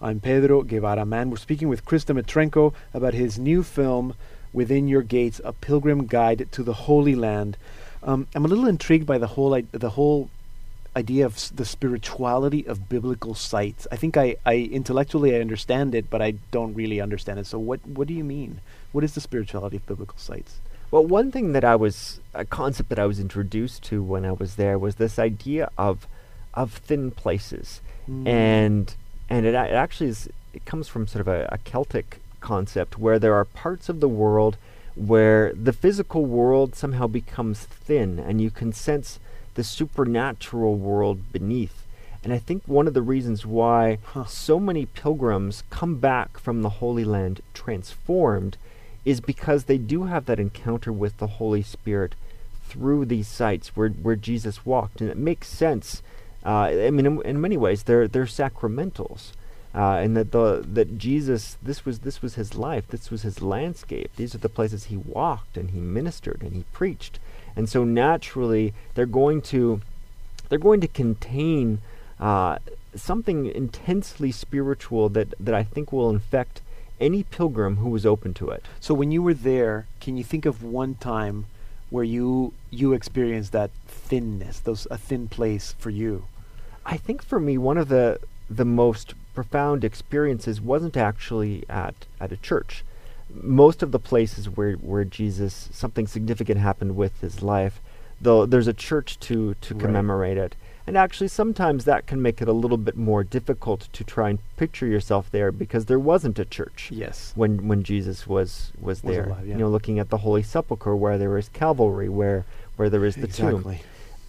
I'm 0.00 0.18
Pedro 0.18 0.62
Guevara 0.62 1.04
Mann. 1.04 1.28
We're 1.28 1.36
speaking 1.36 1.68
with 1.68 1.84
Chris 1.84 2.06
Dmytrenko 2.06 2.72
about 2.94 3.12
his 3.12 3.38
new 3.38 3.62
film, 3.62 4.14
"Within 4.54 4.88
Your 4.88 5.02
Gates: 5.02 5.42
A 5.44 5.52
Pilgrim 5.52 6.06
Guide 6.06 6.48
to 6.52 6.62
the 6.62 6.72
Holy 6.88 7.14
Land." 7.14 7.58
Um, 8.02 8.28
I'm 8.34 8.46
a 8.46 8.48
little 8.48 8.66
intrigued 8.66 9.06
by 9.06 9.18
the 9.18 9.28
whole 9.28 9.54
I- 9.54 9.64
the 9.72 9.90
whole 9.90 10.30
idea 10.96 11.26
of 11.26 11.34
s- 11.34 11.50
the 11.50 11.64
spirituality 11.66 12.66
of 12.66 12.88
biblical 12.88 13.34
sites. 13.34 13.86
I 13.92 13.96
think 13.96 14.16
I, 14.16 14.36
I 14.46 14.56
intellectually 14.72 15.36
I 15.36 15.40
understand 15.40 15.94
it, 15.94 16.08
but 16.08 16.22
I 16.22 16.30
don't 16.50 16.72
really 16.72 16.98
understand 17.02 17.38
it. 17.40 17.46
So, 17.46 17.58
what 17.58 17.86
what 17.86 18.08
do 18.08 18.14
you 18.14 18.24
mean? 18.24 18.60
What 18.92 19.04
is 19.04 19.12
the 19.14 19.20
spirituality 19.20 19.76
of 19.76 19.84
biblical 19.86 20.16
sites? 20.16 20.60
Well, 20.94 21.06
one 21.06 21.32
thing 21.32 21.54
that 21.54 21.64
I 21.64 21.74
was, 21.74 22.20
a 22.34 22.44
concept 22.44 22.88
that 22.90 23.00
I 23.00 23.06
was 23.06 23.18
introduced 23.18 23.82
to 23.86 24.00
when 24.00 24.24
I 24.24 24.30
was 24.30 24.54
there 24.54 24.78
was 24.78 24.94
this 24.94 25.18
idea 25.18 25.68
of, 25.76 26.06
of 26.54 26.74
thin 26.74 27.10
places, 27.10 27.80
Mm. 28.08 28.28
and 28.28 28.94
and 29.28 29.44
it, 29.44 29.54
it 29.54 29.72
actually 29.84 30.10
is 30.10 30.28
it 30.52 30.64
comes 30.64 30.86
from 30.86 31.08
sort 31.08 31.22
of 31.22 31.26
a, 31.26 31.48
a 31.50 31.58
Celtic 31.58 32.20
concept 32.38 32.96
where 32.96 33.18
there 33.18 33.34
are 33.34 33.44
parts 33.44 33.88
of 33.88 33.98
the 33.98 34.08
world 34.08 34.56
where 34.94 35.52
the 35.54 35.72
physical 35.72 36.26
world 36.26 36.76
somehow 36.76 37.08
becomes 37.08 37.64
thin, 37.64 38.20
and 38.20 38.40
you 38.40 38.52
can 38.52 38.72
sense 38.72 39.18
the 39.54 39.64
supernatural 39.64 40.76
world 40.76 41.32
beneath. 41.32 41.82
And 42.22 42.32
I 42.32 42.38
think 42.38 42.62
one 42.66 42.86
of 42.86 42.94
the 42.94 43.02
reasons 43.02 43.44
why 43.44 43.98
Huh. 44.12 44.26
so 44.26 44.60
many 44.60 44.86
pilgrims 44.86 45.64
come 45.70 45.96
back 45.96 46.38
from 46.38 46.62
the 46.62 46.76
Holy 46.78 47.04
Land 47.04 47.40
transformed 47.52 48.56
is 49.04 49.20
because 49.20 49.64
they 49.64 49.78
do 49.78 50.04
have 50.04 50.26
that 50.26 50.40
encounter 50.40 50.92
with 50.92 51.18
the 51.18 51.26
Holy 51.26 51.62
Spirit 51.62 52.14
through 52.66 53.04
these 53.04 53.28
sites 53.28 53.76
where, 53.76 53.90
where 53.90 54.16
Jesus 54.16 54.64
walked. 54.64 55.00
And 55.00 55.10
it 55.10 55.16
makes 55.16 55.48
sense. 55.48 56.02
Uh, 56.44 56.70
I 56.86 56.90
mean, 56.90 57.06
in, 57.06 57.22
in 57.22 57.40
many 57.40 57.56
ways, 57.56 57.82
they're, 57.82 58.08
they're 58.08 58.24
sacramentals. 58.24 59.32
Uh, 59.74 59.96
and 59.96 60.16
that 60.16 60.30
the 60.30 60.64
that 60.64 60.98
Jesus 60.98 61.58
this 61.60 61.84
was 61.84 61.98
this 61.98 62.22
was 62.22 62.36
his 62.36 62.54
life 62.54 62.86
this 62.86 63.10
was 63.10 63.22
his 63.22 63.42
landscape 63.42 64.08
these 64.14 64.32
are 64.32 64.38
the 64.38 64.48
places 64.48 64.84
he 64.84 64.96
walked 64.96 65.56
and 65.56 65.72
he 65.72 65.80
ministered 65.80 66.42
and 66.42 66.52
he 66.54 66.62
preached 66.72 67.18
and 67.56 67.68
so 67.68 67.82
naturally 67.82 68.72
they're 68.94 69.04
going 69.04 69.42
to 69.42 69.80
they're 70.48 70.60
going 70.60 70.80
to 70.80 70.86
contain 70.86 71.80
uh, 72.20 72.58
something 72.94 73.46
intensely 73.46 74.30
spiritual 74.30 75.08
that, 75.08 75.34
that 75.40 75.54
I 75.54 75.62
think 75.64 75.92
will 75.92 76.10
infect 76.10 76.60
any 77.00 77.22
pilgrim 77.22 77.76
who 77.76 77.88
was 77.88 78.06
open 78.06 78.34
to 78.34 78.48
it. 78.50 78.64
So 78.80 78.94
when 78.94 79.10
you 79.10 79.22
were 79.22 79.34
there, 79.34 79.86
can 80.00 80.16
you 80.16 80.24
think 80.24 80.46
of 80.46 80.62
one 80.62 80.94
time 80.94 81.46
where 81.90 82.04
you 82.04 82.52
you 82.70 82.92
experienced 82.92 83.52
that 83.52 83.70
thinness, 83.86 84.60
those 84.60 84.86
a 84.90 84.98
thin 84.98 85.28
place 85.28 85.74
for 85.78 85.90
you? 85.90 86.24
I 86.86 86.96
think 86.96 87.22
for 87.22 87.40
me, 87.40 87.58
one 87.58 87.78
of 87.78 87.88
the 87.88 88.20
the 88.50 88.64
most 88.64 89.14
profound 89.34 89.84
experiences 89.84 90.60
wasn't 90.60 90.96
actually 90.96 91.64
at, 91.68 91.94
at 92.20 92.30
a 92.30 92.36
church. 92.36 92.84
Most 93.30 93.82
of 93.82 93.90
the 93.90 93.98
places 93.98 94.48
where, 94.48 94.74
where 94.74 95.04
Jesus 95.04 95.68
something 95.72 96.06
significant 96.06 96.60
happened 96.60 96.94
with 96.94 97.20
his 97.20 97.42
life, 97.42 97.80
though 98.20 98.46
there's 98.46 98.68
a 98.68 98.72
church 98.74 99.18
to 99.20 99.54
to 99.54 99.74
Right. 99.74 99.82
commemorate 99.82 100.36
it. 100.36 100.54
And 100.86 100.98
actually, 100.98 101.28
sometimes 101.28 101.84
that 101.86 102.06
can 102.06 102.20
make 102.20 102.42
it 102.42 102.48
a 102.48 102.52
little 102.52 102.76
bit 102.76 102.94
more 102.96 103.24
difficult 103.24 103.88
to 103.94 104.04
try 104.04 104.28
and 104.28 104.38
picture 104.58 104.86
yourself 104.86 105.30
there 105.30 105.50
because 105.50 105.86
there 105.86 105.98
wasn't 105.98 106.38
a 106.38 106.44
church. 106.44 106.90
Yes. 106.92 107.32
when 107.34 107.66
when 107.68 107.82
Jesus 107.82 108.26
was 108.26 108.70
was 108.80 109.02
Was 109.02 109.12
there. 109.12 109.24
alive, 109.24 109.46
yeah. 109.46 109.54
You 109.54 109.60
know, 109.60 109.68
looking 109.70 109.98
at 109.98 110.10
the 110.10 110.18
Holy 110.18 110.42
Sepulchre 110.42 110.94
where 110.94 111.16
there 111.16 111.38
is 111.38 111.48
Calvary, 111.50 112.08
where 112.10 112.44
where 112.76 112.90
there 112.90 113.04
is 113.06 113.14
the 113.16 113.24
exactly. 113.24 113.80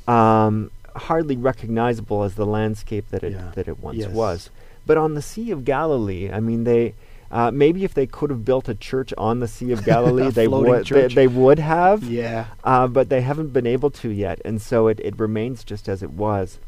tomb. 0.07 0.13
Um, 0.15 0.71
hardly 0.95 1.35
recognizable 1.35 2.23
as 2.23 2.35
the 2.35 2.45
landscape 2.45 3.05
that 3.11 3.23
it 3.23 3.33
Yeah. 3.33 3.51
that 3.55 3.67
it 3.67 3.79
once 3.81 3.97
Yes. 3.97 4.11
was. 4.11 4.49
But 4.85 4.97
on 4.97 5.13
the 5.15 5.21
Sea 5.21 5.51
of 5.51 5.65
Galilee, 5.65 6.31
I 6.31 6.39
mean, 6.39 6.63
they 6.63 6.93
uh, 7.31 7.51
maybe 7.51 7.83
if 7.83 7.93
they 7.93 8.05
could 8.05 8.29
have 8.29 8.45
built 8.45 8.69
a 8.69 8.75
church 8.75 9.13
on 9.17 9.39
the 9.39 9.47
Sea 9.47 9.71
of 9.71 9.83
Galilee, 9.85 10.29
they 10.29 10.47
would 10.47 10.85
they, 10.85 11.07
they 11.07 11.27
would 11.27 11.59
have. 11.59 12.03
Yeah. 12.03 12.47
Uh, 12.63 12.87
but 12.87 13.09
they 13.09 13.21
haven't 13.21 13.53
been 13.53 13.67
able 13.67 13.89
to 13.91 14.09
yet, 14.09 14.39
and 14.45 14.61
so 14.61 14.87
it, 14.87 14.99
it 14.99 15.19
remains 15.19 15.63
just 15.63 15.89
as 15.89 16.03
it 16.03 16.11
was. 16.11 16.59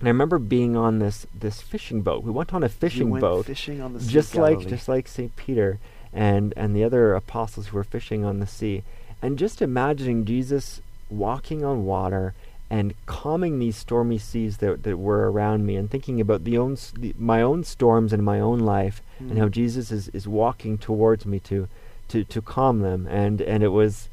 And 0.00 0.08
I 0.08 0.10
remember 0.10 0.38
being 0.38 0.76
on 0.76 0.98
this 0.98 1.26
this 1.34 1.60
fishing 1.60 2.02
boat. 2.02 2.22
We 2.22 2.30
went 2.30 2.52
on 2.52 2.62
a 2.62 2.68
fishing 2.68 3.10
boat 3.18 3.46
fishing 3.46 3.80
on 3.80 3.94
the 3.94 4.00
sea 4.00 4.06
of 4.06 4.12
just 4.12 4.34
like 4.34 4.66
just 4.66 4.88
like 4.88 5.08
Saint 5.08 5.34
Peter 5.36 5.78
and 6.12 6.52
and 6.56 6.74
the 6.74 6.84
other 6.84 7.14
apostles 7.14 7.68
who 7.68 7.76
were 7.76 7.84
fishing 7.84 8.24
on 8.24 8.40
the 8.40 8.46
sea, 8.46 8.82
and 9.22 9.38
just 9.38 9.62
imagining 9.62 10.24
Jesus 10.24 10.80
walking 11.08 11.64
on 11.64 11.84
water 11.84 12.34
and 12.70 12.94
calming 13.06 13.58
these 13.58 13.76
stormy 13.76 14.18
seas 14.18 14.56
that 14.58 14.82
that 14.82 14.98
were 14.98 15.30
around 15.30 15.66
me, 15.66 15.76
and 15.76 15.90
thinking 15.90 16.20
about 16.20 16.44
the 16.44 16.56
own 16.58 16.76
the, 16.98 17.14
my 17.18 17.42
own 17.42 17.64
storms 17.64 18.12
in 18.12 18.22
my 18.24 18.40
own 18.40 18.60
life, 18.60 19.02
and 19.18 19.38
how 19.38 19.46
Mm. 19.46 19.52
Jesus 19.52 19.90
is, 19.92 20.08
is 20.08 20.26
walking 20.26 20.78
towards 20.78 21.24
me 21.26 21.38
to 21.40 21.68
to 22.08 22.24
to 22.24 22.40
calm 22.42 22.80
them, 22.80 23.06
and 23.06 23.40
and 23.40 23.62
it 23.62 23.68
was 23.68 24.08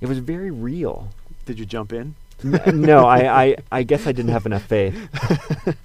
it 0.00 0.08
was 0.08 0.18
very 0.18 0.50
real. 0.50 1.08
Did 1.46 1.58
you 1.58 1.66
jump 1.66 1.92
in? 1.92 2.14
No, 2.42 3.06
I, 3.06 3.44
I 3.44 3.56
I 3.72 3.82
guess 3.84 4.06
I 4.06 4.12
didn't 4.12 4.32
have 4.32 4.44
enough 4.46 4.64
faith. 4.64 4.96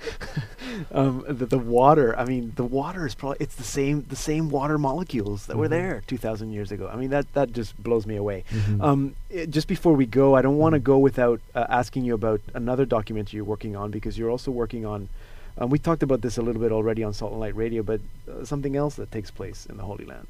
um, 0.91 1.23
the, 1.27 1.45
the 1.45 1.57
water. 1.59 2.17
I 2.17 2.25
mean, 2.25 2.53
the 2.55 2.63
water 2.63 3.05
is 3.05 3.15
probably 3.15 3.37
it's 3.39 3.55
the 3.55 3.63
same 3.63 4.05
the 4.09 4.15
same 4.15 4.49
water 4.49 4.77
molecules 4.77 5.45
that 5.47 5.57
were 5.57 5.67
Mhm. 5.67 5.77
there 5.77 6.03
two 6.07 6.17
thousand 6.17 6.51
years 6.51 6.71
ago. 6.71 6.89
I 6.91 6.95
mean, 6.95 7.09
that 7.09 7.31
that 7.33 7.51
just 7.53 7.81
blows 7.81 8.05
me 8.05 8.15
away. 8.15 8.43
Mhm. 8.51 8.81
Um, 8.81 9.15
i- 9.35 9.45
just 9.45 9.67
before 9.67 9.93
we 9.93 10.05
go, 10.05 10.35
I 10.35 10.41
don't 10.41 10.57
want 10.57 10.73
to 10.73 10.79
Mhm. 10.79 10.83
go 10.91 10.97
without 10.99 11.39
uh, 11.55 11.65
asking 11.69 12.05
you 12.05 12.13
about 12.13 12.41
another 12.53 12.85
documentary 12.85 13.37
you're 13.37 13.45
working 13.45 13.75
on 13.75 13.91
because 13.91 14.17
you're 14.17 14.31
also 14.31 14.51
working 14.51 14.85
on. 14.85 15.09
Um, 15.57 15.69
we 15.69 15.79
talked 15.79 16.03
about 16.03 16.21
this 16.21 16.37
a 16.37 16.41
little 16.41 16.61
bit 16.61 16.71
already 16.71 17.03
on 17.03 17.13
Salt 17.13 17.31
and 17.31 17.39
Light 17.41 17.55
Radio, 17.55 17.83
but 17.83 17.99
uh, 18.29 18.45
something 18.45 18.75
else 18.75 18.95
that 18.95 19.11
takes 19.11 19.29
place 19.31 19.65
in 19.69 19.77
the 19.77 19.83
Holy 19.83 20.05
Land. 20.05 20.27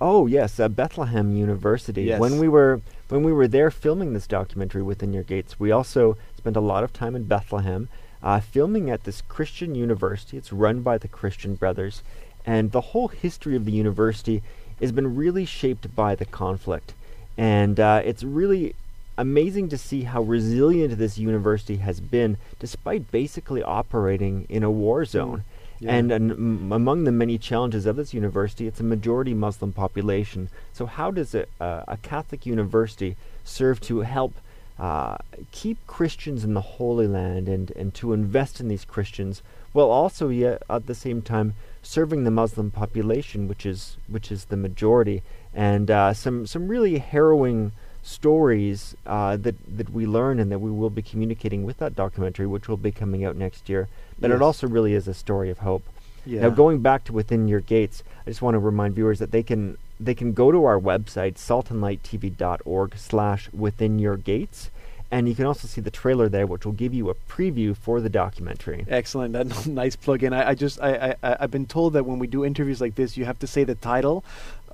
Oh 0.00 0.26
yes, 0.26 0.58
uh, 0.60 0.68
Bethlehem 0.68 1.36
University. 1.36 2.02
Yes. 2.04 2.20
When 2.20 2.38
we 2.38 2.48
were 2.48 2.80
when 3.08 3.22
we 3.22 3.32
were 3.32 3.46
there 3.48 3.70
filming 3.70 4.12
this 4.12 4.26
documentary 4.26 4.82
within 4.82 5.12
your 5.12 5.22
gates, 5.22 5.60
we 5.60 5.70
also 5.70 6.16
spent 6.36 6.56
a 6.56 6.60
lot 6.60 6.82
of 6.84 6.92
time 6.92 7.14
in 7.14 7.24
Bethlehem, 7.24 7.88
uh, 8.24 8.40
filming 8.40 8.90
at 8.90 9.04
this 9.04 9.20
Christian 9.20 9.74
university. 9.74 10.36
It's 10.36 10.52
run 10.52 10.80
by 10.80 10.98
the 10.98 11.08
Christian 11.08 11.54
Brothers, 11.54 12.02
and 12.46 12.72
the 12.72 12.80
whole 12.80 13.08
history 13.08 13.54
of 13.54 13.66
the 13.66 13.72
university 13.72 14.42
has 14.80 14.90
been 14.90 15.14
really 15.14 15.44
shaped 15.44 15.94
by 15.94 16.14
the 16.14 16.24
conflict, 16.24 16.94
and 17.36 17.78
uh, 17.78 18.00
it's 18.04 18.24
really 18.24 18.74
amazing 19.16 19.68
to 19.68 19.78
see 19.78 20.02
how 20.02 20.22
resilient 20.22 20.98
this 20.98 21.18
university 21.18 21.76
has 21.76 22.00
been, 22.00 22.36
despite 22.58 23.12
basically 23.12 23.62
operating 23.62 24.46
in 24.48 24.62
a 24.62 24.70
war 24.70 25.04
zone. 25.04 25.44
Yeah. 25.78 25.92
And 25.92 26.12
an, 26.12 26.30
m- 26.30 26.72
among 26.72 27.04
the 27.04 27.12
many 27.12 27.36
challenges 27.36 27.84
of 27.84 27.96
this 27.96 28.14
university, 28.14 28.66
it's 28.66 28.80
a 28.80 28.84
majority 28.84 29.34
Muslim 29.34 29.72
population. 29.72 30.48
So, 30.72 30.86
how 30.86 31.10
does 31.10 31.34
a, 31.34 31.46
uh, 31.60 31.84
a 31.86 31.96
Catholic 31.98 32.46
university 32.46 33.16
serve 33.44 33.80
to 33.82 34.00
help 34.00 34.34
uh, 34.78 35.16
keep 35.52 35.78
Christians 35.86 36.44
in 36.44 36.54
the 36.54 36.60
Holy 36.60 37.06
Land 37.06 37.48
and, 37.48 37.70
and 37.72 37.94
to 37.94 38.12
invest 38.12 38.60
in 38.60 38.68
these 38.68 38.84
Christians, 38.84 39.42
while 39.72 39.90
also 39.90 40.28
yet 40.28 40.62
at 40.68 40.86
the 40.86 40.94
same 40.94 41.22
time 41.22 41.54
serving 41.82 42.24
the 42.24 42.30
Muslim 42.30 42.70
population, 42.70 43.46
which 43.46 43.64
is 43.66 43.96
which 44.08 44.32
is 44.32 44.46
the 44.46 44.56
majority, 44.56 45.22
and 45.52 45.90
uh, 45.90 46.12
some 46.12 46.46
some 46.46 46.68
really 46.68 46.98
harrowing 46.98 47.72
stories 48.02 48.94
uh, 49.06 49.36
that 49.36 49.54
that 49.76 49.90
we 49.90 50.06
learn 50.06 50.38
and 50.38 50.50
that 50.50 50.58
we 50.58 50.70
will 50.70 50.90
be 50.90 51.02
communicating 51.02 51.64
with 51.64 51.78
that 51.78 51.94
documentary, 51.94 52.46
which 52.46 52.68
will 52.68 52.76
be 52.76 52.92
coming 52.92 53.24
out 53.24 53.36
next 53.36 53.68
year. 53.68 53.88
But 54.18 54.30
Yes. 54.30 54.36
it 54.36 54.42
also 54.42 54.66
really 54.66 54.94
is 54.94 55.08
a 55.08 55.14
story 55.14 55.50
of 55.50 55.58
hope. 55.58 55.84
Yeah. 56.26 56.42
Now, 56.42 56.50
going 56.50 56.80
back 56.80 57.04
to 57.04 57.12
within 57.12 57.48
your 57.48 57.60
gates, 57.60 58.02
I 58.26 58.30
just 58.30 58.42
want 58.42 58.54
to 58.54 58.58
remind 58.58 58.94
viewers 58.94 59.18
that 59.18 59.30
they 59.30 59.42
can 59.42 59.76
they 60.04 60.14
can 60.14 60.32
go 60.32 60.52
to 60.52 60.64
our 60.64 60.78
website 60.78 61.34
saltandlighttv.org 61.34 62.96
slash 62.96 63.48
within 63.52 63.98
your 63.98 64.16
gates, 64.16 64.70
and 65.10 65.28
you 65.28 65.34
can 65.34 65.46
also 65.46 65.68
see 65.68 65.80
the 65.80 65.90
trailer 65.90 66.28
there, 66.28 66.46
which 66.46 66.64
will 66.64 66.72
give 66.72 66.92
you 66.92 67.10
a 67.10 67.14
preview 67.14 67.76
for 67.76 68.00
the 68.00 68.08
documentary. 68.08 68.84
Excellent. 68.88 69.32
That 69.32 69.66
nice 69.66 69.96
plug 69.96 70.22
in. 70.22 70.32
I, 70.32 70.50
I 70.50 70.54
just 70.54 70.80
I, 70.80 71.14
I 71.22 71.36
I've 71.40 71.50
been 71.50 71.66
told 71.66 71.92
that 71.92 72.04
when 72.04 72.18
we 72.18 72.26
do 72.26 72.44
interviews 72.44 72.80
like 72.80 72.94
this, 72.94 73.16
you 73.16 73.24
have 73.24 73.38
to 73.40 73.46
say 73.46 73.64
the 73.64 73.74
title 73.74 74.24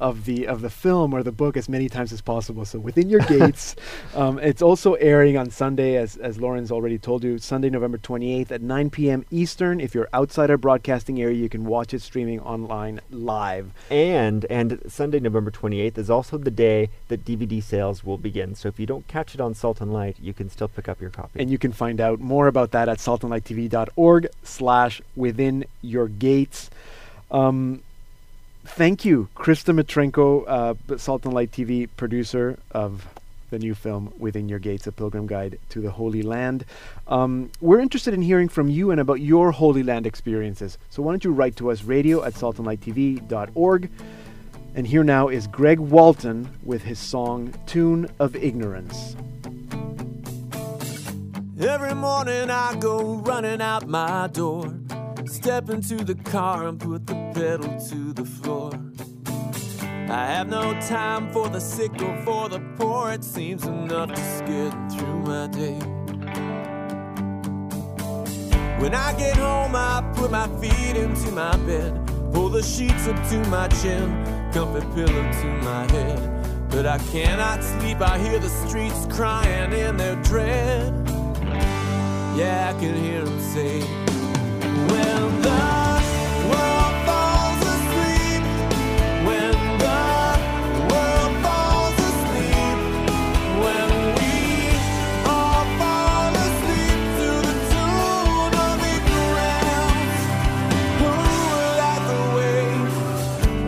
of 0.00 0.24
the 0.24 0.46
of 0.46 0.62
the 0.62 0.70
film 0.70 1.14
or 1.14 1.22
the 1.22 1.32
book 1.32 1.56
as 1.56 1.68
many 1.68 1.88
times 1.88 2.12
as 2.12 2.20
possible. 2.20 2.64
So 2.64 2.78
within 2.78 3.08
your 3.08 3.20
gates, 3.20 3.76
um, 4.14 4.38
it's 4.38 4.62
also 4.62 4.94
airing 4.94 5.36
on 5.36 5.50
Sunday, 5.50 5.96
as 5.96 6.16
as 6.16 6.40
Lauren's 6.40 6.72
already 6.72 6.98
told 6.98 7.22
you, 7.22 7.38
Sunday, 7.38 7.70
November 7.70 7.98
twenty 7.98 8.34
eighth 8.34 8.50
at 8.50 8.62
nine 8.62 8.90
p.m. 8.90 9.24
Eastern. 9.30 9.80
If 9.80 9.94
you're 9.94 10.08
outside 10.12 10.50
our 10.50 10.56
broadcasting 10.56 11.20
area, 11.20 11.36
you 11.36 11.48
can 11.48 11.64
watch 11.64 11.94
it 11.94 12.02
streaming 12.02 12.40
online 12.40 13.00
live. 13.10 13.72
And 13.90 14.44
and 14.46 14.80
Sunday, 14.88 15.20
November 15.20 15.50
28th 15.50 15.98
is 15.98 16.10
also 16.10 16.38
the 16.38 16.50
day 16.50 16.90
that 17.08 17.24
DVD 17.24 17.62
sales 17.62 18.04
will 18.04 18.18
begin. 18.18 18.54
So 18.54 18.68
if 18.68 18.80
you 18.80 18.86
don't 18.86 19.06
catch 19.08 19.34
it 19.34 19.40
on 19.40 19.54
Salt 19.54 19.80
and 19.80 19.92
Light, 19.92 20.16
you 20.20 20.32
can 20.32 20.48
still 20.48 20.68
pick 20.68 20.88
up 20.88 21.00
your 21.00 21.10
copy. 21.10 21.40
And 21.40 21.50
you 21.50 21.58
can 21.58 21.72
find 21.72 22.00
out 22.00 22.20
more 22.20 22.46
about 22.46 22.70
that 22.72 22.88
at 22.88 22.98
saltandlighttv.org 22.98 24.28
slash 24.42 25.02
within 25.16 25.64
your 25.82 26.08
gates. 26.08 26.70
Um, 27.30 27.82
thank 28.64 29.04
you, 29.04 29.28
Chris 29.34 29.62
Dmytrenko, 29.62 30.44
uh, 30.46 30.96
Salt 30.98 31.24
and 31.24 31.34
Light 31.34 31.52
TV 31.52 31.88
producer 31.96 32.58
of 32.70 33.06
the 33.50 33.58
new 33.58 33.74
film 33.74 34.12
Within 34.18 34.48
Your 34.48 34.58
Gates, 34.58 34.86
A 34.86 34.92
Pilgrim 34.92 35.26
Guide 35.26 35.58
to 35.70 35.80
the 35.80 35.90
Holy 35.90 36.22
Land. 36.22 36.64
Um, 37.06 37.50
we're 37.60 37.80
interested 37.80 38.14
in 38.14 38.22
hearing 38.22 38.48
from 38.48 38.68
you 38.68 38.90
and 38.90 39.00
about 39.00 39.20
your 39.20 39.50
Holy 39.50 39.82
Land 39.82 40.06
experiences. 40.06 40.78
So 40.88 41.02
why 41.02 41.12
don't 41.12 41.24
you 41.24 41.32
write 41.32 41.56
to 41.56 41.70
us, 41.70 41.82
radio 41.82 42.24
at 42.24 42.34
saltandlighttv.org. 42.34 43.90
And 44.74 44.86
here 44.86 45.02
now 45.02 45.28
is 45.28 45.48
Greg 45.48 45.80
Walton 45.80 46.48
with 46.62 46.82
his 46.82 46.98
song 46.98 47.52
Tune 47.66 48.08
of 48.20 48.36
Ignorance. 48.36 49.16
Every 51.60 51.94
morning 51.94 52.50
I 52.50 52.76
go 52.76 53.16
running 53.16 53.60
out 53.60 53.86
my 53.86 54.28
door. 54.28 54.72
Step 55.26 55.70
into 55.70 55.96
the 55.96 56.14
car 56.14 56.66
and 56.66 56.80
put 56.80 57.06
the 57.06 57.14
pedal 57.34 57.78
to 57.88 58.12
the 58.12 58.24
floor. 58.24 58.72
I 60.08 60.26
have 60.26 60.48
no 60.48 60.72
time 60.80 61.30
for 61.32 61.48
the 61.48 61.60
sick 61.60 61.92
or 62.02 62.16
for 62.24 62.48
the 62.48 62.60
poor. 62.76 63.10
It 63.10 63.22
seems 63.22 63.64
enough 63.64 64.08
to 64.08 64.44
get 64.46 64.72
through 64.92 65.20
my 65.20 65.46
day. 65.48 65.78
When 68.80 68.94
I 68.94 69.12
get 69.18 69.36
home, 69.36 69.76
I 69.76 70.02
put 70.14 70.30
my 70.30 70.48
feet 70.58 70.96
into 70.96 71.30
my 71.32 71.56
bed, 71.58 71.94
pull 72.32 72.48
the 72.48 72.62
sheets 72.62 73.06
up 73.06 73.16
to 73.28 73.38
my 73.48 73.68
chin, 73.68 74.24
comfy 74.52 74.80
pillow 74.94 75.32
to 75.42 75.46
my 75.62 75.90
head. 75.92 76.70
But 76.70 76.86
I 76.86 76.98
cannot 77.12 77.62
sleep, 77.62 78.00
I 78.00 78.18
hear 78.18 78.38
the 78.38 78.48
streets 78.48 79.06
crying 79.10 79.72
in 79.72 79.96
their 79.96 80.16
dread. 80.22 80.94
Yeah, 82.36 82.72
I 82.74 82.80
can 82.80 82.94
hear 82.94 83.24
them 83.24 83.40
say, 83.40 83.99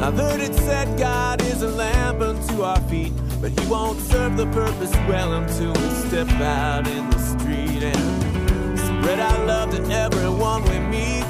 I've 0.03 0.19
heard 0.19 0.41
it 0.41 0.55
said 0.57 0.99
God 0.99 1.41
is 1.43 1.63
a 1.63 1.69
lamp 1.69 2.21
unto 2.21 2.63
our 2.63 2.81
feet, 2.91 3.13
but 3.41 3.53
He 3.53 3.67
won't 3.67 4.01
serve 4.01 4.37
the 4.37 4.47
purpose 4.47 4.93
well 5.09 5.33
until 5.35 5.73
we 5.73 5.89
step 6.09 6.29
out 6.41 6.89
in 6.89 7.09
the 7.09 7.22
spread 9.03 9.19
our 9.19 9.45
love 9.47 9.71
to 9.75 9.83
everyone 9.93 10.63
we 10.63 10.79
meet, 10.79 11.25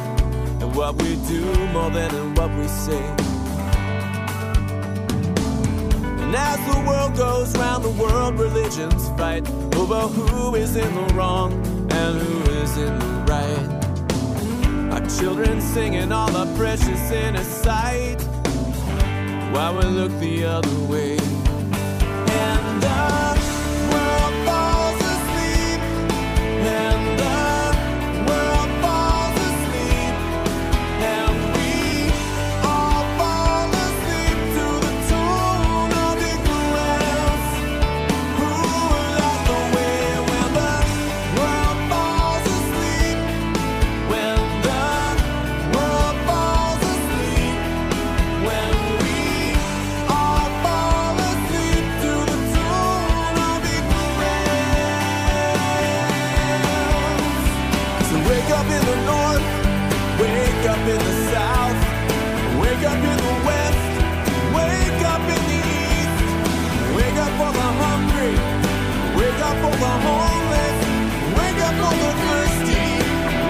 and 0.60 0.74
what 0.76 0.94
we 1.02 1.16
do 1.26 1.42
more 1.68 1.90
than 1.90 2.34
what 2.34 2.50
we 2.58 2.68
say. 2.68 3.02
And 6.22 6.34
as 6.36 6.58
the 6.70 6.84
world 6.86 7.16
goes 7.16 7.56
round 7.56 7.82
the 7.82 7.94
world, 8.02 8.38
religions 8.38 9.08
fight 9.18 9.48
over 9.74 10.00
who 10.00 10.54
is 10.54 10.76
in 10.76 10.94
the 10.94 11.14
wrong 11.14 11.52
and 11.90 12.20
who 12.20 12.50
is 12.62 12.76
in 12.76 12.98
the 12.98 13.14
right. 13.32 14.92
Our 14.92 15.04
children 15.18 15.62
singing 15.62 16.12
all 16.12 16.36
our 16.36 16.54
precious 16.54 17.10
in 17.10 17.42
sight 17.42 18.20
while 19.54 19.74
we 19.78 19.84
look 19.84 20.12
the 20.20 20.44
other 20.44 20.78
way. 20.92 21.11
In 58.76 58.82
the 58.90 58.96
north, 59.10 59.46
wake 60.20 60.64
up 60.72 60.82
in 60.94 61.00
the 61.08 61.16
south, 61.32 61.78
wake 62.62 62.84
up 62.92 63.00
in 63.10 63.18
the 63.26 63.34
west, 63.48 63.84
wake 64.56 65.02
up 65.14 65.24
in 65.34 65.42
the 65.50 65.60
east, 65.92 66.18
wake 66.96 67.18
up 67.24 67.32
for 67.40 67.52
the 67.60 67.68
hungry, 67.82 68.34
wake 69.18 69.40
up 69.48 69.56
for 69.62 69.74
the 69.84 69.92
homeless, 70.06 70.78
wake 71.38 71.60
up 71.68 71.74
for 71.82 71.94
the 72.02 72.10
thirsty, 72.24 72.84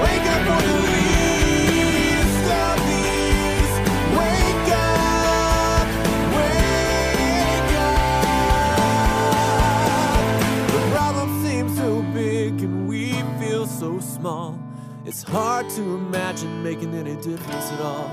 wake 0.04 0.26
up 0.34 0.42
for 0.48 0.60
the 0.68 0.76
least 0.92 2.46
of 2.64 2.76
these. 2.88 3.74
Wake 4.18 4.70
up, 4.74 5.86
wake 6.36 7.72
up. 7.88 8.00
The 10.74 10.82
problem 10.94 11.28
seems 11.44 11.72
so 11.76 11.90
big 12.14 12.52
and 12.62 12.86
we 12.88 13.00
feel 13.40 13.66
so 13.66 14.00
small. 14.00 14.61
It's 15.04 15.24
hard 15.24 15.68
to 15.70 15.82
imagine 15.96 16.62
making 16.62 16.94
any 16.94 17.16
difference 17.16 17.72
at 17.72 17.80
all. 17.80 18.08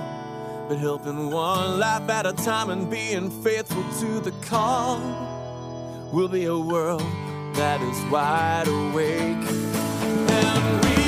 But 0.68 0.80
helping 0.80 1.30
one 1.30 1.80
life 1.80 2.10
at 2.10 2.26
a 2.26 2.34
time 2.34 2.72
and 2.72 2.90
being 2.90 3.30
faithful 3.44 3.84
to 4.00 4.20
the 4.20 4.32
call 4.42 4.98
will 6.12 6.28
be 6.28 6.46
a 6.46 6.58
world 6.58 7.04
that 7.54 7.80
is 7.80 8.12
wide 8.12 8.68
awake. 8.68 9.46
And 10.32 10.84
we 10.84 10.99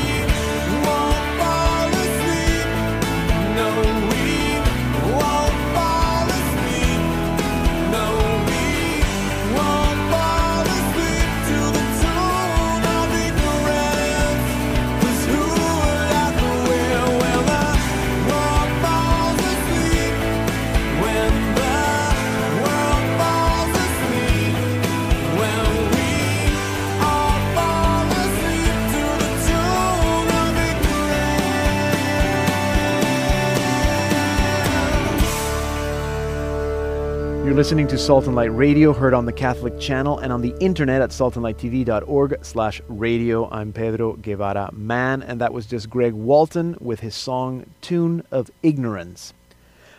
You're 37.52 37.58
listening 37.58 37.90
to 37.90 37.98
Salt 37.98 38.28
and 38.28 38.36
Light 38.38 38.56
Radio, 38.56 38.94
heard 38.94 39.14
on 39.14 39.26
the 39.26 39.34
Catholic 39.34 39.78
channel 39.78 40.20
and 40.20 40.32
on 40.32 40.42
the 40.42 40.56
internet 40.62 41.02
at 41.02 41.10
saltandlighttv.org 41.10 42.46
slash 42.46 42.82
radio. 42.88 43.50
I'm 43.52 43.74
Pedro 43.74 44.14
Guevara 44.14 44.70
Mann, 44.72 45.22
and 45.22 45.42
that 45.42 45.52
was 45.52 45.66
just 45.66 45.90
Greg 45.90 46.14
Walton 46.14 46.78
with 46.80 47.02
his 47.02 47.14
song 47.14 47.66
Tune 47.82 48.24
of 48.32 48.50
Ignorance. 48.64 49.34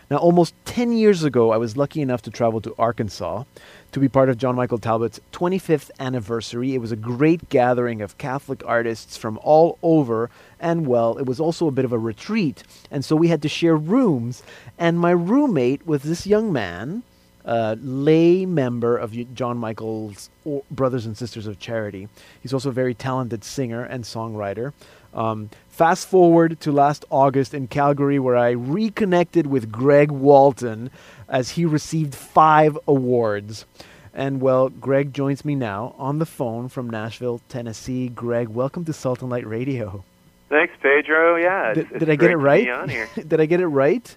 Now, 0.09 0.17
almost 0.17 0.55
10 0.65 0.93
years 0.93 1.23
ago, 1.23 1.51
I 1.51 1.57
was 1.57 1.77
lucky 1.77 2.01
enough 2.01 2.23
to 2.23 2.31
travel 2.31 2.59
to 2.61 2.73
Arkansas 2.79 3.43
to 3.91 3.99
be 3.99 4.09
part 4.09 4.29
of 4.29 4.39
John 4.39 4.55
Michael 4.55 4.79
Talbot's 4.79 5.19
25th 5.31 5.91
anniversary. 5.99 6.73
It 6.73 6.81
was 6.81 6.91
a 6.91 6.95
great 6.95 7.49
gathering 7.49 8.01
of 8.01 8.17
Catholic 8.17 8.63
artists 8.65 9.15
from 9.15 9.39
all 9.43 9.77
over, 9.83 10.31
and 10.59 10.87
well, 10.87 11.19
it 11.19 11.27
was 11.27 11.39
also 11.39 11.67
a 11.67 11.71
bit 11.71 11.85
of 11.85 11.93
a 11.93 11.99
retreat, 11.99 12.63
and 12.89 13.05
so 13.05 13.15
we 13.15 13.27
had 13.27 13.43
to 13.43 13.47
share 13.47 13.77
rooms. 13.77 14.41
And 14.79 14.99
my 14.99 15.11
roommate 15.11 15.85
was 15.85 16.01
this 16.01 16.25
young 16.25 16.51
man, 16.51 17.03
a 17.45 17.77
lay 17.81 18.45
member 18.45 18.97
of 18.97 19.13
John 19.33 19.57
Michael's 19.57 20.29
Brothers 20.71 21.05
and 21.05 21.17
Sisters 21.17 21.47
of 21.47 21.59
Charity. 21.59 22.07
He's 22.41 22.53
also 22.53 22.69
a 22.69 22.73
very 22.73 22.93
talented 22.93 23.43
singer 23.43 23.83
and 23.83 24.03
songwriter. 24.03 24.73
Um, 25.13 25.49
fast 25.69 26.07
forward 26.07 26.59
to 26.61 26.71
last 26.71 27.05
August 27.09 27.53
in 27.53 27.67
Calgary, 27.67 28.19
where 28.19 28.37
I 28.37 28.51
reconnected 28.51 29.47
with 29.47 29.71
Greg 29.71 30.09
Walton 30.11 30.89
as 31.29 31.51
he 31.51 31.65
received 31.65 32.15
five 32.15 32.77
awards. 32.87 33.65
And 34.13 34.41
well, 34.41 34.69
Greg 34.69 35.13
joins 35.13 35.43
me 35.43 35.55
now 35.55 35.95
on 35.97 36.19
the 36.19 36.25
phone 36.25 36.69
from 36.69 36.89
Nashville, 36.89 37.41
Tennessee. 37.49 38.09
Greg, 38.09 38.47
welcome 38.47 38.85
to 38.85 38.93
Salt 38.93 39.21
and 39.21 39.29
Light 39.29 39.45
Radio. 39.47 40.03
Thanks, 40.49 40.73
Pedro. 40.81 41.35
Yeah, 41.35 41.69
it's, 41.69 41.77
Did, 41.77 41.91
it's 41.91 41.99
did 41.99 42.09
I 42.11 42.15
get 42.15 42.31
it 42.31 42.37
right? 42.37 42.63
be 42.65 42.69
on 42.69 42.89
here. 42.89 43.09
did 43.27 43.41
I 43.41 43.47
get 43.47 43.59
it 43.59 43.67
right? 43.67 44.15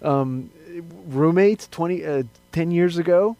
Um, 0.00 0.50
roommate, 1.06 1.68
20, 1.70 2.04
uh, 2.04 2.22
10 2.52 2.70
years 2.70 2.98
ago? 2.98 3.36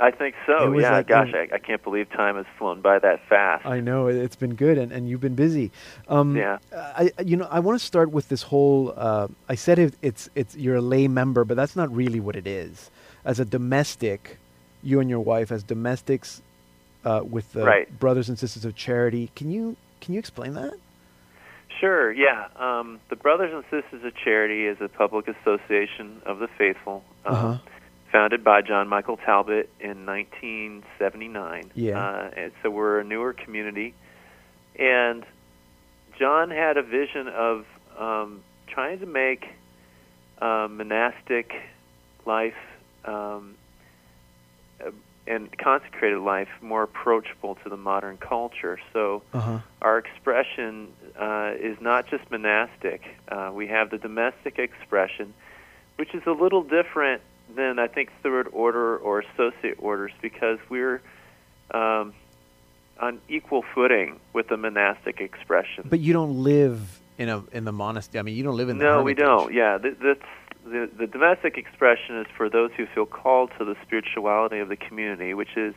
I 0.00 0.12
think 0.12 0.36
so. 0.46 0.72
Yeah, 0.78 0.92
like, 0.92 1.08
gosh, 1.08 1.32
I, 1.34 1.48
I 1.52 1.58
can't 1.58 1.82
believe 1.82 2.08
time 2.10 2.36
has 2.36 2.46
flown 2.56 2.80
by 2.80 3.00
that 3.00 3.20
fast. 3.28 3.66
I 3.66 3.80
know 3.80 4.06
it- 4.06 4.14
it's 4.16 4.36
been 4.36 4.54
good, 4.54 4.78
and, 4.78 4.92
and 4.92 5.08
you've 5.08 5.20
been 5.20 5.34
busy. 5.34 5.72
Um, 6.08 6.36
Yeah. 6.36 6.58
I, 6.72 7.10
I- 7.18 7.22
you 7.22 7.36
know, 7.36 7.48
I 7.50 7.58
want 7.58 7.80
to 7.80 7.84
start 7.84 8.12
with 8.12 8.28
this 8.28 8.42
whole. 8.42 8.94
Uh, 8.96 9.26
I 9.48 9.56
said 9.56 9.80
it, 9.80 9.94
it's 10.00 10.30
it's 10.36 10.54
you're 10.56 10.76
a 10.76 10.80
lay 10.80 11.08
member, 11.08 11.44
but 11.44 11.56
that's 11.56 11.74
not 11.74 11.92
really 11.92 12.20
what 12.20 12.36
it 12.36 12.46
is. 12.46 12.90
As 13.24 13.40
a 13.40 13.44
domestic, 13.44 14.38
you 14.84 15.00
and 15.00 15.10
your 15.10 15.18
wife 15.20 15.50
as 15.50 15.64
domestics 15.64 16.42
uh, 17.04 17.22
with 17.28 17.52
the 17.52 17.64
Right. 17.64 17.98
Brothers 17.98 18.28
and 18.28 18.38
Sisters 18.38 18.64
of 18.64 18.76
Charity. 18.76 19.32
Can 19.34 19.50
you 19.50 19.76
can 20.00 20.14
you 20.14 20.20
explain 20.20 20.54
that? 20.54 20.74
Sure, 21.80 22.10
yeah. 22.12 22.48
Um, 22.56 23.00
the 23.08 23.16
Brothers 23.16 23.52
and 23.54 23.62
Sisters 23.70 24.04
of 24.04 24.14
Charity 24.16 24.66
is 24.66 24.78
a 24.80 24.88
public 24.88 25.28
association 25.28 26.20
of 26.26 26.38
the 26.40 26.48
faithful, 26.58 27.04
um, 27.24 27.34
Uh-huh. 27.34 27.58
founded 28.10 28.42
by 28.42 28.62
John 28.62 28.88
Michael 28.88 29.16
Talbot 29.18 29.68
in 29.80 30.04
1979. 30.06 31.70
Yeah. 31.74 31.98
Uh, 31.98 32.30
and 32.36 32.52
so 32.62 32.70
we're 32.70 32.98
a 33.00 33.04
newer 33.04 33.32
community. 33.32 33.94
And 34.78 35.24
John 36.18 36.50
had 36.50 36.76
a 36.78 36.82
vision 36.82 37.28
of 37.28 37.64
um, 37.98 38.42
trying 38.66 38.98
to 39.00 39.06
make 39.06 39.48
uh, 40.40 40.68
monastic 40.70 41.52
life 42.24 42.56
um, 43.04 43.54
and 45.28 45.56
consecrated 45.58 46.18
life 46.20 46.48
more 46.62 46.82
approachable 46.82 47.54
to 47.56 47.68
the 47.68 47.76
modern 47.76 48.16
culture. 48.16 48.78
So 48.92 49.22
Uh-huh. 49.32 49.58
our 49.82 49.98
expression 49.98 50.88
uh, 51.18 51.52
is 51.60 51.76
not 51.80 52.06
just 52.08 52.28
monastic. 52.30 53.02
Uh, 53.28 53.50
we 53.52 53.66
have 53.68 53.90
the 53.90 53.98
domestic 53.98 54.58
expression, 54.58 55.34
which 55.96 56.14
is 56.14 56.22
a 56.26 56.32
little 56.32 56.62
different 56.62 57.20
than 57.54 57.78
I 57.78 57.88
think 57.88 58.10
third 58.22 58.48
order 58.52 58.96
or 58.96 59.20
associate 59.20 59.76
orders 59.78 60.12
because 60.22 60.58
we're 60.68 61.00
um, 61.72 62.14
on 63.00 63.20
equal 63.28 63.62
footing 63.74 64.18
with 64.32 64.48
the 64.48 64.56
monastic 64.56 65.20
expression. 65.20 65.84
But 65.88 66.00
you 66.00 66.12
don't 66.12 66.42
live 66.42 67.00
in 67.18 67.28
a 67.28 67.42
in 67.52 67.64
the 67.64 67.72
monastery. 67.72 68.20
I 68.20 68.22
mean, 68.22 68.36
you 68.36 68.42
don't 68.44 68.56
live 68.56 68.68
in 68.70 68.78
the 68.78 68.84
no, 68.84 69.02
we 69.02 69.14
don't. 69.14 69.52
Yeah, 69.52 69.78
th- 69.78 69.96
that's 70.02 70.30
the 70.68 70.90
the 70.98 71.06
domestic 71.06 71.56
expression 71.56 72.18
is 72.20 72.26
for 72.36 72.48
those 72.48 72.70
who 72.76 72.86
feel 72.86 73.06
called 73.06 73.50
to 73.58 73.64
the 73.64 73.76
spirituality 73.82 74.58
of 74.58 74.68
the 74.68 74.76
community, 74.76 75.34
which 75.34 75.56
is 75.56 75.74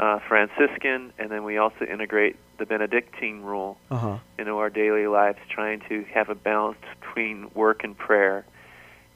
uh, 0.00 0.18
Franciscan, 0.28 1.12
and 1.18 1.30
then 1.30 1.44
we 1.44 1.58
also 1.58 1.84
integrate 1.84 2.36
the 2.58 2.66
Benedictine 2.66 3.42
rule 3.42 3.78
Uh-huh. 3.90 4.18
into 4.38 4.52
our 4.56 4.70
daily 4.70 5.06
lives, 5.06 5.38
trying 5.48 5.80
to 5.88 6.04
have 6.14 6.28
a 6.28 6.34
balance 6.34 6.78
between 7.00 7.50
work 7.54 7.82
and 7.84 7.96
prayer. 7.98 8.44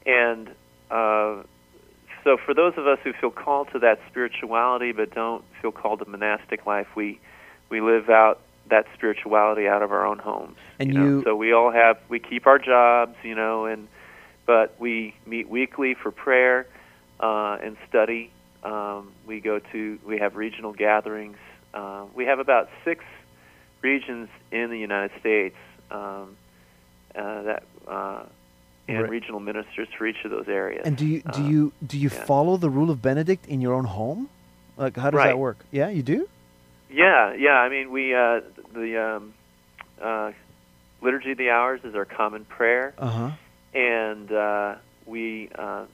And 0.05 0.49
uh, 0.91 1.43
so, 2.23 2.37
for 2.45 2.53
those 2.53 2.73
of 2.77 2.85
us 2.87 2.99
who 3.03 3.13
feel 3.13 3.31
called 3.31 3.69
to 3.73 3.79
that 3.79 3.99
spirituality 4.09 4.91
but 4.91 5.13
don't 5.13 5.43
feel 5.61 5.71
called 5.71 5.99
to 5.99 6.05
monastic 6.09 6.65
life, 6.65 6.87
we 6.95 7.19
we 7.69 7.81
live 7.81 8.09
out 8.09 8.39
that 8.69 8.85
spirituality 8.93 9.67
out 9.67 9.81
of 9.83 9.91
our 9.91 10.05
own 10.05 10.19
homes. 10.19 10.57
And 10.79 10.93
you, 10.93 10.99
know? 10.99 11.05
you- 11.05 11.23
so 11.23 11.35
we 11.35 11.51
all 11.53 11.71
have 11.71 11.97
we 12.09 12.19
keep 12.19 12.45
our 12.47 12.59
jobs, 12.59 13.15
you 13.23 13.35
know, 13.35 13.65
and 13.65 13.87
but 14.45 14.75
we 14.79 15.13
meet 15.25 15.49
weekly 15.49 15.93
for 15.93 16.11
prayer 16.11 16.67
uh, 17.19 17.57
and 17.63 17.77
study. 17.89 18.31
Um, 18.63 19.11
we 19.25 19.39
go 19.39 19.59
to 19.59 19.99
we 20.05 20.19
have 20.19 20.35
regional 20.35 20.73
gatherings. 20.73 21.37
Uh, 21.73 22.05
we 22.15 22.25
have 22.25 22.39
about 22.39 22.69
six 22.85 23.03
regions 23.81 24.29
in 24.51 24.69
the 24.69 24.77
United 24.77 25.11
States 25.19 25.55
um, 25.91 26.37
uh, 27.15 27.41
that 27.43 27.63
uh, 27.87 28.23
and 28.87 29.01
Right. 29.03 29.09
regional 29.09 29.39
ministers 29.39 29.87
for 29.97 30.05
each 30.05 30.23
of 30.25 30.31
those 30.31 30.47
areas. 30.49 30.85
And 30.85 30.97
do 30.97 31.05
you 31.05 31.21
do 31.21 31.41
Uh, 31.41 31.47
you 31.47 31.71
do 31.85 31.97
you 31.97 32.09
yeah. 32.09 32.25
follow 32.25 32.57
the 32.57 32.69
rule 32.69 32.89
of 32.89 33.01
Benedict 33.01 33.45
in 33.47 33.61
your 33.61 33.73
own 33.73 33.85
home? 33.85 34.29
Like, 34.77 34.97
how 34.97 35.09
does 35.09 35.19
Right. 35.19 35.27
that 35.27 35.37
work? 35.37 35.57
Yeah, 35.71 35.89
you 35.89 36.03
do. 36.03 36.27
Yeah, 36.89 37.33
yeah. 37.33 37.57
I 37.65 37.69
mean, 37.69 37.91
we 37.91 38.13
uh, 38.13 38.41
the 38.73 38.97
um, 39.01 39.33
uh, 40.01 40.31
liturgy 41.01 41.31
of 41.31 41.37
the 41.37 41.49
hours 41.49 41.81
is 41.83 41.95
our 41.95 42.05
common 42.05 42.45
prayer, 42.45 42.93
Uh 42.97 43.09
huh. 43.09 43.31
And 43.73 44.31
uh, 44.31 44.75
we 45.05 45.49
uh, 45.55 45.85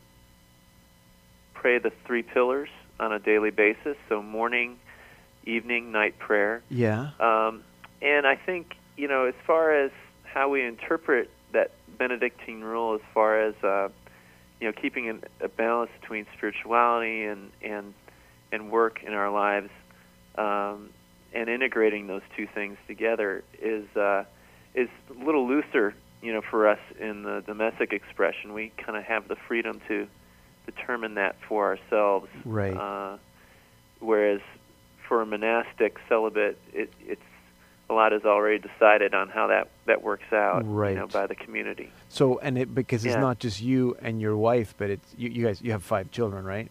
pray 1.53 1.79
the 1.79 1.91
three 2.05 2.23
pillars 2.23 2.69
on 2.99 3.13
a 3.13 3.19
daily 3.19 3.51
basis. 3.51 3.95
So 4.07 4.21
morning, 4.21 4.77
evening, 5.45 5.91
night 5.91 6.19
prayer. 6.19 6.61
Yeah. 6.69 7.11
Um, 7.19 7.63
and 8.01 8.25
I 8.27 8.35
think 8.35 8.75
you 8.97 9.07
know, 9.07 9.25
as 9.25 9.35
far 9.47 9.73
as 9.73 9.91
how 10.23 10.49
we 10.49 10.63
interpret 10.63 11.29
that 11.53 11.71
Benedictine 11.97 12.61
rule, 12.61 12.95
as 12.95 13.01
far 13.13 13.41
as 13.41 13.55
uh, 13.63 13.89
you 14.59 14.67
know, 14.67 14.73
keeping 14.73 15.09
an, 15.09 15.23
a 15.41 15.47
balance 15.47 15.89
between 16.01 16.25
spirituality 16.37 17.23
and 17.23 17.49
and 17.61 17.93
and 18.51 18.71
work 18.71 19.03
in 19.03 19.13
our 19.13 19.31
lives, 19.31 19.69
um, 20.37 20.89
and 21.33 21.49
integrating 21.49 22.07
those 22.07 22.21
two 22.35 22.47
things 22.53 22.77
together 22.87 23.43
is 23.61 23.85
uh, 23.95 24.25
is 24.75 24.89
a 25.09 25.23
little 25.23 25.47
looser, 25.47 25.93
you 26.21 26.33
know, 26.33 26.41
for 26.41 26.67
us 26.67 26.79
in 26.99 27.23
the 27.23 27.41
domestic 27.45 27.93
expression. 27.93 28.53
We 28.53 28.71
kind 28.77 28.97
of 28.97 29.03
have 29.05 29.27
the 29.27 29.35
freedom 29.47 29.79
to 29.87 30.07
determine 30.65 31.15
that 31.15 31.35
for 31.47 31.65
ourselves. 31.65 32.27
Right. 32.45 32.75
Uh, 32.75 33.17
whereas 33.99 34.41
for 35.07 35.21
a 35.21 35.25
monastic 35.25 35.97
celibate, 36.07 36.57
it, 36.73 36.91
it's 37.05 37.21
a 37.89 37.93
lot 37.93 38.13
is 38.13 38.23
already 38.23 38.59
decided 38.59 39.15
on 39.15 39.29
how 39.29 39.47
that 39.47 39.69
that 39.85 40.03
works 40.03 40.31
out, 40.31 40.61
Right. 40.65 40.91
you 40.91 40.97
know, 40.97 41.07
by 41.07 41.25
the 41.25 41.33
community. 41.35 41.91
So, 42.09 42.37
and 42.39 42.57
it 42.57 42.75
because 42.75 43.03
it's 43.03 43.15
Yeah. 43.15 43.21
not 43.21 43.39
just 43.39 43.61
you 43.61 43.97
and 44.01 44.21
your 44.21 44.37
wife, 44.37 44.75
but 44.77 44.89
it's 44.91 45.15
you, 45.17 45.29
you 45.29 45.45
guys. 45.45 45.61
You 45.61 45.71
have 45.71 45.83
five 45.83 46.11
children, 46.11 46.45
right? 46.45 46.69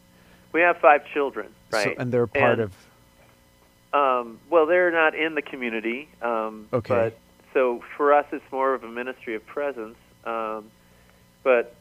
We 0.53 0.61
have 0.61 0.79
five 0.79 1.03
children, 1.13 1.49
right? 1.73 1.85
So, 1.85 1.95
and 1.99 2.13
they're 2.13 2.27
part 2.29 2.61
And, 2.61 2.63
of. 2.63 2.73
Um, 3.93 4.39
well, 4.51 4.67
they're 4.67 4.91
not 4.93 5.15
in 5.15 5.35
the 5.35 5.43
community. 5.43 6.09
Um, 6.23 6.69
Okay. 6.73 6.95
But 6.95 7.19
so 7.59 7.83
for 7.97 8.15
us, 8.15 8.25
it's 8.31 8.45
more 8.53 8.73
of 8.73 8.85
a 8.85 8.89
ministry 8.89 9.35
of 9.35 9.45
presence. 9.45 9.97
Um, 10.25 10.71
but 11.43 11.75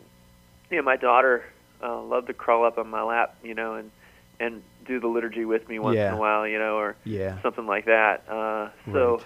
you 0.72 0.78
know, 0.78 0.84
my 0.84 0.96
daughter 0.98 1.44
uh, 1.84 2.02
loved 2.02 2.28
to 2.28 2.34
crawl 2.34 2.66
up 2.66 2.80
on 2.80 2.90
my 2.90 3.04
lap, 3.04 3.36
you 3.44 3.54
know, 3.54 3.76
and 3.76 3.92
and 4.40 4.64
do 4.88 5.00
the 5.00 5.08
liturgy 5.08 5.46
with 5.46 5.68
me 5.70 5.78
once 5.78 5.96
Yeah. 5.96 6.08
in 6.10 6.14
a 6.16 6.18
while, 6.18 6.48
you 6.48 6.58
know, 6.58 6.78
or 6.78 6.96
Yeah. 7.04 7.40
something 7.44 7.68
like 7.68 7.86
that. 7.86 8.24
Uh, 8.28 8.70
so, 8.92 9.18
Right. 9.18 9.26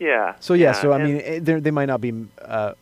yeah. 0.00 0.34
So 0.40 0.54
yeah, 0.54 0.72
so 0.72 0.90
I 0.92 0.96
and- 0.96 1.04
mean, 1.04 1.20
eh, 1.24 1.38
they 1.40 1.60
they 1.60 1.70
might 1.70 1.86
not 1.86 2.00
be 2.00 2.12
uh, 2.42 2.74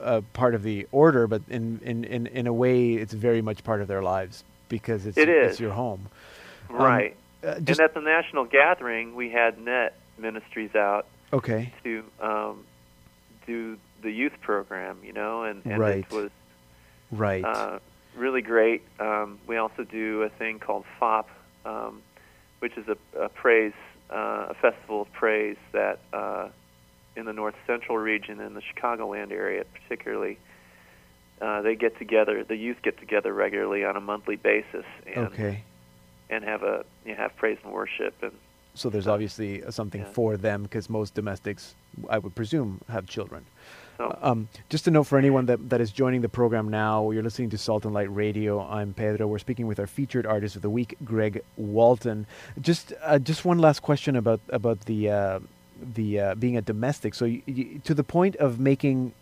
uh, 0.00 0.20
part 0.32 0.54
of 0.56 0.62
the 0.64 0.86
order, 0.90 1.26
but 1.28 1.42
in, 1.48 1.80
in, 1.84 2.02
in, 2.04 2.26
in 2.28 2.46
a 2.48 2.52
way, 2.52 2.94
it's 2.94 3.12
very 3.12 3.42
much 3.42 3.62
part 3.62 3.80
of 3.80 3.86
their 3.88 4.02
lives 4.02 4.42
because 4.68 5.06
it's 5.06 5.18
It 5.18 5.28
it's 5.28 5.60
your 5.60 5.72
home. 5.72 6.08
Um, 6.70 6.76
right. 6.76 7.16
uh, 7.44 7.54
and 7.58 7.80
at 7.80 7.94
the 7.94 8.00
national 8.00 8.44
gathering, 8.46 9.14
we 9.14 9.30
had 9.30 9.58
net 9.60 9.96
ministries 10.18 10.74
out 10.74 11.06
Okay. 11.32 11.72
to 11.84 12.04
um, 12.20 12.64
do 13.46 13.76
the 14.02 14.10
youth 14.10 14.32
program, 14.40 14.98
you 15.04 15.12
know, 15.12 15.44
and, 15.44 15.62
and 15.64 15.78
Right. 15.78 15.98
it 15.98 16.10
was 16.10 16.30
Right. 17.10 17.44
uh, 17.44 17.78
really 18.16 18.42
great. 18.42 18.82
Um, 18.98 19.38
we 19.46 19.56
also 19.56 19.84
do 19.84 20.22
a 20.22 20.28
thing 20.28 20.58
called 20.58 20.84
FOP, 21.00 21.28
um, 21.64 22.02
which 22.60 22.76
is 22.76 22.86
a, 22.88 22.96
a 23.18 23.28
praise, 23.28 23.72
uh, 24.10 24.46
a 24.50 24.54
festival 24.54 25.02
of 25.02 25.12
praise 25.12 25.56
that 25.72 26.00
uh, 26.12 26.48
in 27.16 27.24
the 27.24 27.32
North 27.32 27.54
Central 27.66 27.98
region 27.98 28.40
and 28.40 28.54
the 28.56 28.62
Chicagoland 28.62 29.32
area, 29.32 29.64
particularly, 29.64 30.38
uh, 31.40 31.62
they 31.62 31.76
get 31.76 31.98
together. 31.98 32.44
The 32.44 32.56
youth 32.56 32.78
get 32.82 32.98
together 32.98 33.32
regularly 33.32 33.84
on 33.84 33.96
a 33.96 34.00
monthly 34.00 34.36
basis, 34.36 34.84
and 35.06 35.26
okay. 35.28 35.62
and 36.30 36.42
have 36.44 36.62
a 36.62 36.84
you 37.04 37.12
know, 37.12 37.18
have 37.18 37.36
praise 37.36 37.58
and 37.62 37.72
worship 37.72 38.14
and 38.22 38.32
So 38.78 38.88
there's 38.90 39.06
obviously 39.08 39.62
uh, 39.64 39.70
something 39.70 40.02
Yeah. 40.02 40.12
for 40.12 40.36
them 40.36 40.62
because 40.62 40.88
most 40.88 41.14
domestics, 41.14 41.74
I 42.08 42.18
would 42.18 42.34
presume, 42.34 42.80
have 42.88 43.06
children. 43.06 43.44
so. 43.98 44.16
Um, 44.22 44.48
just 44.68 44.84
to 44.84 44.90
note 44.92 45.04
for 45.04 45.18
anyone 45.18 45.46
that, 45.46 45.58
that 45.70 45.80
is 45.80 45.90
joining 45.90 46.20
the 46.22 46.28
program 46.28 46.68
now, 46.68 47.10
you're 47.10 47.24
listening 47.24 47.50
to 47.50 47.58
Salt 47.58 47.84
and 47.84 47.92
Light 47.92 48.12
Radio. 48.14 48.60
I'm 48.78 48.94
Pedro. 48.94 49.26
We're 49.26 49.40
speaking 49.40 49.66
with 49.66 49.78
our 49.80 49.88
featured 49.88 50.24
artist 50.26 50.54
of 50.56 50.62
the 50.62 50.70
week, 50.70 50.96
Greg 51.04 51.42
Walton. 51.56 52.26
Just 52.60 52.92
uh, 53.02 53.18
just 53.18 53.44
one 53.44 53.58
last 53.58 53.80
question 53.82 54.14
about 54.16 54.40
about 54.50 54.78
the 54.90 55.10
uh, 55.10 55.40
the 55.94 56.08
uh, 56.20 56.34
being 56.36 56.56
a 56.56 56.62
domestic. 56.62 57.14
So 57.14 57.24
you, 57.24 57.42
you, 57.46 57.80
to 57.84 57.94
the 57.94 58.04
point 58.04 58.36
of 58.36 58.58
making 58.60 59.12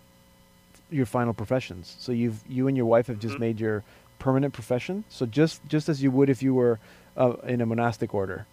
your 0.90 1.06
final 1.06 1.32
professions. 1.32 1.96
So 1.98 2.12
you've 2.12 2.40
you 2.48 2.68
and 2.68 2.76
your 2.76 2.86
wife 2.86 3.06
have 3.06 3.18
just 3.18 3.36
Mhm. 3.36 3.40
made 3.46 3.60
your 3.60 3.82
permanent 4.18 4.52
profession. 4.52 5.04
So 5.08 5.24
just 5.26 5.60
just 5.68 5.88
as 5.88 6.02
you 6.02 6.10
would 6.10 6.28
if 6.28 6.42
you 6.42 6.52
were 6.54 6.78
uh, 7.16 7.32
in 7.54 7.60
a 7.62 7.66
monastic 7.66 8.12
order. 8.14 8.44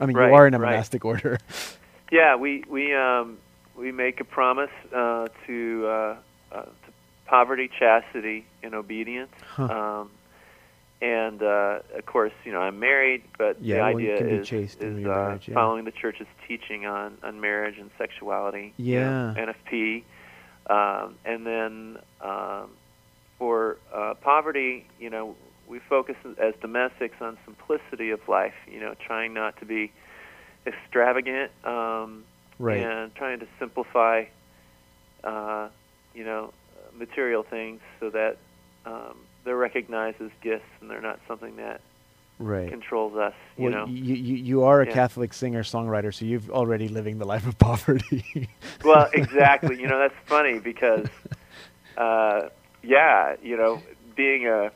I 0.00 0.06
mean, 0.06 0.16
Right, 0.16 0.28
you 0.28 0.34
are 0.34 0.46
in 0.46 0.54
a 0.54 0.58
right. 0.58 0.70
monastic 0.70 1.04
order. 1.04 1.38
Yeah, 2.12 2.34
we 2.34 2.64
we 2.68 2.92
um, 2.92 3.38
we 3.76 3.92
make 3.92 4.18
a 4.18 4.24
promise 4.24 4.72
uh, 4.92 5.28
to, 5.46 5.86
uh, 5.86 6.16
uh, 6.50 6.62
to 6.62 6.70
poverty, 7.26 7.70
chastity, 7.78 8.46
and 8.64 8.74
obedience. 8.74 9.30
Huh. 9.46 9.62
Um, 10.00 10.10
and 11.00 11.40
uh, 11.40 11.78
of 11.96 12.04
course, 12.06 12.32
you 12.44 12.50
know, 12.50 12.62
I'm 12.62 12.80
married, 12.80 13.22
but 13.38 13.62
Yeah, 13.62 13.76
the 13.76 13.82
idea 13.84 14.24
be 14.24 14.28
is, 14.28 14.50
is 14.52 14.76
uh, 14.80 14.86
marriage, 15.08 15.46
yeah. 15.46 15.54
following 15.54 15.84
the 15.84 15.92
church's 15.92 16.26
teaching 16.48 16.84
on, 16.84 17.16
on 17.22 17.40
marriage 17.40 17.78
and 17.78 17.92
sexuality. 17.96 18.74
you 18.76 18.98
know, 18.98 19.32
Yeah. 19.36 19.54
NFP, 19.70 20.02
um, 20.68 21.14
and 21.24 21.46
then 21.46 21.98
um, 22.20 22.70
for 23.38 23.76
uh, 23.94 24.14
poverty, 24.14 24.84
you 24.98 25.10
know, 25.10 25.36
we 25.70 25.78
focus 25.78 26.16
as 26.38 26.54
domestics 26.60 27.16
on 27.20 27.38
simplicity 27.46 28.10
of 28.10 28.20
life. 28.28 28.54
You 28.70 28.80
know, 28.80 28.94
trying 29.06 29.32
not 29.32 29.56
to 29.60 29.64
be 29.64 29.92
extravagant. 30.66 31.50
Um, 31.64 32.24
Right. 32.58 32.82
and 32.82 33.14
trying 33.14 33.40
to 33.40 33.46
simplify, 33.58 34.24
uh, 35.24 35.70
you 36.14 36.24
know, 36.24 36.52
material 36.94 37.42
things 37.42 37.80
so 37.98 38.10
that 38.10 38.36
um, 38.84 39.16
they're 39.44 39.56
recognized 39.56 40.20
as 40.20 40.30
gifts 40.42 40.68
and 40.82 40.90
they're 40.90 41.00
not 41.00 41.20
something 41.26 41.56
that 41.56 41.80
right. 42.38 42.68
controls 42.68 43.16
us. 43.16 43.32
You 43.56 43.70
well, 43.70 43.72
know. 43.72 43.86
you, 43.86 44.14
you, 44.14 44.36
you 44.36 44.64
are 44.64 44.82
a 44.82 44.86
Yeah. 44.86 44.92
Catholic 44.92 45.32
singer 45.32 45.62
songwriter, 45.62 46.12
so 46.12 46.26
you've 46.26 46.50
already 46.50 46.88
living 46.88 47.16
the 47.16 47.24
life 47.24 47.46
of 47.46 47.58
poverty. 47.68 48.50
well, 48.84 49.08
exactly. 49.14 49.80
You 49.80 49.88
know, 49.88 49.98
that's 49.98 50.14
funny 50.26 50.58
because, 50.58 51.06
uh, 51.96 52.50
yeah, 52.82 53.36
you 53.42 53.56
know, 53.56 53.80
being 54.16 54.46
a 54.46 54.70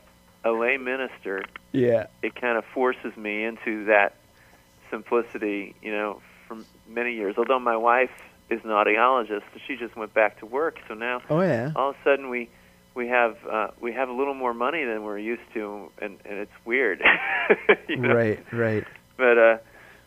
a 0.45 0.51
lay 0.51 0.77
minister, 0.77 1.43
yeah. 1.73 2.07
it 2.21 2.39
kind 2.39 2.57
of 2.57 2.63
forces 2.65 3.17
me 3.17 3.43
into 3.43 3.85
that 3.85 4.15
simplicity. 4.89 5.75
You 5.81 5.91
know, 5.91 6.21
for 6.47 6.57
many 6.87 7.13
years. 7.15 7.35
Although 7.37 7.59
my 7.59 7.75
wife 7.77 8.11
is 8.49 8.61
an 8.63 8.69
audiologist, 8.69 9.43
so 9.53 9.59
she 9.67 9.75
just 9.75 9.95
went 9.95 10.13
back 10.13 10.39
to 10.39 10.45
work. 10.45 10.77
So 10.87 10.93
now 10.93 11.21
Oh 11.29 11.41
yeah. 11.41 11.71
all 11.75 11.89
of 11.89 11.95
a 11.95 12.03
sudden 12.03 12.29
we 12.29 12.49
we 12.93 13.07
have 13.09 13.37
uh, 13.49 13.67
we 13.81 13.91
have 13.93 14.09
a 14.09 14.13
little 14.13 14.33
more 14.33 14.53
money 14.53 14.85
than 14.85 15.03
we're 15.03 15.19
used 15.19 15.41
to, 15.53 15.91
and 16.01 16.17
and 16.25 16.39
it's 16.39 16.65
weird. 16.65 17.03
you 17.89 17.97
know? 17.97 18.13
Right, 18.13 18.43
right. 18.53 18.85
But 19.17 19.37
uh, 19.37 19.57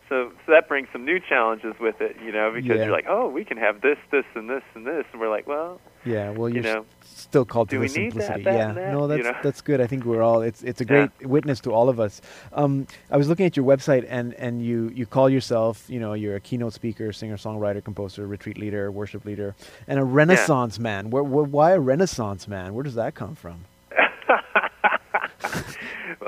so 0.09 0.31
so 0.45 0.51
that 0.51 0.67
brings 0.67 0.87
some 0.91 1.05
new 1.05 1.19
challenges 1.19 1.75
with 1.79 2.01
it, 2.01 2.17
you 2.25 2.31
know, 2.31 2.51
because 2.53 2.77
Yeah. 2.77 2.83
you're 2.85 2.91
like, 2.91 3.05
oh, 3.07 3.29
we 3.29 3.45
can 3.45 3.57
have 3.57 3.81
this, 3.81 3.97
this, 4.11 4.25
and 4.35 4.49
this, 4.49 4.63
and 4.75 4.85
this, 4.85 5.05
and 5.11 5.21
we're 5.21 5.29
like, 5.29 5.47
well, 5.47 5.79
Yeah, 6.03 6.31
well, 6.31 6.49
You 6.49 6.61
know, 6.61 6.85
still 7.01 7.45
called 7.45 7.69
to 7.69 7.75
do 7.75 7.79
the 7.87 7.99
need 7.99 8.13
that, 8.13 8.23
simplicity. 8.27 8.43
that, 8.43 8.53
yeah, 8.53 8.73
that, 8.73 8.87
no, 8.93 9.01
you 9.03 9.07
that's 9.23 9.23
know? 9.23 9.39
that's 9.43 9.61
good. 9.61 9.79
I 9.81 9.87
think 9.87 10.03
we're 10.05 10.21
all. 10.23 10.41
It's 10.41 10.63
it's 10.63 10.81
a 10.81 10.83
Yeah. 10.83 10.87
great 10.87 11.27
witness 11.27 11.59
to 11.61 11.71
all 11.73 11.89
of 11.89 11.99
us. 11.99 12.21
Um, 12.53 12.87
I 13.11 13.17
was 13.17 13.27
looking 13.29 13.45
at 13.45 13.55
your 13.57 13.65
website, 13.65 14.05
and 14.09 14.33
and 14.35 14.61
you 14.63 14.89
you 14.95 15.05
call 15.05 15.29
yourself, 15.29 15.85
you 15.89 15.99
know, 15.99 16.13
you're 16.13 16.35
a 16.35 16.39
keynote 16.39 16.73
speaker, 16.73 17.11
singer, 17.13 17.37
songwriter, 17.37 17.83
composer, 17.83 18.25
retreat 18.27 18.57
leader, 18.57 18.91
worship 18.91 19.25
leader, 19.25 19.55
and 19.87 19.99
a 19.99 20.03
Renaissance 20.03 20.79
man. 20.79 21.09
Where, 21.11 21.23
where, 21.23 21.43
why 21.45 21.71
a 21.71 21.79
Renaissance 21.79 22.47
man? 22.47 22.73
Where 22.73 22.83
does 22.83 22.95
that 22.95 23.13
come 23.13 23.35
from? 23.35 23.65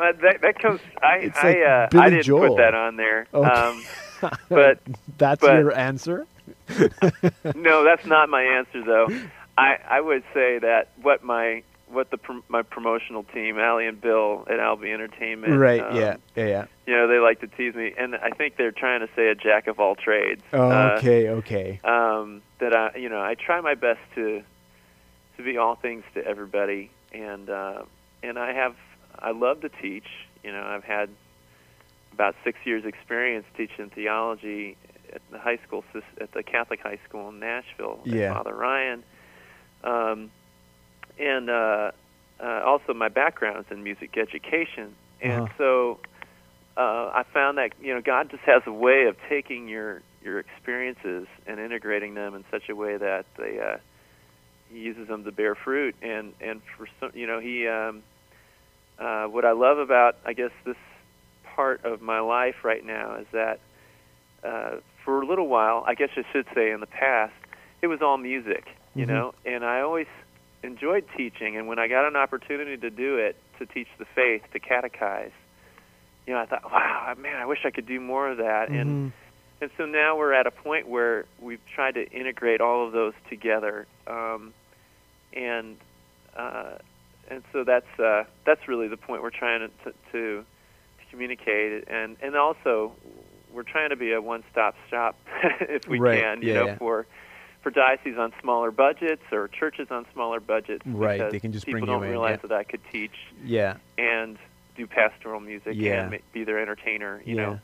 well, 0.02 0.14
that 0.22 0.42
that 0.42 0.60
comes. 0.60 0.82
I 1.02 1.16
It's 1.18 1.38
I 1.38 1.48
like 1.48 1.58
uh, 1.58 1.88
Billy 1.92 2.04
I 2.04 2.10
didn't 2.10 2.24
Joel. 2.26 2.48
put 2.50 2.58
that 2.58 2.74
on 2.74 2.96
there. 2.98 3.28
Okay. 3.34 3.50
Um, 3.50 3.84
but 4.50 4.80
that's 5.18 5.42
but- 5.42 5.54
your 5.60 5.74
answer. 5.74 6.26
no, 7.56 7.84
that's 7.84 8.06
not 8.06 8.30
my 8.30 8.44
answer 8.44 8.84
though. 8.84 9.08
I 9.58 9.78
I 9.90 10.02
would 10.02 10.24
say 10.34 10.60
that 10.60 10.90
what 11.02 11.24
my 11.24 11.64
what 11.88 12.10
the 12.10 12.18
my 12.48 12.62
promotional 12.62 13.24
team, 13.24 13.60
Allie 13.60 13.86
and 13.88 14.00
Bill 14.00 14.46
at 14.50 14.60
Albee 14.60 14.92
Entertainment, 14.92 15.58
right. 15.60 15.82
um, 15.82 15.96
yeah. 15.96 16.16
Yeah. 16.36 16.46
Yeah. 16.46 16.66
you 16.88 16.94
know, 16.96 17.08
they 17.08 17.20
like 17.20 17.42
to 17.42 17.48
tease 17.48 17.76
me, 17.76 17.94
and 17.98 18.16
I 18.16 18.30
think 18.30 18.56
they're 18.58 18.72
trying 18.72 19.02
to 19.02 19.10
say 19.16 19.28
a 19.28 19.36
jack 19.36 19.68
of 19.68 19.80
all 19.80 19.96
trades. 19.96 20.42
Oh, 20.54 20.70
Uh, 20.72 20.96
okay. 21.00 21.28
okay. 21.30 21.80
um, 21.84 22.42
that 22.60 22.74
I, 22.74 22.96
you 22.98 23.10
know, 23.10 23.22
I 23.22 23.36
try 23.36 23.60
my 23.60 23.76
best 23.76 24.00
to 24.16 24.42
to 25.38 25.44
be 25.44 25.58
all 25.58 25.76
things 25.76 26.04
to 26.16 26.26
everybody, 26.26 26.90
and 27.14 27.50
uh, 27.50 27.84
and 28.24 28.40
I 28.40 28.54
have, 28.54 28.76
I 29.20 29.32
love 29.32 29.62
to 29.62 29.70
teach. 29.70 30.08
You 30.44 30.52
know, 30.52 30.64
I've 30.64 30.84
had 30.84 31.10
about 32.14 32.36
six 32.44 32.58
years 32.66 32.84
experience 32.86 33.46
teaching 33.56 33.90
theology 33.90 34.76
at 35.14 35.22
the 35.32 35.40
high 35.40 35.60
school 35.66 35.84
at 36.20 36.32
the 36.32 36.44
Catholic 36.44 36.80
high 36.82 37.00
school 37.08 37.30
in 37.30 37.40
Nashville. 37.40 38.00
Yeah. 38.06 38.34
Father 38.34 38.54
Ryan, 38.56 39.04
um, 39.84 40.32
and 41.20 41.50
uh, 41.50 41.92
uh, 42.40 42.62
also 42.66 42.94
my 42.94 43.10
background 43.10 43.66
is 43.66 43.72
in 43.72 43.84
music 43.84 44.18
education, 44.18 44.96
and 45.22 45.44
Uh-huh. 45.44 45.54
so 45.58 46.00
uh, 46.78 47.12
I 47.14 47.24
found 47.34 47.58
that 47.58 47.72
you 47.82 47.94
know 47.94 48.02
God 48.02 48.30
just 48.32 48.44
has 48.44 48.64
a 48.66 48.72
way 48.72 49.06
of 49.06 49.16
taking 49.30 49.68
your 49.68 50.02
your 50.24 50.40
experiences 50.40 51.28
and 51.48 51.60
integrating 51.60 52.14
them 52.14 52.36
in 52.36 52.44
such 52.52 52.70
a 52.70 52.76
way 52.76 52.96
that 52.98 53.26
they 53.38 53.60
uh, 53.60 53.78
He 54.72 54.80
uses 54.80 55.08
them 55.08 55.24
to 55.24 55.32
bear 55.32 55.56
fruit. 55.56 55.96
And 56.02 56.34
and 56.40 56.62
for 56.78 56.88
some, 57.00 57.12
you 57.14 57.28
know, 57.28 57.40
He 57.40 57.68
um, 57.68 58.04
uh, 59.02 59.26
what 59.26 59.46
I 59.46 59.52
love 59.52 59.78
about 59.80 60.16
I 60.26 60.34
guess 60.34 60.52
this 60.66 60.78
part 61.56 61.84
of 61.84 62.02
my 62.02 62.20
life 62.20 62.64
right 62.64 62.86
now 62.86 63.16
is 63.16 63.28
that 63.34 63.60
uh, 64.44 64.78
for 65.04 65.22
a 65.22 65.26
little 65.26 65.48
while, 65.48 65.84
I 65.88 65.96
guess 65.96 66.10
I 66.16 66.24
should 66.32 66.46
say 66.56 66.72
in 66.72 66.80
the 66.80 66.88
past, 66.88 67.34
it 67.82 67.88
was 67.88 68.00
all 68.02 68.18
music, 68.18 68.66
you 68.96 69.06
Mhm. 69.06 69.08
know, 69.08 69.34
and 69.46 69.66
I 69.66 69.82
always 69.82 70.08
enjoyed 70.64 71.06
teaching. 71.18 71.58
And 71.58 71.68
when 71.68 71.80
I 71.80 71.88
got 71.88 72.08
an 72.08 72.16
opportunity 72.16 72.78
to 72.78 72.90
do 72.90 73.18
it, 73.18 73.36
to 73.60 73.66
teach 73.66 73.88
the 74.00 74.06
faith, 74.16 74.44
to 74.54 74.60
catechize, 74.60 75.32
you 76.26 76.34
know, 76.34 76.40
I 76.40 76.46
thought, 76.46 76.64
wow, 76.72 77.14
man, 77.18 77.38
I 77.38 77.46
wish 77.46 77.60
I 77.66 77.72
could 77.72 77.88
do 77.88 78.00
more 78.00 78.30
of 78.30 78.38
that. 78.38 78.70
And 78.72 78.90
Mhm. 78.90 79.12
and 79.62 79.70
so 79.78 79.86
now 79.86 80.18
we're 80.18 80.34
at 80.34 80.48
a 80.48 80.52
point 80.52 80.88
where 80.88 81.26
we've 81.40 81.64
tried 81.76 81.94
to 81.94 82.10
integrate 82.12 82.62
all 82.62 82.86
of 82.86 82.94
those 82.94 83.14
together, 83.30 83.86
um, 84.08 84.54
and 85.34 85.78
uh, 86.36 86.78
and 87.30 87.44
so 87.54 87.64
that's 87.64 88.00
uh, 88.00 88.24
that's 88.46 88.68
really 88.68 88.88
the 88.88 88.98
point 88.98 89.22
we're 89.22 89.30
trying 89.30 89.62
to, 89.84 89.92
to, 89.92 89.94
to 90.12 90.46
communicate, 91.10 91.88
and 91.88 92.18
and 92.22 92.36
also 92.36 92.94
we're 93.54 93.64
trying 93.64 93.90
to 93.90 93.96
be 93.98 94.14
a 94.14 94.22
one-stop 94.22 94.76
shop 94.90 95.16
if 95.62 95.88
we 95.88 96.00
Right, 96.00 96.22
can, 96.22 96.42
you 96.42 96.50
yeah, 96.50 96.60
know, 96.60 96.66
yeah. 96.68 96.78
for 96.78 97.06
for 97.62 97.70
dioceses 97.70 98.18
on 98.18 98.34
smaller 98.42 98.72
budgets 98.72 99.22
or 99.32 99.48
churches 99.48 99.88
on 99.92 100.06
smaller 100.14 100.40
budgets. 100.40 100.86
Right, 100.86 101.30
they 101.32 101.40
can 101.40 101.52
just 101.52 101.66
people 101.66 101.82
bring 101.82 101.90
you 101.90 101.94
don't 101.96 102.04
in, 102.04 102.10
realize 102.10 102.40
yeah. 102.44 102.48
that 102.48 102.58
I 102.58 102.64
could 102.64 102.82
teach 102.92 103.14
Yeah. 103.46 103.76
and 104.00 104.38
do 104.76 104.88
pastoral 104.88 105.40
music 105.42 105.74
Yeah. 105.76 106.06
and 106.10 106.20
be 106.34 106.44
their 106.44 106.60
entertainer, 106.60 107.22
you 107.26 107.36
know. 107.36 107.60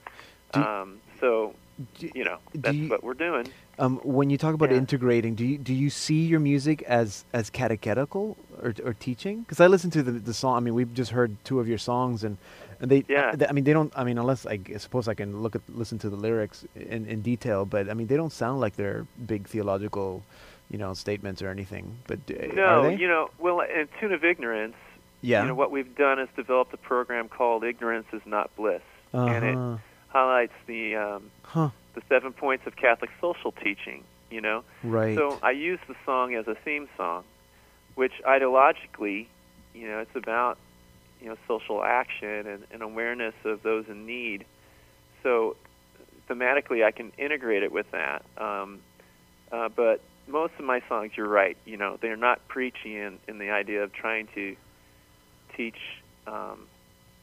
Do- 0.53 0.61
um, 0.61 0.99
so 1.19 1.55
do- 1.99 2.11
you 2.13 2.23
know 2.25 2.37
that's 2.53 2.75
you- 2.75 2.89
what 2.89 3.03
we're 3.03 3.13
doing. 3.15 3.47
Um, 3.79 3.97
when 4.03 4.29
you 4.31 4.37
talk 4.37 4.53
about 4.55 4.71
Yeah. 4.71 4.77
integrating, 4.77 5.35
do 5.35 5.45
you 5.45 5.57
do 5.57 5.73
you 5.73 5.89
see 5.89 6.25
your 6.25 6.39
music 6.39 6.81
as 6.83 7.25
as 7.33 7.49
catechetical 7.49 8.35
or 8.61 8.73
or 8.83 8.93
teaching? 8.93 9.41
Because 9.41 9.59
I 9.59 9.67
listened 9.67 9.93
to 9.93 10.03
the 10.03 10.11
the 10.13 10.33
song. 10.33 10.57
I 10.57 10.59
mean, 10.61 10.73
we've 10.73 10.93
just 10.93 11.11
heard 11.11 11.35
two 11.43 11.59
of 11.59 11.67
your 11.67 11.77
songs, 11.77 12.23
and 12.23 12.37
and 12.81 12.89
they. 12.89 13.05
Yeah. 13.07 13.35
I, 13.39 13.45
I 13.49 13.51
mean, 13.51 13.63
they 13.65 13.73
don't. 13.73 13.93
I 13.95 14.03
mean, 14.03 14.17
unless 14.17 14.45
I 14.47 14.59
suppose 14.77 15.07
I 15.07 15.13
can 15.13 15.41
look 15.43 15.55
at 15.55 15.61
listen 15.69 15.99
to 15.99 16.09
the 16.09 16.15
lyrics 16.15 16.65
in 16.75 17.05
in 17.05 17.21
detail, 17.21 17.65
but 17.65 17.87
I 17.89 17.93
mean, 17.93 18.07
they 18.07 18.15
don't 18.17 18.33
sound 18.33 18.59
like 18.61 18.75
they're 18.77 19.05
big 19.27 19.47
theological, 19.47 20.23
you 20.71 20.79
know, 20.79 20.93
statements 20.95 21.41
or 21.43 21.49
anything. 21.49 21.97
But 22.07 22.19
No, 22.55 22.89
you 22.89 23.07
know, 23.07 23.29
well, 23.37 23.59
in 23.61 23.87
Tune 23.99 24.11
of 24.11 24.23
Ignorance, 24.25 24.75
yeah. 25.21 25.41
you 25.43 25.49
know, 25.49 25.55
what 25.55 25.69
we've 25.69 25.93
done 25.95 26.17
is 26.19 26.29
developed 26.35 26.73
a 26.73 26.77
program 26.77 27.29
called 27.29 27.63
Ignorance 27.63 28.07
is 28.11 28.21
Not 28.25 28.49
Bliss, 28.55 28.81
and 29.13 29.45
it 29.45 29.55
Uh-huh. 29.55 29.77
highlights 30.09 30.53
the 30.65 30.95
um, 30.95 31.29
Huh. 31.43 31.69
The 31.97 32.03
seven 32.07 32.31
points 32.31 32.67
of 32.67 32.75
Catholic 32.75 33.09
social 33.19 33.51
teaching. 33.51 34.03
You 34.29 34.41
know, 34.41 34.63
Right. 34.83 35.17
so 35.17 35.39
I 35.41 35.51
use 35.51 35.79
the 35.87 35.95
song 36.05 36.35
as 36.35 36.47
a 36.47 36.55
theme 36.55 36.87
song, 36.97 37.23
which 37.95 38.11
ideologically, 38.25 39.27
you 39.73 39.87
know, 39.87 39.99
it's 39.99 40.15
about 40.15 40.57
you 41.21 41.29
know 41.29 41.37
social 41.47 41.83
action 41.83 42.45
and, 42.45 42.63
and 42.71 42.81
awareness 42.81 43.33
of 43.45 43.63
those 43.63 43.85
in 43.87 44.05
need. 44.05 44.45
So 45.23 45.55
thematically, 46.29 46.85
I 46.85 46.91
can 46.91 47.13
integrate 47.17 47.63
it 47.63 47.71
with 47.71 47.89
that. 47.91 48.23
Um, 48.37 48.79
uh, 49.51 49.69
but 49.69 50.01
most 50.27 50.53
of 50.59 50.65
my 50.65 50.81
songs, 50.89 51.13
you're 51.15 51.27
right. 51.27 51.57
You 51.65 51.77
know, 51.77 51.97
they're 52.01 52.17
not 52.17 52.45
preachy 52.49 52.97
in, 52.97 53.17
in 53.29 53.39
the 53.39 53.49
idea 53.49 53.83
of 53.83 53.93
trying 53.93 54.27
to 54.35 54.57
teach 55.55 55.79
um, 56.27 56.67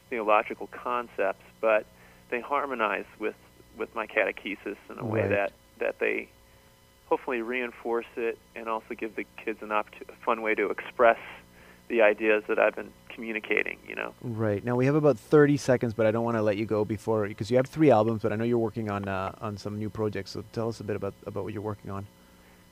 theological 0.09 0.68
concepts, 0.68 1.45
but 1.61 1.85
they 2.31 2.41
harmonize 2.41 3.05
with 3.18 3.35
with 3.77 3.95
my 3.95 4.07
catechesis 4.07 4.77
in 4.91 4.99
a 4.99 5.05
way 5.05 5.27
that 5.29 5.53
that 5.79 5.99
they 5.99 6.29
hopefully 7.07 7.43
reinforce 7.43 8.07
it 8.16 8.39
and 8.55 8.68
also 8.68 8.95
give 8.95 9.16
the 9.16 9.27
kids 9.45 9.61
an 9.62 9.68
opportu- 9.68 10.09
a 10.09 10.25
fun 10.25 10.43
way 10.43 10.55
to 10.55 10.70
express 10.70 11.18
the 11.89 12.01
ideas 12.03 12.43
that 12.49 12.59
I've 12.59 12.75
been 12.75 12.93
communicating. 13.09 13.79
You 13.87 13.95
know. 13.97 14.14
Right 14.22 14.64
now 14.64 14.77
we 14.77 14.87
have 14.87 14.95
about 14.95 15.18
thirty 15.18 15.57
seconds, 15.57 15.95
but 15.95 16.07
I 16.07 16.11
don't 16.11 16.25
want 16.25 16.37
to 16.37 16.43
let 16.43 16.57
you 16.57 16.66
go 16.66 16.85
before 16.85 17.29
because 17.29 17.51
you 17.51 17.57
have 17.57 17.66
three 17.66 17.91
albums, 17.91 18.22
but 18.22 18.33
I 18.33 18.37
know 18.37 18.45
you're 18.45 18.59
working 18.59 18.91
on 18.91 19.09
uh, 19.09 19.33
on 19.41 19.57
some 19.57 19.79
new 19.79 19.91
projects. 19.91 20.33
So 20.33 20.45
tell 20.53 20.68
us 20.68 20.81
a 20.81 20.85
bit 20.85 20.97
about 20.97 21.14
about 21.27 21.45
what 21.45 21.53
you're 21.53 21.62
working 21.62 21.91
on. 21.91 22.07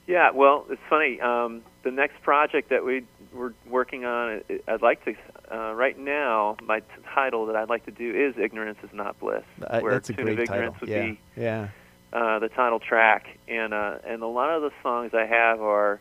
Yeah, 0.06 0.30
well, 0.32 0.66
it's 0.68 0.80
funny. 0.90 1.20
Um, 1.20 1.62
the 1.84 1.90
next 1.90 2.20
project 2.22 2.70
that 2.70 2.84
we 2.84 3.04
we're 3.32 3.52
working 3.68 4.04
on, 4.04 4.42
I- 4.50 4.60
I'd 4.68 4.82
like 4.82 5.04
to. 5.04 5.14
Uh, 5.50 5.72
right 5.74 5.98
now, 5.98 6.56
my 6.62 6.80
t- 6.80 6.86
title 7.14 7.46
that 7.46 7.56
I'd 7.56 7.68
like 7.68 7.84
to 7.86 7.90
do 7.92 8.10
is 8.12 8.36
"Ignorance 8.36 8.78
is 8.82 8.90
Not 8.92 9.18
Bliss," 9.20 9.44
Uh, 9.62 9.80
where 9.80 9.92
that's 9.92 10.10
a 10.10 10.12
"Tune 10.14 10.24
great 10.24 10.38
of 10.40 10.46
title. 10.48 10.54
Ignorance" 10.64 10.80
would 10.80 10.90
Yeah, 10.90 11.02
be 11.06 11.20
yeah. 11.36 11.68
uh, 12.12 12.38
the 12.40 12.48
title 12.48 12.78
track, 12.80 13.26
and 13.48 13.72
uh, 13.72 13.98
and 14.04 14.22
a 14.22 14.26
lot 14.26 14.50
of 14.50 14.62
the 14.62 14.72
songs 14.82 15.14
I 15.14 15.24
have 15.26 15.60
are 15.62 16.00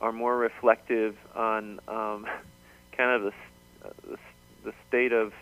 are 0.00 0.12
more 0.12 0.36
reflective 0.36 1.16
on 1.34 1.78
um, 1.88 2.26
kind 2.96 3.10
of 3.10 3.22
the, 3.22 3.28
s- 3.28 3.84
uh, 3.84 3.88
the 4.08 4.12
s- 4.14 4.64
the 4.64 4.72
state 4.88 5.12
of 5.12 5.32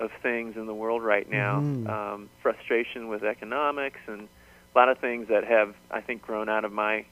of 0.00 0.10
things 0.22 0.56
in 0.56 0.66
the 0.66 0.74
world 0.74 1.02
right 1.04 1.30
now. 1.30 1.60
Mhm. 1.60 1.88
Um, 1.88 2.28
frustration 2.42 3.06
with 3.08 3.22
economics 3.22 4.00
and 4.08 4.28
a 4.74 4.78
lot 4.78 4.88
of 4.88 4.98
things 4.98 5.28
that 5.28 5.44
have 5.44 5.74
I 5.90 6.00
think 6.00 6.22
grown 6.22 6.48
out 6.48 6.64
of 6.64 6.72
my 6.72 7.04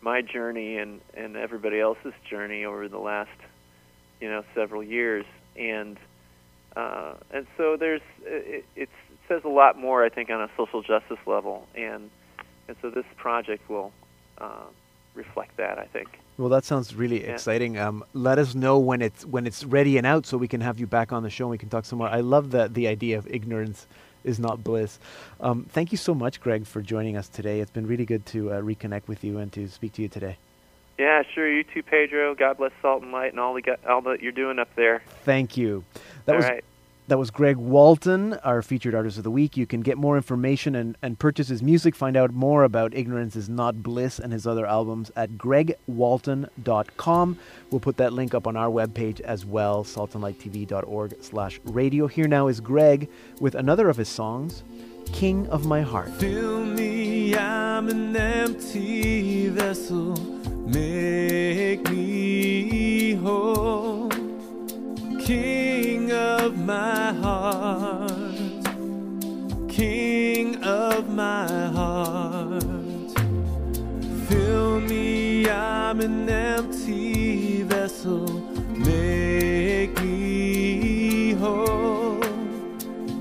my 0.00 0.22
journey 0.22 0.78
and 0.78 1.00
and 1.14 1.36
everybody 1.36 1.80
else's 1.80 2.14
journey 2.28 2.64
over 2.64 2.88
the 2.88 2.98
last 2.98 3.30
you 4.20 4.28
know 4.28 4.44
several 4.54 4.82
years 4.82 5.24
and 5.56 5.96
uh, 6.76 7.14
and 7.32 7.46
so 7.56 7.76
there's 7.76 8.02
it, 8.24 8.64
it 8.76 8.88
says 9.28 9.42
a 9.44 9.48
lot 9.48 9.78
more 9.78 10.04
I 10.04 10.08
think 10.08 10.30
on 10.30 10.40
a 10.40 10.50
social 10.56 10.82
justice 10.82 11.18
level 11.26 11.66
and 11.74 12.10
and 12.68 12.76
so 12.80 12.90
this 12.90 13.06
project 13.16 13.68
will 13.68 13.92
uh, 14.38 14.64
reflect 15.14 15.56
that 15.56 15.78
I 15.78 15.86
think 15.86 16.08
Well, 16.38 16.48
that 16.50 16.64
sounds 16.64 16.94
really 16.94 17.24
Yeah. 17.24 17.32
exciting. 17.34 17.76
Um, 17.78 18.04
let 18.14 18.38
us 18.38 18.54
know 18.54 18.78
when 18.78 19.02
it's 19.02 19.26
when 19.26 19.46
it's 19.46 19.64
ready 19.64 19.98
and 19.98 20.06
out, 20.06 20.24
so 20.26 20.38
we 20.38 20.48
can 20.48 20.60
have 20.60 20.78
you 20.78 20.86
back 20.86 21.12
on 21.12 21.22
the 21.22 21.30
show 21.30 21.44
and 21.46 21.50
we 21.50 21.58
can 21.58 21.68
talk 21.68 21.84
some 21.84 21.98
more. 21.98 22.08
I 22.08 22.20
love 22.20 22.50
the 22.50 22.68
the 22.68 22.86
idea 22.88 23.18
of 23.18 23.26
ignorance 23.26 23.86
is 24.24 24.38
not 24.38 24.62
bliss. 24.62 24.98
Um, 25.40 25.66
thank 25.68 25.92
you 25.92 25.98
so 25.98 26.14
much, 26.14 26.40
Greg, 26.40 26.66
for 26.66 26.82
joining 26.82 27.16
us 27.16 27.28
today. 27.28 27.60
It's 27.60 27.70
been 27.70 27.86
really 27.86 28.06
good 28.06 28.26
to 28.26 28.52
uh, 28.52 28.60
reconnect 28.60 29.08
with 29.08 29.24
you 29.24 29.38
and 29.38 29.52
to 29.52 29.68
speak 29.68 29.92
to 29.94 30.02
you 30.02 30.08
today. 30.08 30.36
yeah 30.98 31.22
sure 31.34 31.50
you 31.50 31.64
too 31.64 31.82
Pedro 31.82 32.34
God 32.34 32.58
bless 32.58 32.72
Salt 32.82 33.02
and 33.02 33.12
Light 33.12 33.30
and 33.32 33.40
all 33.40 33.54
the 33.54 33.62
all 33.88 34.02
that 34.02 34.22
you're 34.22 34.32
doing 34.32 34.58
up 34.58 34.68
there 34.76 35.02
Thank 35.24 35.56
you. 35.56 35.84
That 36.26 36.32
All 36.32 36.36
was 36.38 36.46
right. 36.46 36.64
That 37.10 37.18
was 37.18 37.32
Greg 37.32 37.56
Walton, 37.56 38.34
our 38.44 38.62
featured 38.62 38.94
artist 38.94 39.18
of 39.18 39.24
the 39.24 39.32
week. 39.32 39.56
You 39.56 39.66
can 39.66 39.80
get 39.80 39.98
more 39.98 40.16
information 40.16 40.76
and, 40.76 40.96
and 41.02 41.18
purchase 41.18 41.48
his 41.48 41.60
music, 41.60 41.96
find 41.96 42.16
out 42.16 42.32
more 42.32 42.62
about 42.62 42.94
Ignorance 42.94 43.34
is 43.34 43.48
Not 43.48 43.82
Bliss 43.82 44.20
and 44.20 44.32
his 44.32 44.46
other 44.46 44.64
albums 44.64 45.10
at 45.16 45.30
gregwalton.com. 45.30 47.38
We'll 47.68 47.80
put 47.80 47.96
that 47.96 48.12
link 48.12 48.32
up 48.32 48.46
on 48.46 48.56
our 48.56 48.68
webpage 48.68 49.18
as 49.22 49.44
well, 49.44 49.82
saltandlighttv.org 49.82 51.16
slash 51.20 51.58
radio. 51.64 52.06
Here 52.06 52.28
now 52.28 52.46
is 52.46 52.60
Greg 52.60 53.08
with 53.40 53.56
another 53.56 53.88
of 53.88 53.96
his 53.96 54.08
songs, 54.08 54.62
King 55.06 55.48
of 55.48 55.66
My 55.66 55.80
Heart. 55.80 56.12
Fill 56.12 56.64
me, 56.64 57.34
I'm 57.34 57.88
an 57.88 58.14
empty 58.14 59.48
vessel. 59.48 60.14
Make 60.68 61.90
me 61.90 63.14
whole. 63.14 63.99
King 65.20 66.12
of 66.12 66.58
my 66.58 67.12
heart. 67.12 68.12
King 69.68 70.62
of 70.64 71.08
my 71.08 71.46
heart. 71.68 72.64
Fill 74.28 74.80
me, 74.80 75.48
I'm 75.48 76.00
an 76.00 76.28
empty 76.28 77.62
vessel. 77.62 78.26
Make 78.76 80.00
me 80.02 81.32
whole. 81.34 82.20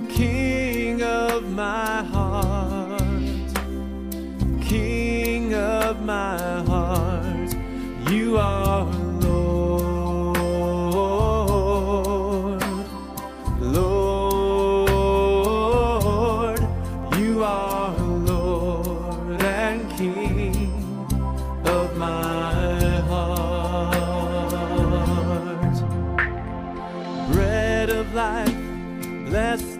King 0.09 1.01
of 1.01 1.49
my 1.51 2.03
heart, 2.03 3.01
King 4.61 5.53
of 5.53 6.03
my 6.03 6.61
heart, 6.63 7.55
you 8.09 8.37
are 8.37 8.68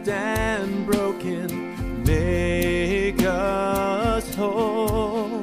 and 0.10 0.86
broken, 0.86 2.04
make 2.04 3.24
us 3.24 4.36
whole. 4.36 5.42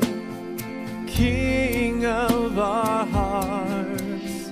King 1.07 2.05
of 2.05 2.59
our 2.59 3.07
hearts, 3.07 4.51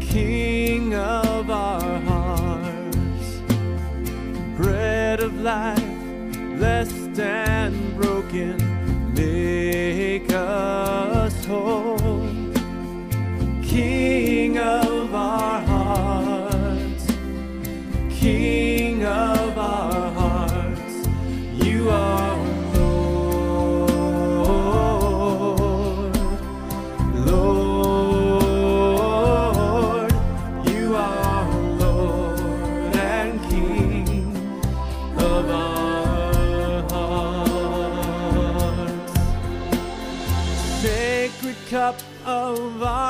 King 0.00 0.94
of 0.94 1.50
our 1.50 1.98
hearts, 2.00 3.40
bread 4.56 5.20
of 5.20 5.40
life, 5.40 5.82
blessed 6.58 7.18
and 7.18 7.96
broken, 7.96 8.56
make 9.14 10.32
us 10.32 11.44
whole. 11.44 11.97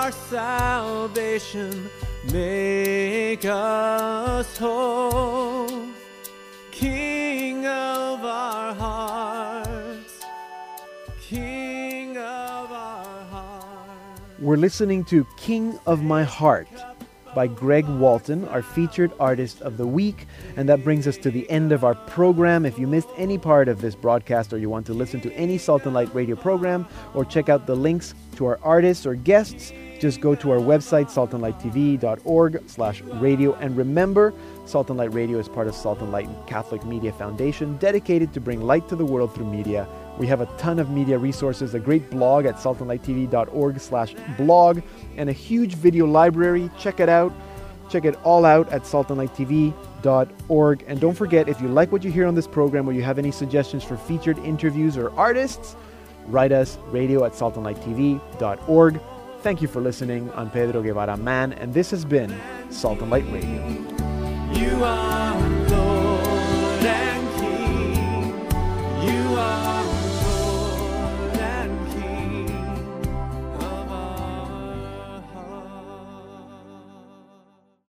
Our 0.09 0.13
salvation, 0.13 1.91
make 2.33 3.45
us 3.45 4.57
whole. 4.57 5.69
King 6.71 7.67
of 7.67 8.25
our 8.25 8.73
hearts, 8.73 10.25
King 11.21 12.17
of 12.17 12.73
our 12.73 13.25
hearts. 13.25 14.23
We're 14.39 14.57
listening 14.57 15.05
to 15.07 15.27
King 15.37 15.79
of 15.87 16.03
My 16.03 16.25
Heart 16.25 16.69
by 17.35 17.47
Greg 17.47 17.87
Walton, 17.87 18.49
our 18.49 18.63
featured 18.63 19.13
artist 19.21 19.61
of 19.61 19.77
the 19.77 19.87
week. 19.87 20.27
And 20.57 20.67
that 20.71 20.83
brings 20.83 21.07
us 21.07 21.19
to 21.19 21.31
the 21.31 21.49
end 21.51 21.71
of 21.73 21.85
our 21.85 21.95
program. 21.95 22.65
If 22.65 22.79
you 22.79 22.87
missed 22.87 23.11
any 23.19 23.37
part 23.37 23.69
of 23.69 23.83
this 23.83 23.95
broadcast 23.95 24.55
or 24.55 24.59
you 24.59 24.71
want 24.71 24.87
to 24.87 24.95
listen 24.95 25.21
to 25.21 25.33
any 25.35 25.59
Salt 25.59 25.85
and 25.85 25.93
Light 25.93 26.13
radio 26.15 26.35
program 26.35 26.87
or 27.13 27.27
check 27.27 27.51
out 27.51 27.67
the 27.67 27.77
links 27.77 28.15
to 28.37 28.47
our 28.47 28.59
artists 28.63 29.05
or 29.05 29.15
guests, 29.15 29.73
just 29.99 30.21
go 30.21 30.35
to 30.35 30.51
our 30.51 30.59
website, 30.59 31.07
saltandlighttv.org 31.07 32.63
slash 32.67 33.01
radio. 33.03 33.55
And 33.55 33.77
remember, 33.77 34.33
Salt 34.65 34.91
and 34.91 34.99
Light 34.99 35.13
Radio 35.13 35.39
is 35.39 35.49
part 35.49 35.67
of 35.67 35.75
Salt 35.75 36.01
and 36.01 36.13
Light 36.13 36.29
Catholic 36.47 36.85
Media 36.85 37.13
Foundation, 37.13 37.77
dedicated 37.79 38.33
to 38.35 38.41
bring 38.41 38.63
light 38.63 38.89
to 38.89 38.97
the 38.97 39.05
world 39.05 39.35
through 39.35 39.51
media. 39.51 39.89
We 40.19 40.27
have 40.27 40.41
a 40.41 40.47
ton 40.59 40.79
of 40.79 40.91
media 40.91 41.19
resources, 41.19 41.75
a 41.75 41.79
great 41.79 42.11
blog 42.11 42.47
at 42.47 42.57
saltandlighttv.org 42.57 43.81
slash 43.81 44.15
blog, 44.37 44.83
and 45.17 45.29
a 45.29 45.33
huge 45.33 45.75
video 45.75 46.07
library. 46.07 46.71
Check 46.79 47.01
it 47.01 47.09
out. 47.09 47.33
Check 47.89 48.05
it 48.05 48.17
all 48.25 48.45
out 48.45 48.69
at 48.71 48.83
saltandlighttv.org. 48.83 50.85
And 50.87 51.01
don't 51.01 51.15
forget, 51.15 51.49
if 51.49 51.61
you 51.61 51.69
like 51.69 51.91
what 51.91 52.05
you 52.05 52.11
hear 52.11 52.27
on 52.27 52.35
this 52.35 52.47
program 52.47 52.89
or 52.89 52.93
you 52.93 53.03
have 53.03 53.19
any 53.19 53.31
suggestions 53.31 53.83
for 53.83 53.97
featured 53.97 54.39
interviews 54.39 54.97
or 54.97 55.11
artists, 55.17 55.77
write 56.27 56.53
us 56.53 56.79
radio 56.91 57.25
at 57.25 57.33
saltandlighttv.org. 57.33 59.01
Thank 59.41 59.63
you 59.63 59.69
for 59.69 59.81
listening. 59.81 60.31
I'm 60.35 60.51
Pedro 60.51 60.83
Guevara 60.83 61.17
Mann, 61.17 61.53
and 61.53 61.73
this 61.73 61.91
has 61.93 62.05
been 62.05 62.35
Salt 62.71 63.01
and 63.01 63.11
Light 63.11 63.25
Radio. 63.31 63.67
You 64.53 64.85
are 64.85 65.39
Lord 65.69 66.85
and 66.85 67.41
King. 67.41 68.35
You 69.09 69.37
are. 69.37 69.78